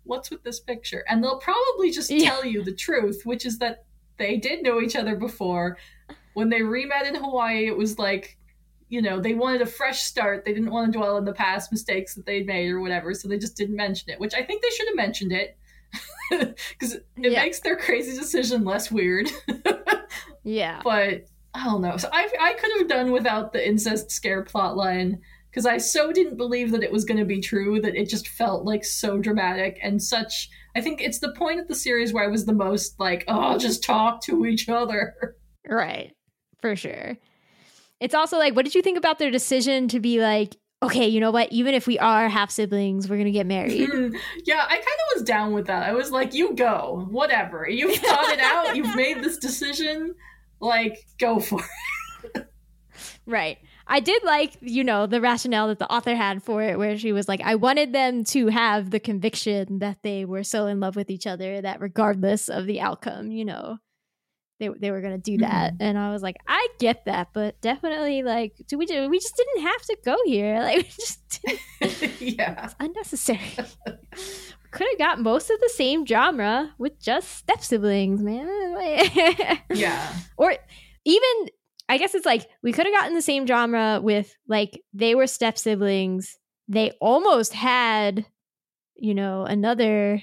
[0.05, 2.29] what's with this picture and they'll probably just Yeah.
[2.29, 3.85] tell you the truth which is that
[4.19, 5.77] they did know each other before.
[6.35, 8.37] When they re-met in hawaii it was like
[8.89, 11.73] you know they wanted a fresh start they didn't want to dwell on the past
[11.73, 14.63] mistakes that they'd made or whatever so they just didn't mention it which i think
[14.63, 15.57] they should have mentioned it
[16.31, 17.43] because it Yeah.
[17.43, 19.31] makes their crazy decision less weird
[20.45, 20.81] yeah.
[20.83, 21.97] but I don't know.
[21.97, 25.21] So I I could have done without the incest scare plotline
[25.51, 28.27] because I so didn't believe that it was going to be true that it just
[28.27, 30.49] felt like so dramatic and such.
[30.75, 33.57] I think it's the point of the series where I was the most like, oh,
[33.57, 35.15] just talk to each other.
[35.69, 36.13] Right.
[36.61, 37.17] For sure.
[38.05, 41.21] It's also like, what did you think about their decision to be like, okay, you
[41.21, 41.51] know what?
[41.51, 43.89] Even if we are half siblings, we're going to get married.
[44.45, 45.85] yeah, I kind of was down with that.
[45.85, 47.67] I was like, you go, whatever.
[47.67, 48.77] You've thought it out.
[48.77, 50.15] You've made this decision.
[50.61, 51.63] Like, go for
[52.35, 52.47] it.
[53.27, 53.57] right.
[53.87, 57.13] I did like, you know, the rationale that the author had for it, where she
[57.13, 60.95] was like, I wanted them to have the conviction that they were so in love
[60.95, 63.79] with each other that regardless of the outcome, you know,
[64.61, 65.83] they they were gonna do that, mm-hmm.
[65.83, 69.37] and I was like, I get that, but definitely like, do we do we just
[69.37, 71.43] didn't have to go here, like we just
[71.81, 72.65] didn't- yeah.
[72.65, 73.41] it's unnecessary.
[74.71, 79.61] Could have got most of the same genre with just step siblings, man.
[79.71, 80.13] Yeah.
[80.37, 80.57] or
[81.05, 81.49] even
[81.89, 85.29] I guess it's like we could have gotten the same genre with like they were
[85.29, 86.39] step siblings.
[86.67, 88.27] They almost had,
[88.97, 90.23] you know, another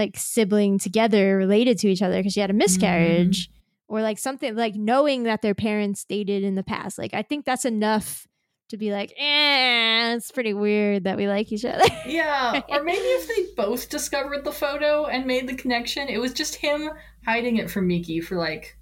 [0.00, 3.50] like sibling together related to each other because she had a miscarriage
[3.86, 6.98] or like something like knowing that their parents dated in the past.
[6.98, 8.26] Like I think that's enough
[8.70, 11.84] to be like, eh, it's pretty weird that we like each other.
[12.06, 12.62] Yeah.
[12.68, 16.54] Or maybe if they both discovered the photo and made the connection, it was just
[16.54, 16.88] him
[17.26, 18.78] hiding it from Miki for like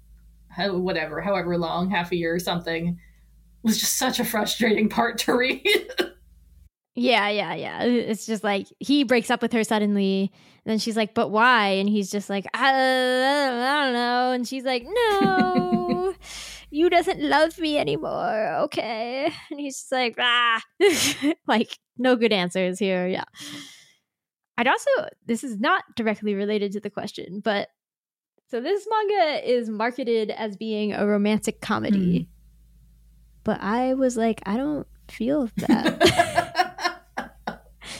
[0.57, 2.87] whatever, however long, half a year or something.
[2.89, 2.97] It
[3.63, 5.65] was just such a frustrating part to read.
[6.95, 7.83] Yeah, yeah, yeah.
[7.83, 10.31] It's just like he breaks up with her suddenly.
[10.65, 11.67] And then she's like, but why?
[11.69, 14.31] And he's just like, I, I don't know.
[14.31, 16.13] And she's like, no,
[16.71, 18.55] Yu doesn't love me anymore.
[18.63, 19.31] Okay.
[19.49, 20.61] And he's just like, ah,
[21.47, 23.07] like no good answers here.
[23.07, 23.25] Yeah.
[24.57, 24.91] I'd also,
[25.25, 27.69] this is not directly related to the question, but
[28.49, 32.27] so this manga is marketed as being a romantic comedy.
[33.43, 36.37] But I was like, I don't feel that.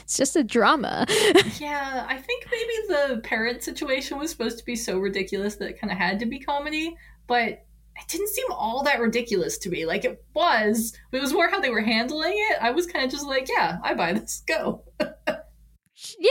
[0.09, 1.05] It's just a drama.
[1.59, 5.79] yeah, I think maybe the parent situation was supposed to be so ridiculous that it
[5.79, 9.85] kind of had to be comedy, but it didn't seem all that ridiculous to me.
[9.85, 12.57] Like it was, but it was more how they were handling it.
[12.59, 14.41] I was kind of just like, yeah, I buy this.
[14.47, 14.83] Go.
[14.99, 15.35] yeah,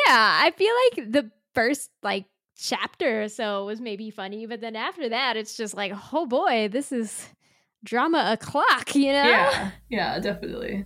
[0.08, 2.24] I feel like the first like
[2.58, 6.68] chapter or so was maybe funny, but then after that, it's just like, oh boy,
[6.68, 7.28] this is
[7.84, 9.22] drama o'clock, you know?
[9.22, 10.84] Yeah, yeah, definitely.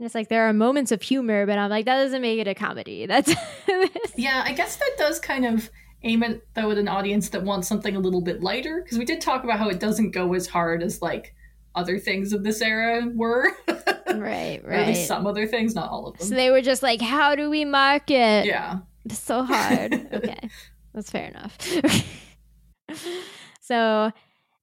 [0.00, 2.48] And it's like there are moments of humor, but I'm like, that doesn't make it
[2.48, 3.04] a comedy.
[3.06, 3.34] That's
[4.16, 5.70] Yeah, I guess that does kind of
[6.04, 9.04] aim it though at an audience that wants something a little bit lighter because we
[9.04, 11.34] did talk about how it doesn't go as hard as like
[11.74, 13.52] other things of this era were.
[14.14, 15.06] right, or at least right.
[15.06, 16.28] some other things, not all of them.
[16.28, 18.46] So they were just like, how do we market?
[18.46, 18.78] yeah.
[19.04, 19.92] It's so hard.
[20.14, 20.48] okay.
[20.94, 21.58] That's fair enough.
[23.60, 24.12] so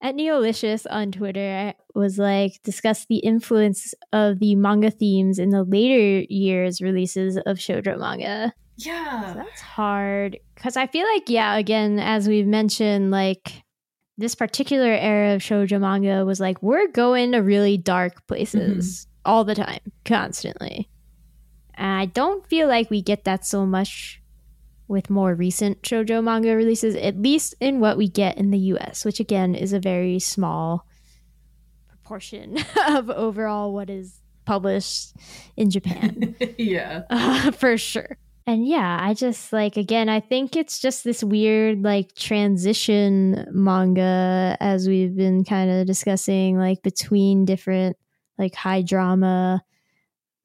[0.01, 5.63] at Neolicious on Twitter was like discuss the influence of the manga themes in the
[5.63, 8.53] later years releases of shoujo manga.
[8.77, 9.33] So Yeah.
[9.35, 13.63] that's hard because I feel like yeah, again as we've mentioned, like
[14.17, 19.31] this particular era of shoujo manga was like we're going to really dark places mm-hmm.
[19.31, 20.89] all the time, constantly.
[21.75, 24.21] And I don't feel like we get that so much
[24.87, 29.03] with more recent shoujo manga releases, at least in what we get in the US,
[29.03, 30.85] which again is a very small
[31.87, 32.57] proportion
[32.87, 35.13] of overall what is published
[35.57, 36.35] in Japan.
[36.57, 37.03] yeah.
[37.09, 38.17] Uh, for sure.
[38.45, 44.55] And yeah, I just like again, I think it's just this weird like transition manga
[44.61, 47.97] as we've been kind of discussing like between different
[48.37, 49.61] like high drama,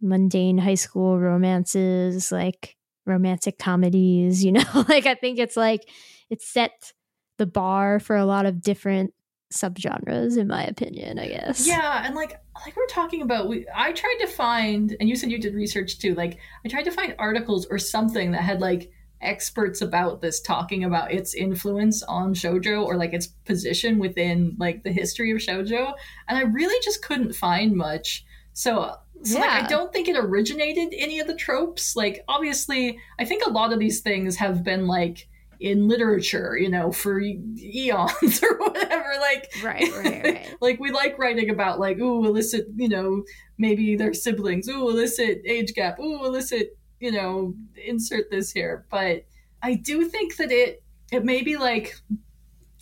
[0.01, 4.85] mundane high school romances, like romantic comedies, you know?
[4.89, 5.89] like I think it's like
[6.31, 6.93] it set
[7.39, 9.15] the bar for a lot of different
[9.53, 11.67] subgenres in my opinion, I guess.
[11.67, 15.31] Yeah, and like like we're talking about we I tried to find and you said
[15.31, 16.15] you did research too.
[16.15, 20.83] Like I tried to find articles or something that had like experts about this talking
[20.83, 25.93] about its influence on shojo or like its position within like the history of shojo
[26.27, 28.25] and I really just couldn't find much.
[28.53, 31.97] So so like I don't think it originated any of the tropes.
[31.97, 35.29] Like obviously I think a lot of these things have been like
[35.61, 39.13] in literature, you know, for eons or whatever.
[39.21, 40.57] Like Right, right, right.
[40.61, 43.23] like we like writing about like ooh illicit you know
[43.59, 47.55] maybe they're siblings ooh illicit age gap ooh illicit you know
[47.87, 49.25] insert this here but
[49.63, 50.83] i do think that it
[51.13, 51.95] it maybe like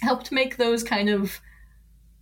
[0.01, 1.41] helped make those kind of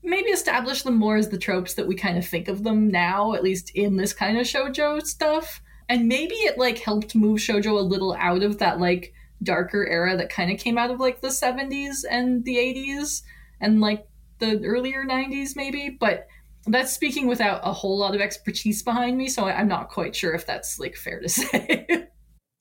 [0.03, 3.35] maybe establish them more as the tropes that we kind of think of them now
[3.35, 5.61] at least in this kind of shojo stuff.
[5.89, 9.13] And maybe it like helped move shojo a little out of that like
[9.43, 13.23] darker era that kind of came out of like the 70s and the 80s
[13.61, 14.07] and like
[14.39, 15.89] the earlier 90s maybe.
[15.89, 16.27] But
[16.67, 20.35] that's speaking without a whole lot of expertise behind me so i'm not quite sure
[20.35, 21.87] if that's like fair to say.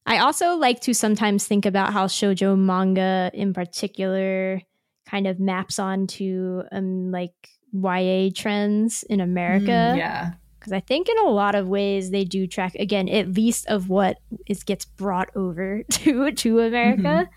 [0.05, 4.61] I also like to sometimes think about how shoujo manga in particular
[5.09, 7.33] kind of maps onto um like
[7.73, 9.93] YA trends in America.
[9.93, 13.29] Mm, yeah Because I think in a lot of ways they do track again, at
[13.33, 14.17] least of what
[14.47, 17.27] is gets brought over to to America.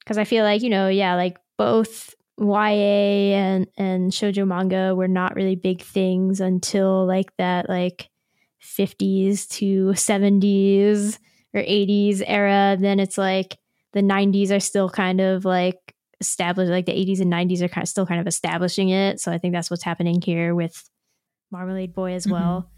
[0.00, 5.08] Because I feel like, you know, yeah, like both YA and, and shoujo manga were
[5.08, 8.10] not really big things until like that like
[8.60, 11.18] 50s to 70s
[11.54, 12.76] or 80s era.
[12.78, 13.58] Then it's like
[13.92, 17.82] the 90s are still kind of like established like the 80s and 90s are kind
[17.82, 19.20] of still kind of establishing it.
[19.20, 20.88] So I think that's what's happening here with
[21.50, 22.32] Marmalade Boy as mm-hmm.
[22.32, 22.70] well.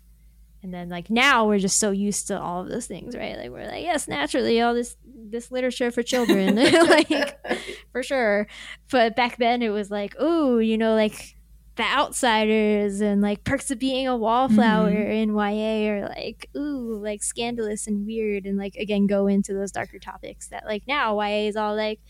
[0.62, 3.36] And then like now we're just so used to all of those things, right?
[3.36, 7.08] Like we're like, yes, naturally, all this this literature for children, like
[7.92, 8.48] for sure.
[8.90, 11.36] But back then it was like, oh, you know, like
[11.76, 15.12] the outsiders and like perks of being a wallflower mm-hmm.
[15.12, 19.70] in YA are like, ooh, like scandalous and weird and like again go into those
[19.70, 22.00] darker topics that like now YA is all like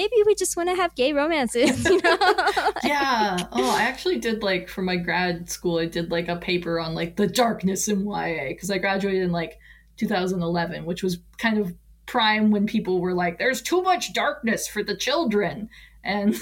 [0.00, 2.16] maybe we just want to have gay romances, you know?
[2.84, 3.36] yeah.
[3.50, 6.94] Oh, I actually did like for my grad school, I did like a paper on
[6.94, 9.58] like the darkness in YA because I graduated in like
[9.96, 11.74] 2011, which was kind of
[12.06, 15.68] prime when people were like, "There's too much darkness for the children,"
[16.04, 16.34] and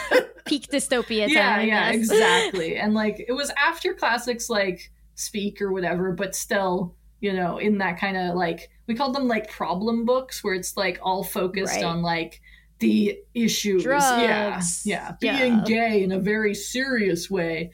[0.44, 1.28] peak dystopia.
[1.28, 2.76] yeah, time, yeah, exactly.
[2.82, 7.78] And like it was after classics like Speak or whatever, but still, you know, in
[7.78, 11.74] that kind of like we called them like problem books where it's like all focused
[11.76, 11.84] Right.
[11.84, 12.40] on like
[12.84, 13.84] the issues.
[13.84, 14.60] Yeah.
[14.84, 15.12] Yeah.
[15.20, 15.64] Being Yeah.
[15.66, 17.72] gay in a very serious way.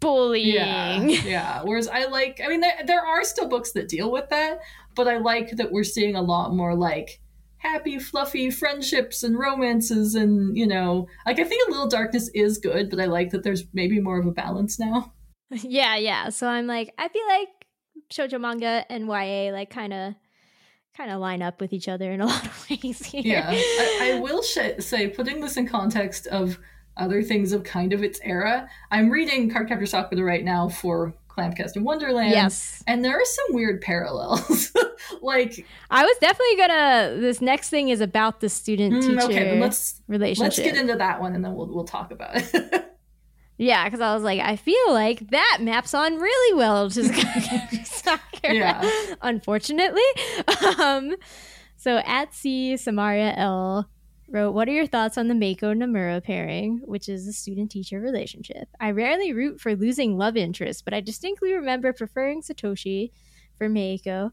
[0.00, 0.54] Bullying.
[0.54, 1.02] Yeah.
[1.24, 1.60] Yeah.
[1.64, 4.60] Whereas I like I mean there, there are still books that deal with that,
[4.94, 7.20] but I like that we're seeing a lot more like
[7.58, 12.56] happy fluffy friendships and romances and you know like i think a little darkness is
[12.56, 15.12] good but i like that there's maybe more of a balance now
[15.50, 16.30] yeah, yeah.
[16.30, 17.48] So I'm like, I feel like
[18.10, 20.14] shoujo manga and YA like kind of
[21.00, 23.22] kind of line up with each other in a lot of ways here.
[23.24, 26.58] yeah i, I will sh- say putting this in context of
[26.98, 31.76] other things of kind of its era i'm reading cardcaptor sakura right now for clampcast
[31.76, 32.84] in wonderland yes.
[32.86, 34.72] and there are some weird parallels
[35.22, 37.16] like I was definitely gonna.
[37.18, 40.58] This next thing is about the student mm, teacher okay then let's relationship.
[40.58, 42.92] let's get into that one and then we'll, we'll talk about it
[43.60, 48.20] yeah, because I was like, I feel like that maps on really well to Sakura.
[48.42, 48.90] Yeah.
[49.20, 50.00] Unfortunately,
[50.78, 51.14] um,
[51.76, 53.86] so at C Samaria L
[54.30, 58.68] wrote, "What are your thoughts on the Meiko Namura pairing, which is a student-teacher relationship?
[58.80, 63.10] I rarely root for losing love interest, but I distinctly remember preferring Satoshi
[63.58, 64.30] for Meiko."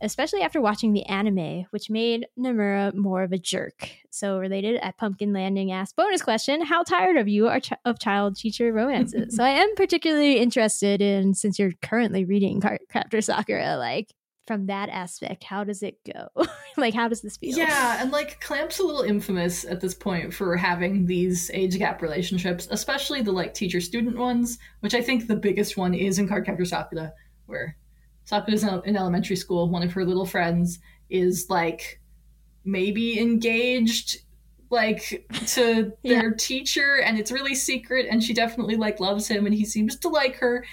[0.00, 3.90] Especially after watching the anime, which made Namura more of a jerk.
[4.10, 7.98] So, related at Pumpkin Landing asked bonus question: How tired of you are ch- of
[7.98, 9.36] child teacher romances?
[9.36, 14.12] so, I am particularly interested in since you're currently reading Car- Captor Sakura, like
[14.46, 16.28] from that aspect, how does it go?
[16.76, 17.56] like, how does this feel?
[17.56, 22.00] Yeah, and like Clamp's a little infamous at this point for having these age gap
[22.00, 26.28] relationships, especially the like teacher student ones, which I think the biggest one is in
[26.28, 27.12] Cardcaptor Sakura,
[27.46, 27.76] where
[28.26, 29.70] Sakura's in in elementary school.
[29.70, 30.78] One of her little friends
[31.08, 32.00] is like
[32.64, 34.18] maybe engaged
[34.68, 36.20] like to Yeah.
[36.20, 39.96] their teacher and it's really secret and she definitely like loves him and he seems
[40.00, 40.66] to like her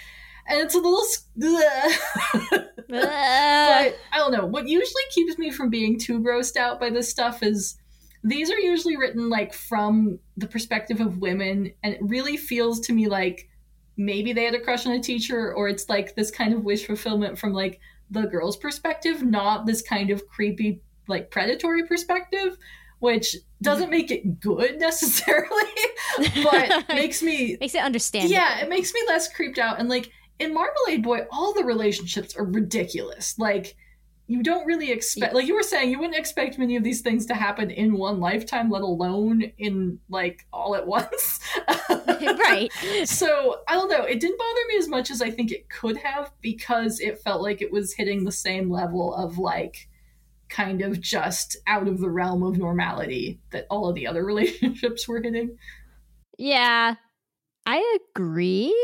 [0.48, 1.00] and it's a little
[2.88, 4.46] but I don't know.
[4.46, 7.76] What usually keeps me from being too grossed out by this stuff is
[8.22, 12.92] these are usually written like from the perspective of women, and it really feels to
[12.92, 13.48] me like
[13.96, 16.86] maybe they had a crush on a teacher, or it's like this kind of wish
[16.86, 17.80] fulfillment from like
[18.10, 22.56] the girl's perspective, not this kind of creepy, like predatory perspective,
[22.98, 25.72] which doesn't make it good necessarily,
[26.42, 28.34] but makes me makes it understandable.
[28.34, 29.78] yeah, it makes me less creeped out.
[29.78, 33.38] And like in Marmalade Boy, all the relationships are ridiculous.
[33.38, 33.76] Like
[34.26, 37.26] you don't really expect, like you were saying, you wouldn't expect many of these things
[37.26, 41.40] to happen in one lifetime, let alone in like all at once.
[41.68, 42.70] right.
[43.04, 44.04] So I don't know.
[44.04, 47.42] It didn't bother me as much as I think it could have because it felt
[47.42, 49.88] like it was hitting the same level of like
[50.48, 55.06] kind of just out of the realm of normality that all of the other relationships
[55.06, 55.58] were hitting.
[56.38, 56.94] Yeah,
[57.66, 58.74] I agree,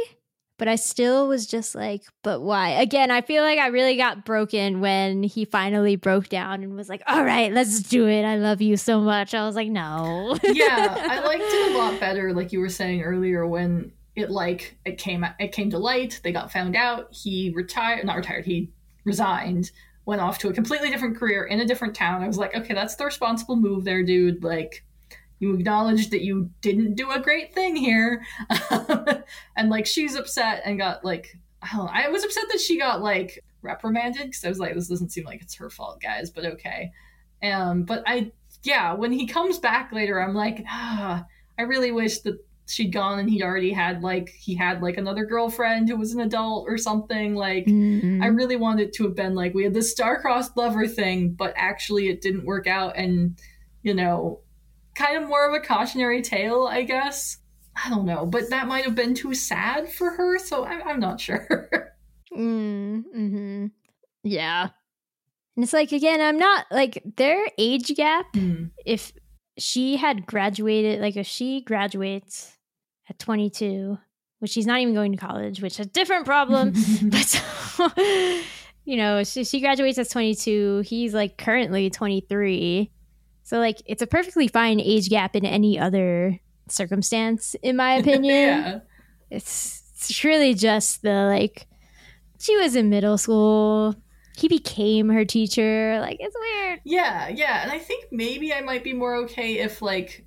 [0.61, 2.69] but I still was just like, but why?
[2.69, 6.91] Again, I feel like I really got broken when he finally broke down and was
[6.91, 8.25] like, all right, let's do it.
[8.25, 9.33] I love you so much.
[9.33, 10.37] I was like, no.
[10.45, 14.77] yeah, I liked it a lot better, like you were saying earlier, when it like
[14.85, 16.21] it came it came to light.
[16.23, 17.09] They got found out.
[17.11, 18.45] He retired, not retired.
[18.45, 18.71] He
[19.07, 19.71] resigned,
[20.05, 22.23] went off to a completely different career in a different town.
[22.23, 24.45] I was like, okay, that's the responsible move there, dude.
[24.45, 24.85] Like,
[25.41, 28.25] you acknowledged that you didn't do a great thing here,
[29.57, 32.79] and like she's upset and got like I don't know, I was upset that she
[32.79, 36.31] got like reprimanded because I was like, this doesn't seem like it's her fault, guys,
[36.31, 36.93] but okay.
[37.43, 41.25] Um, but I yeah, when he comes back later, I'm like, ah,
[41.59, 45.25] I really wish that she'd gone and he'd already had like he had like another
[45.25, 47.35] girlfriend who was an adult or something.
[47.35, 48.23] Like Mhm.
[48.23, 51.53] I really wanted it to have been like we had this star-crossed lover thing, but
[51.57, 53.37] actually it didn't work out and
[53.83, 54.41] you know,
[55.01, 57.39] kind of more of a cautionary tale, I guess.
[57.83, 61.01] I don't know, but that might have been too sad for her, so I'm, I'm
[61.01, 61.93] not sure.
[62.33, 63.67] Mm, hmm
[64.23, 64.69] Yeah.
[65.57, 68.67] And it's like, again, I'm not like their age gap Hmm.
[68.87, 69.13] if
[69.59, 72.57] she had graduated, like if she graduates
[73.09, 73.99] at 22,
[74.39, 76.71] which she's not even going to college, which is a different problem.
[77.03, 77.89] but so,
[78.85, 80.85] you know, she, she graduates at 22.
[80.87, 82.93] He's like currently 23.
[83.51, 88.33] So like it's a perfectly fine age gap in any other circumstance, in my opinion.
[88.33, 88.79] yeah.
[89.29, 91.67] It's it's really just the like
[92.39, 93.97] she was in middle school.
[94.37, 95.99] He became her teacher.
[96.01, 96.81] Like it's weird.
[96.85, 97.65] Yeah, yeah.
[97.65, 100.25] And I think maybe I might be more okay if like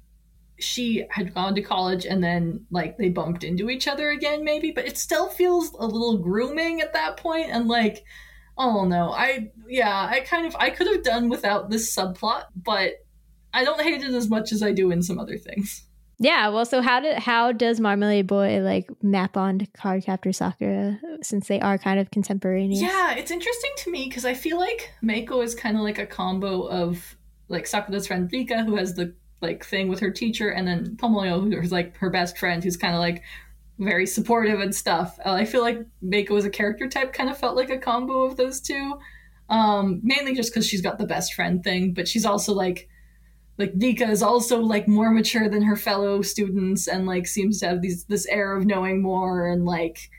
[0.60, 4.72] she had gone to college and then like they bumped into each other again maybe,
[4.72, 8.04] but it still feels a little grooming at that point and like
[8.58, 9.14] oh no.
[9.14, 12.96] I yeah, I kind of I could have done without this subplot, but
[13.54, 15.84] I don't hate it as much as I do in some other things.
[16.20, 16.50] Yeah.
[16.50, 21.48] Well, so how did how does Marmalade Boy like map on to Cardcaptor Sakura since
[21.48, 22.82] they are kind of contemporaneous?
[22.82, 26.06] Yeah, it's interesting to me because I feel like Meiko is kind of like a
[26.06, 27.18] combo of
[27.50, 31.42] like Sakura's friend Rika, who has the like thing with her teacher, and then Tomoyo,
[31.42, 33.24] who's like her best friend, who's kind of like
[33.80, 35.20] very supportive and stuff.
[35.26, 38.22] Uh, I feel like Meiko as a character type kind of felt like a combo
[38.22, 39.00] of those two,
[39.50, 42.88] um, mainly just because she's got the best friend thing, but she's also like
[43.58, 47.68] like Rika is also like more mature than her fellow students and like seems to
[47.68, 50.10] have these this air of knowing more and like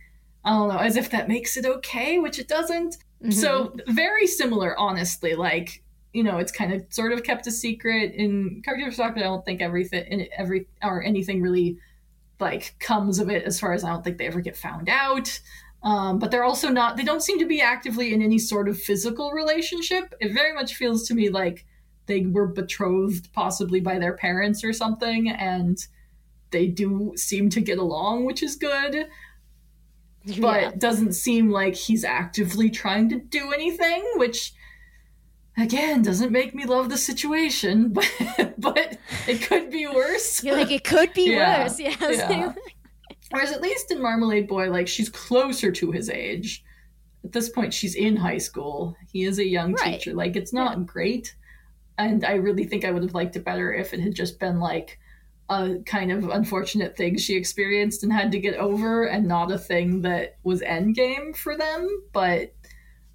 [0.45, 2.99] I don't know, as if that makes it okay, which it doesn't.
[3.25, 3.33] Mhm.
[3.33, 5.35] So very similar, honestly.
[5.35, 5.83] Like
[6.13, 9.21] you know, it's kind of sort of kept a secret in Cardcaptor Sakura.
[9.21, 11.77] I don't think everything, in every or anything really
[12.39, 13.43] like comes of it.
[13.45, 15.41] As far as I don't think they ever get found out.
[15.83, 16.97] Um, but they're also not.
[16.97, 20.15] They don't seem to be actively in any sort of physical relationship.
[20.21, 21.67] It very much feels to me like
[22.07, 25.79] they were betrothed, possibly by their parents or something, and
[26.51, 29.09] they do seem to get along, which is good
[30.41, 30.69] but Yeah.
[30.71, 34.53] it doesn't seem like he's actively trying to do anything, which
[35.57, 38.99] again doesn't make me love the situation, but but
[39.29, 40.43] it could be worse.
[40.45, 41.65] You're like it could be Yeah.
[41.65, 41.79] worse.
[41.79, 41.95] Yeah.
[42.01, 42.53] Yeah.
[43.31, 46.65] Whereas at least in Marmalade Boy, like she's closer to his age.
[47.25, 48.97] At this point, she's in high school.
[49.11, 49.99] He is a young Right.
[49.99, 50.15] teacher.
[50.15, 51.35] Like it's not great,
[51.99, 54.61] and I really think I would have liked it better if it had just been
[54.61, 54.99] like
[55.49, 59.59] a kind of unfortunate thing she experienced and had to get over, and not a
[59.59, 61.89] thing that was endgame for them.
[62.13, 62.55] But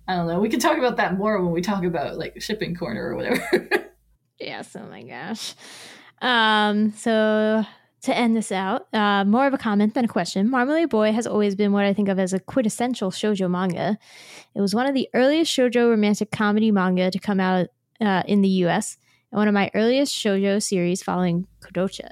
[0.07, 0.39] I don't know.
[0.39, 3.85] We can talk about that more when we talk about like shipping corner or whatever.
[4.39, 4.73] Yes.
[4.75, 5.53] Oh my gosh.
[6.21, 6.93] Um.
[6.93, 7.65] So
[8.03, 10.49] to end this out, uh, more of a comment than a question.
[10.49, 13.97] Marmalade Boy has always been what I think of as a quintessential shoujo manga.
[14.55, 17.67] It was one of the earliest shoujo romantic comedy manga to come out
[18.01, 18.97] uh, in the U.S.
[19.31, 22.11] and one of my earliest shoujo series following Kodocha,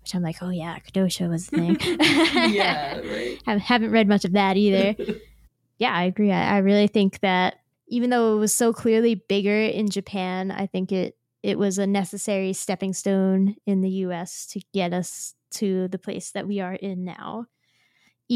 [0.00, 1.76] which I'm like, oh yeah, Kodocha was the thing.
[2.52, 3.38] yeah, right.
[3.46, 4.94] I haven't read much of that either.
[5.78, 6.32] yeah, I agree.
[6.32, 7.56] I, I really think that
[7.88, 11.86] even though it was so clearly bigger in Japan, I think it it was a
[11.86, 16.74] necessary stepping stone in the US to get us to the place that we are
[16.74, 17.46] in now.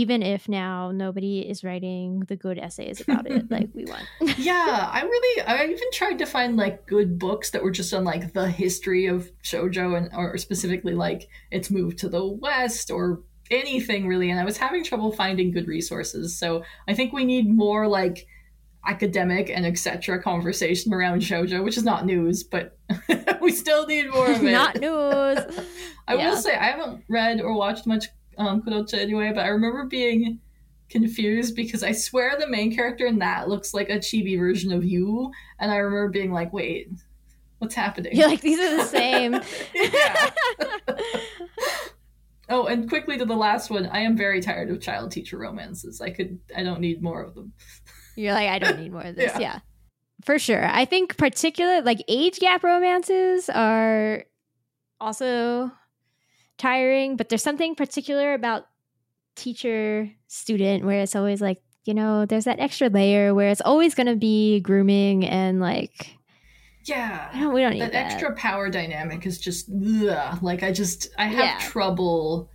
[0.02, 4.04] Even if now nobody is writing the good essays about it like we want.
[4.38, 8.04] yeah, I really I even tried to find like good books that were just on
[8.04, 13.22] like the history of shoujo and or specifically like its move to the west or
[13.50, 16.36] anything really and I was having trouble finding good resources.
[16.38, 18.26] So I think we need more like
[18.86, 22.76] academic and etc conversation around shoujo, which is not news, but
[23.40, 24.52] we still need more of it.
[24.52, 25.38] Not news.
[26.08, 26.30] I Yeah.
[26.30, 28.04] will say I haven't read or watched much
[28.38, 30.40] um, Kodocha anyway, but I remember being
[30.88, 34.84] confused because I swear the main character in that looks like a chibi version of
[34.84, 36.90] you, and I remember being like, "Wait,
[37.58, 39.40] what's happening?" You're like, these are the same.
[42.48, 43.86] oh, and quickly to the last one.
[43.86, 46.00] I am very tired of child teacher romances.
[46.00, 47.52] I could, I don't need more of them.
[48.16, 49.32] You're like, I don't need more of this.
[49.38, 49.40] Yeah.
[49.40, 49.58] Yeah.
[50.24, 50.66] For sure.
[50.66, 54.24] I think particular like age gap romances are
[54.98, 55.70] also
[56.58, 58.66] tiring, but there's something particular about
[59.34, 63.94] teacher student where it's always like, you know, there's that extra layer where it's always
[63.94, 66.16] going to be grooming and like
[66.84, 67.30] Yeah.
[67.38, 68.12] don't, we don't need That that.
[68.12, 70.42] extra power dynamic is just ugh.
[70.42, 71.58] like I just I have Yeah.
[71.58, 72.50] trouble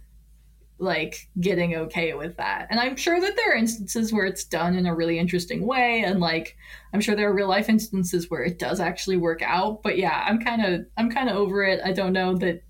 [0.80, 2.66] like getting okay with that.
[2.72, 6.02] And I'm sure that there are instances where it's done in a really interesting way
[6.04, 6.58] and like
[6.92, 10.24] I'm sure there are real life instances where it does actually work out, but yeah,
[10.28, 11.82] I'm kind of I'm kind of over it.
[11.86, 12.64] I don't know that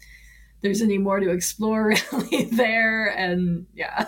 [0.61, 4.07] there's any more to explore really there and yeah.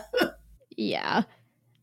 [0.77, 1.23] Yeah.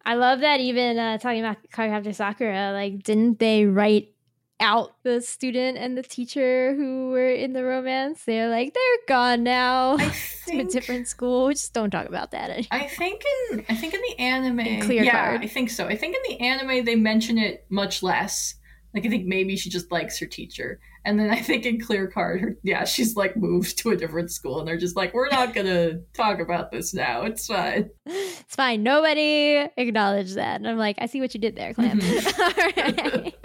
[0.05, 4.14] I love that even uh, talking about Cardcaptor Sakura, like, didn't they write
[4.59, 8.24] out the student and the teacher who were in the romance?
[8.24, 9.97] They're like, they're gone now
[10.47, 11.51] to a different school.
[11.51, 12.51] Just don't talk about that.
[12.51, 12.68] anymore.
[12.70, 15.42] I think in I think in the anime, In Clear yeah, Card.
[15.42, 15.86] I think so.
[15.86, 18.55] I think in the anime they mention it much less,
[18.94, 20.80] Like I think maybe she just likes her teacher.
[21.04, 24.30] And then I think in Clear Card, her, yeah, she's like moved to a different
[24.30, 27.22] school, and they're just like, we're not gonna talk about this now.
[27.22, 27.90] It's fine.
[28.06, 28.82] It's fine.
[28.82, 30.56] Nobody acknowledged that.
[30.56, 32.02] And I'm like, I see what you did there, Clamp.
[32.02, 33.34] Mhm.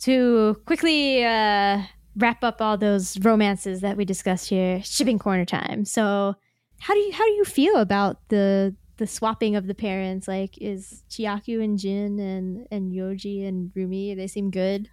[0.00, 1.82] to quickly uh,
[2.16, 5.84] wrap up all those romances that we discussed here, shipping corner time.
[5.84, 6.34] So
[6.80, 10.28] how do you how do you feel about the the swapping of the parents?
[10.28, 14.14] Like, is Chiyako and Jin and and Yoji and Rumi?
[14.14, 14.88] They seem good.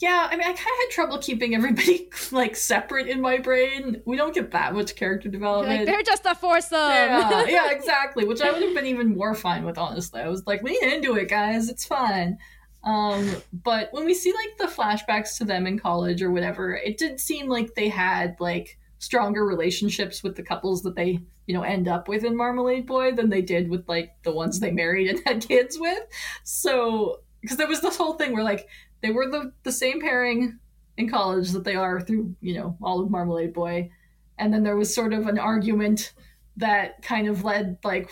[0.00, 4.02] Yeah, I mean, I kind of had trouble keeping everybody like separate in my brain.
[4.04, 5.78] We don't get that much character development.
[5.78, 6.76] like they're just a foursome.
[6.78, 8.24] yeah, yeah, exactly.
[8.24, 10.20] Which I would have been even more fine with, honestly.
[10.20, 11.68] I was like, lean into it, guys.
[11.68, 12.36] It's fine.
[12.82, 16.98] Um, but when we see like the flashbacks to them in college or whatever, it
[16.98, 21.62] did seem like they had like stronger relationships with the couples that they, you know,
[21.62, 25.08] end up with in Marmalade Boy than they did with like the ones they married
[25.08, 25.98] and had kids with.
[26.44, 28.68] So, because there was this whole thing where like
[29.00, 30.60] they were the the same pairing
[30.96, 33.90] in college that they are through, you know, all of Marmalade Boy.
[34.38, 36.14] And then there was sort of an argument
[36.56, 38.08] that kind of led like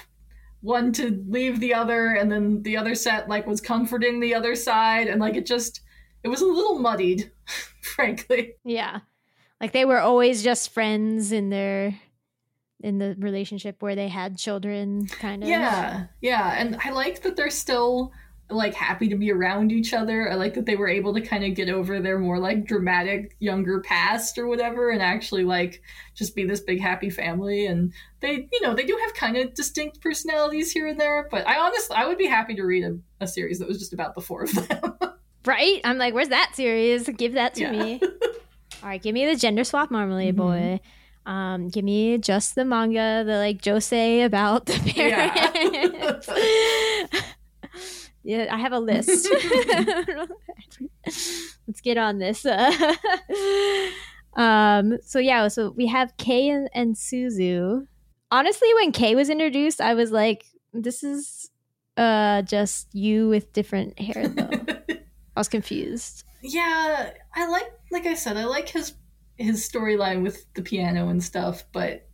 [0.60, 4.56] one to leave the other and then the other set like was comforting the other
[4.56, 5.82] side and like it just
[6.24, 7.30] it was a little muddied
[7.82, 9.00] frankly Yeah.
[9.61, 11.99] Like they were always just friends in their
[12.82, 15.49] in the relationship where they had children kind of.
[15.51, 18.11] yeah yeah and i like that they're still
[18.49, 21.45] like happy to be around each other i like that they were able to kind
[21.45, 25.82] of get over their more like dramatic younger past or whatever and actually like
[26.15, 29.53] just be this big happy family and they you know they do have kind of
[29.53, 32.97] distinct personalities here and there but i honestly i would be happy to read a,
[33.20, 34.95] a series that was just about the four of them
[35.47, 35.81] Right?
[35.85, 37.09] I'm like, where's that series?
[37.16, 37.70] Give that to Yeah.
[37.73, 38.01] me.
[38.82, 40.39] All right, give me the gender swap marmalade Mhm.
[40.39, 40.81] boy.
[41.27, 46.28] Um, give me just the manga, the like josei about the parents.
[48.23, 49.27] Yeah, I have a list.
[51.66, 52.44] Let's get on this.
[52.44, 52.70] Uh,
[54.36, 57.86] um, so yeah, so we have Kei and, and Suzu.
[58.31, 60.44] Honestly, when Kei was introduced, I was like,
[60.74, 61.51] this is
[61.97, 64.51] uh just you with different hair though.
[65.35, 66.24] I was confused.
[66.42, 68.94] Yeah i like like i said i like his
[69.36, 72.06] his storyline with the piano and stuff but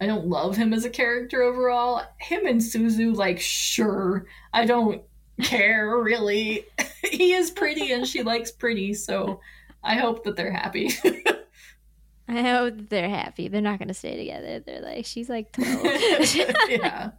[0.00, 5.02] i don't love him as a character overall him and suzu like sure i don't
[5.42, 6.64] care really
[7.04, 9.40] he is pretty and she likes pretty so
[9.82, 10.90] i hope that they're happy
[12.32, 13.48] I hope they're happy.
[13.48, 14.60] They're not gonna stay together.
[14.60, 15.84] They're like, she's like twelve.
[16.68, 17.10] yeah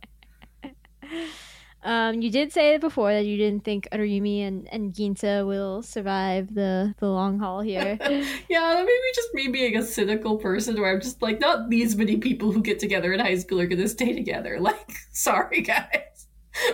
[1.83, 6.53] um, you did say before that you didn't think Arimi and, and Ginta will survive
[6.53, 7.97] the, the long haul here.
[8.49, 11.69] yeah that may be just me being a cynical person where i'm just like not
[11.69, 14.59] these many people who get together in high school are gonna stay together.
[14.71, 16.27] Like sorry guys.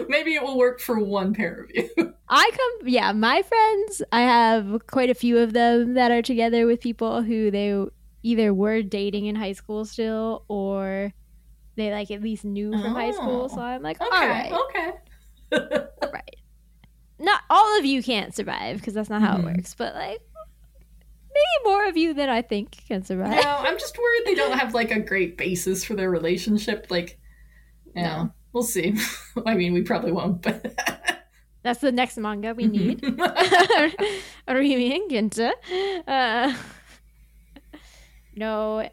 [0.09, 1.89] Maybe it will work for one pair of you.
[2.29, 6.65] I come, yeah, my friends, I have quite a few of them that are together
[6.65, 7.85] with people who they
[8.23, 11.13] either were dating in high school still or
[11.77, 13.47] they like at least knew from high school.
[13.49, 13.55] Oh.
[13.55, 14.91] So I'm like, okay all right, okay
[16.13, 16.35] right.
[17.19, 19.39] Not all of you can't survive because that's not how Mhm.
[19.39, 20.19] it works, but like
[21.33, 23.43] maybe more of you than I think can survive.
[23.43, 26.87] No, I'm just worried they don't have like a great basis for their relationship.
[26.89, 27.17] Like,
[27.95, 28.33] you know, No.
[28.53, 28.95] we'll see.
[29.45, 30.73] I mean, we probably won't, but
[31.63, 33.01] That's the next manga we need.
[33.01, 34.01] Mm-hmm.
[34.47, 35.51] Arimi and Ginta.
[36.07, 36.55] Uh,
[38.35, 38.87] no,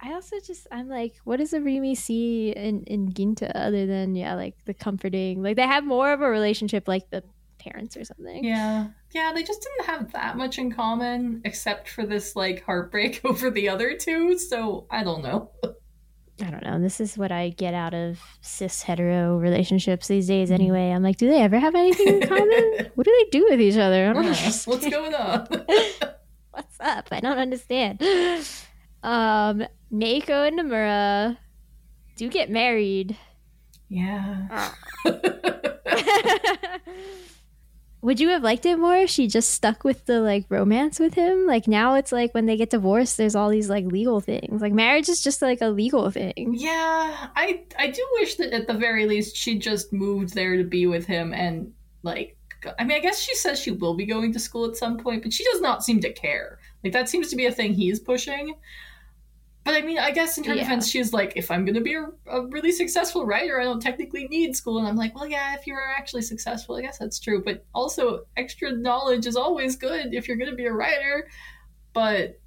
[0.00, 4.34] I also just I'm like, what does Arimi see in in Ginta other than yeah,
[4.34, 5.42] like the comforting?
[5.42, 7.22] Like they have more of a relationship like the
[7.58, 8.44] parents or something.
[8.44, 13.20] yeah, yeah, they just didn't have that much in common, except for this like heartbreak
[13.24, 14.38] over the other two.
[14.38, 15.50] So I don't know.
[16.40, 16.78] I don't know.
[16.80, 20.50] This is what I get out of cis hetero relationships these days.
[20.50, 20.54] Mhm.
[20.54, 22.90] Anyway, I'm like, do they ever have anything in common?
[22.94, 24.10] what do they do with each other?
[24.10, 24.62] I don't understand.
[24.66, 25.48] What's going on?
[26.52, 27.08] What's up?
[27.10, 28.00] I don't understand.
[29.02, 31.38] Um, Meiko and Namura
[32.16, 33.16] do get married.
[33.88, 34.72] yeah.
[38.00, 41.14] Would you have liked it more if she just stuck with the like romance with
[41.14, 41.46] him?
[41.46, 44.62] Like now it's like when they get divorced, there's all these like legal things.
[44.62, 46.54] Like marriage is just like a legal thing.
[46.56, 50.64] Yeah, I I do wish that at the very least she just moved there to
[50.64, 51.72] be with him and
[52.04, 52.36] like
[52.78, 55.24] I mean I guess she says she will be going to school at some point,
[55.24, 56.60] but she does not seem to care.
[56.84, 58.54] Like that seems to be a thing he's pushing.
[59.68, 60.62] But I mean, I guess in her Yeah.
[60.62, 63.82] defense, she's like, if I'm going to be a, a really successful writer, I don't
[63.82, 64.78] technically need school.
[64.78, 67.42] And I'm like, well, yeah, if you're actually successful, I guess that's true.
[67.44, 71.28] But also, extra knowledge is always good if you're going to be a writer.
[71.92, 72.40] But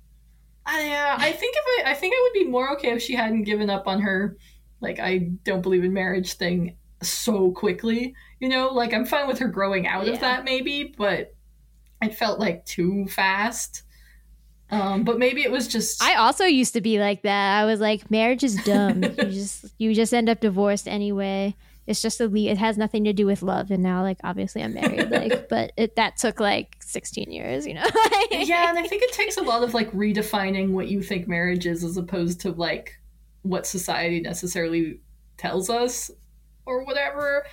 [0.65, 3.13] I, uh, I think if I, I think I would be more okay if she
[3.13, 4.35] hadn't given up on her,
[4.79, 8.15] like I don't believe in marriage thing so quickly.
[8.39, 10.13] You know, like I'm fine with her growing out Yeah.
[10.13, 11.35] of that maybe, but
[12.01, 13.83] it felt like too fast.
[14.71, 17.59] Um, but maybe it was just I also used to be like that.
[17.59, 19.03] I was like, marriage is dumb.
[19.03, 21.55] you just you just end up divorced anyway.
[21.87, 23.69] It's just a le- it has nothing to do with love.
[23.69, 25.01] And now, like, obviously, I'm married.
[25.11, 27.67] Like, but it that took like 16 years.
[27.67, 27.85] You know?
[28.31, 31.65] yeah, and I think it takes a lot of like redefining what you think marriage
[31.65, 32.97] is as opposed to like
[33.41, 35.01] what society necessarily
[35.37, 36.09] tells us
[36.65, 37.45] or whatever.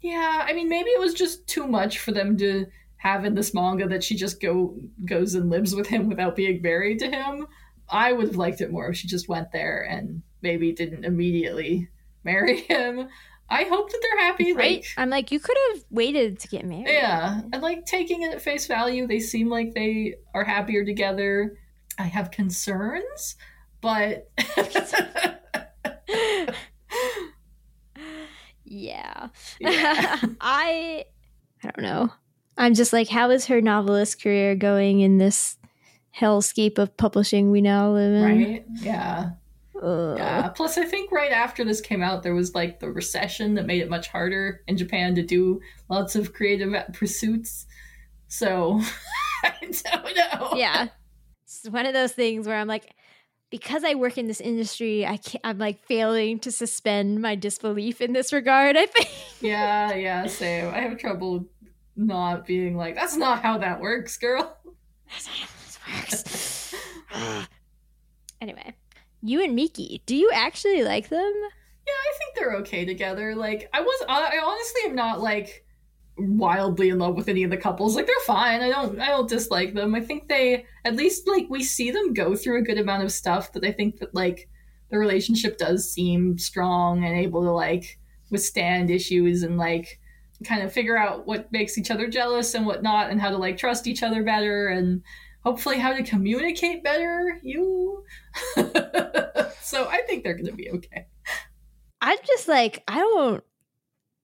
[0.00, 2.66] Yeah, I mean maybe it was just too much for them to
[2.98, 6.60] have in this manga that she just go goes and lives with him without being
[6.62, 7.46] married to him.
[7.88, 11.88] I would have liked it more if she just went there and maybe didn't immediately
[12.24, 13.08] marry him.
[13.50, 14.52] I hope that they're happy.
[14.52, 14.76] right?
[14.80, 16.88] Like, I'm like, you could have waited to get married.
[16.88, 21.56] yeah, and like taking it at face value, they seem like they are happier together.
[21.98, 23.36] I have concerns,
[23.80, 24.30] but
[28.64, 29.28] yeah.
[29.60, 30.18] Yeah.
[30.40, 31.04] I
[31.62, 32.12] I don't know.
[32.58, 35.56] I'm just like, how is her novelist career going in this
[36.18, 38.22] hellscape of publishing we now live in?
[38.24, 38.64] right?
[38.80, 39.30] Yeah,
[39.80, 40.18] Ugh.
[40.18, 40.48] yeah.
[40.48, 43.80] Plus, I think right after this came out, there was like the recession that made
[43.80, 47.66] it much harder in Japan to do lots of creative pursuits.
[48.26, 48.80] So
[49.44, 50.50] I don't know.
[50.56, 50.88] yeah.
[51.44, 52.92] It's one of those things where I'm like,
[53.50, 58.00] because I work in this industry, I can't, I'm like failing to suspend my disbelief
[58.00, 58.76] in this regard.
[58.76, 59.08] I think.
[59.40, 60.26] yeah, yeah.
[60.26, 60.68] Same.
[60.74, 61.46] I have trouble
[61.98, 64.56] not being like, that's not how that works, girl.
[65.10, 66.74] That's not how this
[67.12, 67.48] works.
[68.40, 68.74] anyway,
[69.22, 71.32] Yu and Miki, do you actually like them?
[71.86, 73.34] Yeah, I think they're okay together.
[73.34, 75.64] Like, I was, I honestly am not like
[76.16, 77.96] wildly in love with any of the couples.
[77.96, 78.60] Like, they're fine.
[78.60, 79.94] I don't, I don't dislike them.
[79.94, 83.12] I think they, at least, like, we see them go through a good amount of
[83.12, 84.48] stuff that I think that like
[84.90, 87.98] the relationship does seem strong and able to like
[88.30, 90.00] withstand issues and like
[90.44, 93.36] kind of figure out what makes each other jealous and what not, and how to
[93.36, 95.02] like trust each other better and
[95.44, 97.38] hopefully how to communicate better.
[97.42, 98.04] You.
[98.56, 101.06] so I think they're gonna be okay.
[102.00, 103.42] I'm just like, I don't.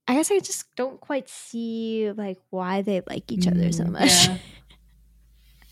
[0.07, 3.91] I guess I just don't quite see like why they like each other so Mm,
[3.93, 4.28] much.
[4.28, 4.39] yeah.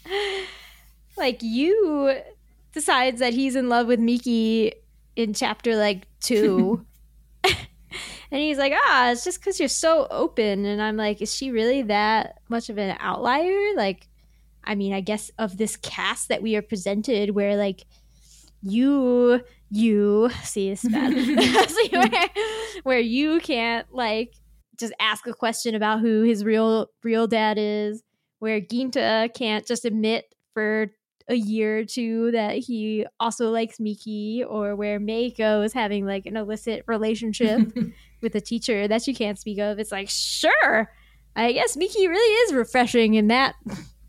[1.17, 2.15] like Yu
[2.73, 4.73] decides that he's in love with Miki
[5.17, 6.85] in chapter like two.
[8.33, 10.65] and he's like, ah, it's just because you're so open.
[10.65, 13.75] And I'm like, is she really that much of an outlier?
[13.77, 14.09] Like,
[14.65, 17.85] I mean, I guess of this cast that we are presented, where like
[18.63, 21.13] you, you see, it's bad.
[21.69, 22.29] See, where,
[22.85, 24.33] where Yu can't like
[24.81, 28.03] just ask a question about who his real real dad is,
[28.39, 30.91] where Ginta can't just admit for
[31.29, 36.27] a year or two that he also likes Miki, or where Meiko is having like
[36.27, 37.61] an illicit relationship
[38.23, 39.79] with a teacher that you can't speak of.
[39.79, 40.91] It's like, sure,
[41.35, 43.55] I guess Miki really is refreshing in that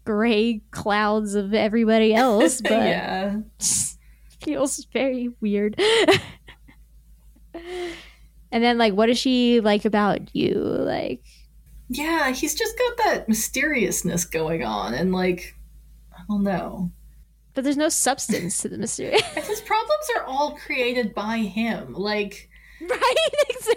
[0.06, 3.38] gray clouds of everybody else, but yeah.
[4.42, 5.80] feels very weird.
[8.52, 10.54] and then, like, what does she like about Yu?
[10.56, 11.24] Like,
[11.90, 15.56] Yeah, he's just got that mysteriousness going on, and like,
[16.14, 16.92] I don't know.
[17.54, 21.94] But there's no substance to the mystery, his problems are all created by him.
[21.94, 22.50] Like,
[22.82, 23.16] right?
[23.50, 23.76] Exactly.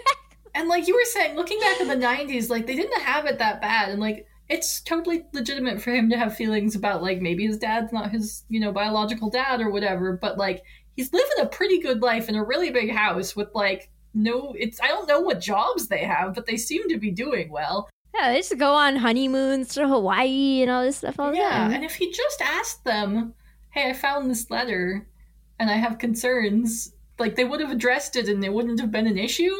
[0.55, 3.37] and like you were saying, looking back in the 90s, like, they didn't have it
[3.39, 3.89] that bad.
[3.89, 7.91] And like, it's totally legitimate for him to have feelings about, like, maybe his dad's
[7.91, 10.63] not his, you know, biological dad or whatever, but like,
[10.95, 14.81] he's living a pretty good life in a really big house with like, no, it's,
[14.81, 17.87] I don't know what jobs they have, but they seem to be doing well.
[18.15, 21.49] Yeah, they just go on honeymoons to Hawaii and all this stuff all the Yeah,
[21.49, 21.73] time.
[21.73, 23.33] and if he just asked them,
[23.77, 25.07] "Hey, I found this letter,
[25.59, 29.07] and I have concerns," like they would have addressed it, and it wouldn't have been
[29.07, 29.55] an issue.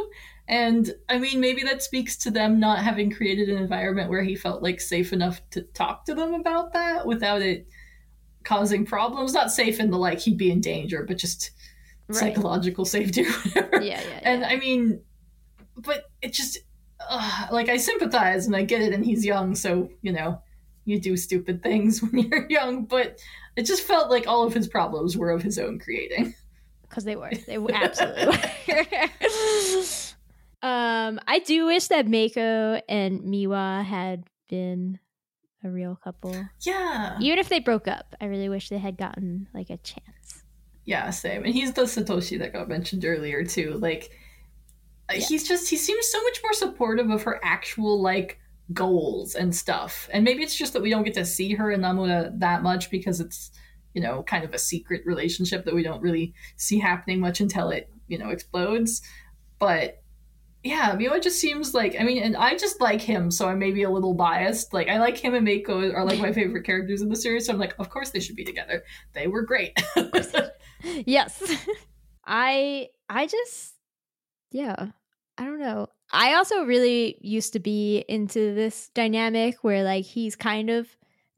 [0.48, 4.35] And I mean, maybe that speaks to them not having created an environment where he
[4.35, 7.68] felt like safe enough to talk to them about that without it
[8.44, 9.34] causing problems.
[9.34, 11.52] Not safe in the like he'd be in danger, but just
[12.10, 12.18] Right.
[12.18, 13.84] psychological safety, or whatever.
[13.84, 14.19] Yeah, yeah, yeah.
[14.23, 15.02] And I mean,
[15.76, 16.57] but it just
[17.10, 20.41] uh, like I sympathize and I get it, and he's young, so you know,
[20.88, 22.86] you do stupid things when you're young.
[22.86, 23.20] But
[23.56, 26.34] it just felt like all of his problems were of his own creating.
[26.84, 27.32] because they were.
[27.46, 28.38] They were absolutely
[28.68, 28.86] were.
[30.68, 35.00] um, I do wish that Meiko and Miwa had been
[35.64, 36.36] a real couple.
[36.62, 40.44] Yeah, Even if they broke up, I really wish they had gotten like a chance.
[40.86, 41.44] yeah, same.
[41.44, 43.74] And he's the Satoshi that got mentioned earlier too.
[43.74, 44.12] Like,
[45.12, 45.18] Yeah.
[45.20, 48.40] he's just he seems so much more supportive of her actual like
[48.73, 50.10] goals and stuff.
[50.11, 52.89] And maybe it's just that we don't get to see her and Namura that much
[52.89, 53.52] because it's
[53.94, 57.69] you know kind of a secret relationship that we don't really see happening much until
[57.69, 59.02] it you know explodes.
[59.60, 60.02] But
[60.64, 63.72] yeah, Miwa just seems like I mean, and I just like him, so I may
[63.72, 64.73] be a little biased.
[64.73, 67.53] Like I like him and Meiko are like my favorite characters in the series, so
[67.53, 68.84] I'm like, of course they should be together.
[69.14, 69.77] They were great.
[70.84, 71.41] yes.
[72.26, 73.76] I I just
[74.52, 74.88] yeah,
[75.38, 75.88] I don't know.
[76.12, 80.88] I also really used to be into this dynamic where like he's kind of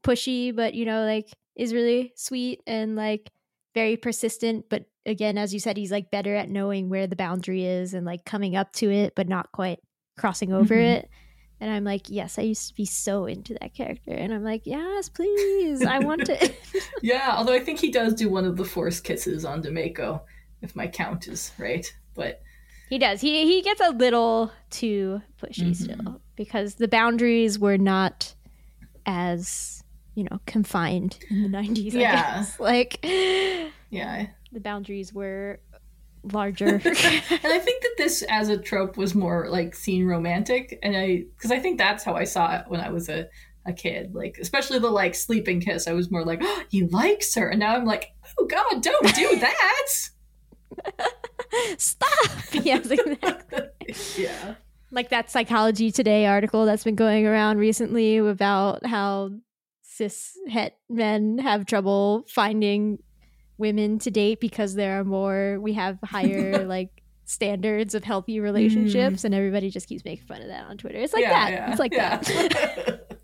[0.04, 3.30] pushy but you know like is really sweet and like
[3.74, 7.64] very persistent but again as you said he's like better at knowing where the boundary
[7.66, 9.78] is and like coming up to it but not quite
[10.16, 10.96] crossing over Mhm.
[10.96, 11.10] it
[11.60, 14.62] and i'm like yes i used to be so into that character and i'm like
[14.64, 16.52] yes please i want to
[17.02, 20.22] yeah, although I think he does do one of the forced kisses on Meiko,
[20.62, 21.86] if my count is right.
[22.14, 22.40] But
[22.90, 23.20] He does.
[23.20, 25.76] He he gets a little too pushy Mhm.
[25.76, 28.34] still because the boundaries were not
[29.06, 29.82] as
[30.14, 31.94] you know confined in the nineties.
[31.94, 32.12] Yeah.
[32.12, 32.60] Guess.
[32.70, 32.98] like
[33.90, 35.60] yeah, the boundaries were
[36.32, 36.66] larger.
[36.84, 41.24] and I think that this as a trope was more like seen romantic, and I
[41.36, 43.28] because I think that's how I saw it when I was a
[43.66, 45.86] a kid, like especially the like sleeping kiss.
[45.86, 48.08] I was more like, oh, he likes her, and now I'm like,
[48.38, 49.86] oh god, don't do that.
[51.78, 52.08] Stop.
[52.52, 53.60] Yes, exactly.
[54.24, 54.54] yeah,
[54.90, 59.30] Like that Psychology Today article that's been going around recently about how
[59.82, 62.98] cis het men have trouble finding
[63.58, 69.24] women to date because there are more we have higher like standards of healthy relationships
[69.24, 70.98] and everybody just keeps making fun of that on Twitter.
[70.98, 71.28] It's like Mm.
[71.28, 71.52] Yeah, that.
[71.52, 72.16] yeah, it's like yeah.
[72.18, 73.18] that.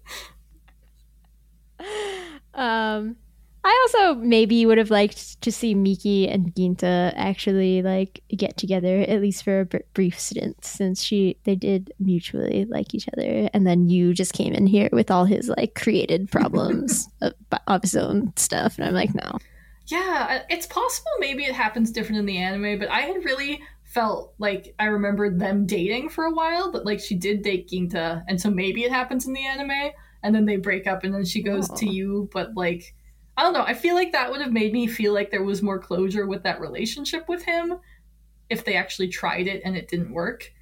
[2.54, 3.16] um
[3.66, 9.00] I also maybe would have liked to see Miki and Ginta actually like get together
[9.00, 13.50] at least for a br- brief stint since she they did mutually like each other.
[13.52, 17.34] And then Yu just came in here with all his like created problems of,
[17.66, 18.78] of his own stuff.
[18.78, 19.38] And I'm like no.
[19.88, 24.32] Yeah, it's possible maybe it happens different in the anime, but I had really felt
[24.38, 28.40] like I remembered them dating for a while, but like she did date Ginta, and
[28.40, 29.90] so maybe it happens in the anime,
[30.22, 32.94] and then they break up and then she goes to Yu, but like
[33.36, 35.62] I don't know, I feel like that would have made me feel like there was
[35.62, 37.74] more closure with that relationship with him
[38.48, 40.52] if they actually tried it and it didn't work.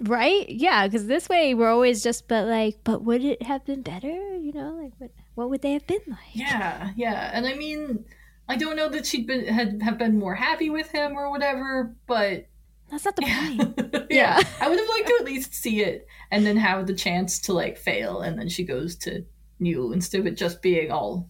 [0.00, 3.82] right yeah because this way we're always just but like but would it have been
[3.82, 4.08] better
[4.38, 7.30] you know like what what would they have been like Yeah, yeah.
[7.32, 8.04] And I mean
[8.48, 11.94] I don't know that she'd been had have been more happy with him or whatever,
[12.06, 12.46] but
[12.90, 13.56] that's not the yeah.
[13.56, 13.78] point
[14.10, 14.38] yeah.
[14.40, 14.42] Yeah.
[14.60, 17.52] I would have liked to at least see it and then have the chance to
[17.52, 19.24] like fail and then she goes to
[19.60, 21.28] Yu instead of it just being all,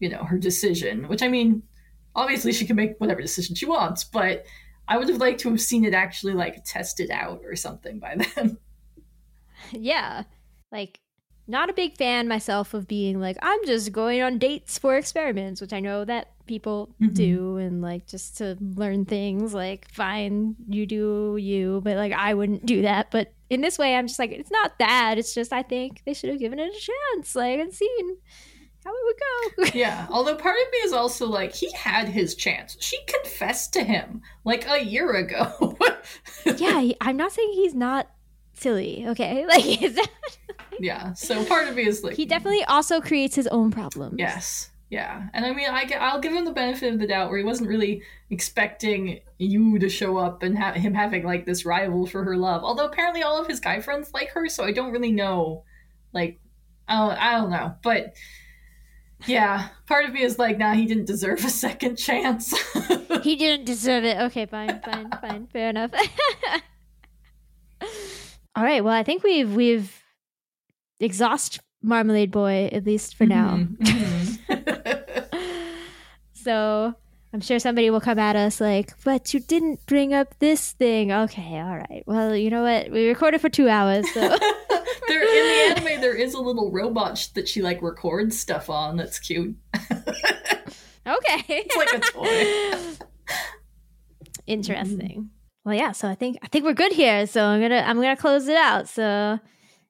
[0.00, 1.08] you know, her decision.
[1.08, 1.62] Which I mean,
[2.14, 4.44] obviously she can make whatever decision she wants, but
[4.88, 8.16] I would have liked to have seen it actually like tested out or something by
[8.36, 8.58] then.
[9.72, 10.22] yeah
[10.72, 11.00] like
[11.46, 15.60] not a big fan myself of being like i'm just going on dates for experiments
[15.60, 17.14] which i know that people Mhm.
[17.14, 22.32] do and like just to learn things like fine you do you but like i
[22.32, 25.52] wouldn't do that but in this way i'm just like it's not that it's just
[25.52, 26.80] i think they should have given it a
[27.16, 28.16] chance like and seen
[28.88, 30.06] how it would go yeah.
[30.10, 32.76] Although part of me is also like he had his chance.
[32.80, 35.76] She confessed to him like a year ago.
[36.56, 38.08] yeah i'm not saying he's not
[38.54, 40.08] silly okay like is that,
[40.80, 41.12] yeah.
[41.12, 44.70] So part of me is like he definitely also creates his own problems Yes.
[44.90, 45.28] Yeah.
[45.34, 47.68] And I mean, I I'll give him the benefit of the doubt where he wasn't
[47.68, 52.36] really expecting Yu to show up and ha- him having like this rival for her
[52.36, 52.64] love.
[52.64, 55.64] Although apparently all of his guy friends like her, so I don't really know.
[56.14, 56.40] Like,
[56.88, 57.74] I don't, I don't know.
[57.82, 58.14] But
[59.26, 62.54] yeah, part of me is like, nah, he didn't deserve a second chance.
[63.22, 64.16] he didn't deserve it.
[64.18, 65.46] Okay, fine, fine, fine.
[65.48, 65.90] Fair enough.
[68.56, 68.82] All right.
[68.82, 70.02] Well, I think we've we've
[71.00, 73.56] exhaust Marmalade Boy at least for now.
[73.56, 75.24] Mhm, mhm.
[76.32, 76.94] So
[77.34, 81.12] I'm sure somebody will come at us like, "But you didn't bring up this thing."
[81.12, 82.02] Okay, all right.
[82.06, 82.90] Well, you know what?
[82.90, 84.34] We recorded for two hours, so
[85.28, 88.96] in the anime there is a little robot sh- that she like records stuff on
[88.96, 89.56] that's cute.
[89.76, 91.44] okay.
[91.48, 93.06] It's like a toy.
[94.46, 95.30] Interesting.
[95.64, 95.92] Well, yeah.
[95.92, 97.26] So I think I think we're good here.
[97.26, 98.88] So I'm gonna I'm gonna close it out.
[98.88, 99.38] So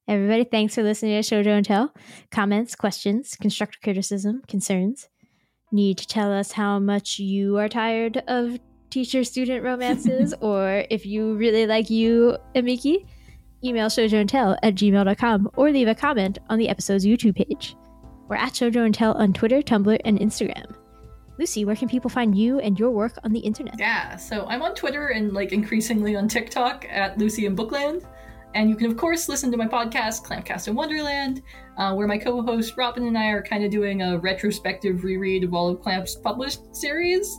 [0.09, 1.95] everybody, thanks for listening to Shoujo and Tell.
[2.31, 5.09] Comments, questions, constructive criticism, concerns.
[5.71, 8.59] Need to tell us how much you are tired of
[8.91, 13.07] teacher-student romances, or if you really like Yu, Amiki.
[13.65, 17.77] Email Shoujo and Tell at gmail.com or leave a comment on the episode's YouTube page.
[18.29, 20.75] We're at Shoujo and Tell on Twitter, Tumblr, and Instagram.
[21.39, 23.79] Lucy, where can people find you and your work on the internet?
[23.79, 28.05] Yeah, so I'm on Twitter and like increasingly on TikTok at Lucy in Bookland.
[28.55, 31.43] And you can, of course, listen to my podcast, Clampcast in Wonderland,
[31.77, 35.45] uh, where my co host Robin and I are kind of doing a retrospective reread
[35.45, 37.39] of all of Clamp's published series.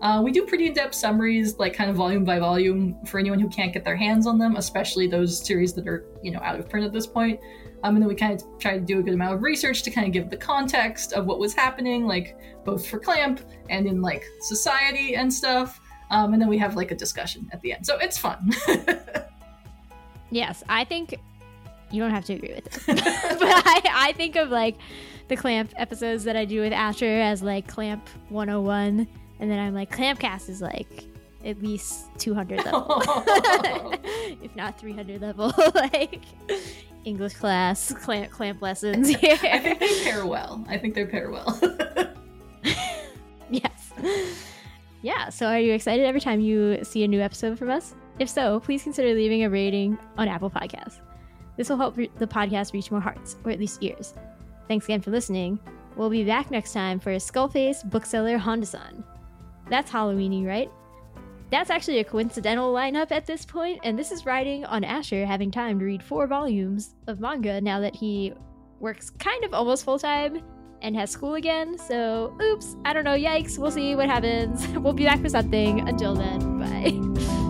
[0.00, 3.48] Uh, we do pretty in-depth summaries, like kind of volume by volume, for anyone who
[3.48, 6.68] can't get their hands on them, especially those series that are you know out of
[6.68, 7.38] print at this point.
[7.82, 9.90] Um, and then we kind of try to do a good amount of research to
[9.90, 13.40] kind of give the context of what was happening, like both for Clamp
[13.70, 15.80] and in like society and stuff.
[16.10, 18.52] Um, and then we have like a discussion at the end, so it's fun.
[20.30, 21.14] Yes, I think
[21.90, 24.76] you don't have to agree with it, but I, I think of like
[25.28, 29.06] the Clamp episodes that I do with Asher as like Clamp 101,
[29.40, 31.04] and then I'm like Clampcast is like
[31.44, 33.02] at least 200 level,
[34.42, 36.22] if not 300 level, like
[37.04, 39.38] English class, clamp, clamp lessons here.
[39.42, 40.64] I think they pair well.
[40.68, 41.58] I think they pair well.
[43.50, 43.92] yes.
[45.02, 47.94] Yeah, so are you excited every time you see a new episode from us?
[48.18, 51.00] If so, please consider leaving a rating on Apple Podcasts.
[51.56, 54.12] This will help re- the podcast reach more hearts, or at least ears.
[54.68, 55.58] Thanks again for listening.
[55.96, 59.04] We'll be back next time for Skullface Bookseller Honda-san.
[59.70, 60.70] That's Halloweeny, right?
[61.50, 65.50] That's actually a coincidental lineup at this point, and this is riding on Asher having
[65.50, 68.32] time to read four volumes of manga now that he
[68.78, 70.42] works kind of almost full time
[70.82, 71.76] and has school again.
[71.76, 74.66] So, oops, I don't know, yikes, we'll see what happens.
[74.80, 75.88] We'll be back for something.
[75.88, 77.46] Until then, bye.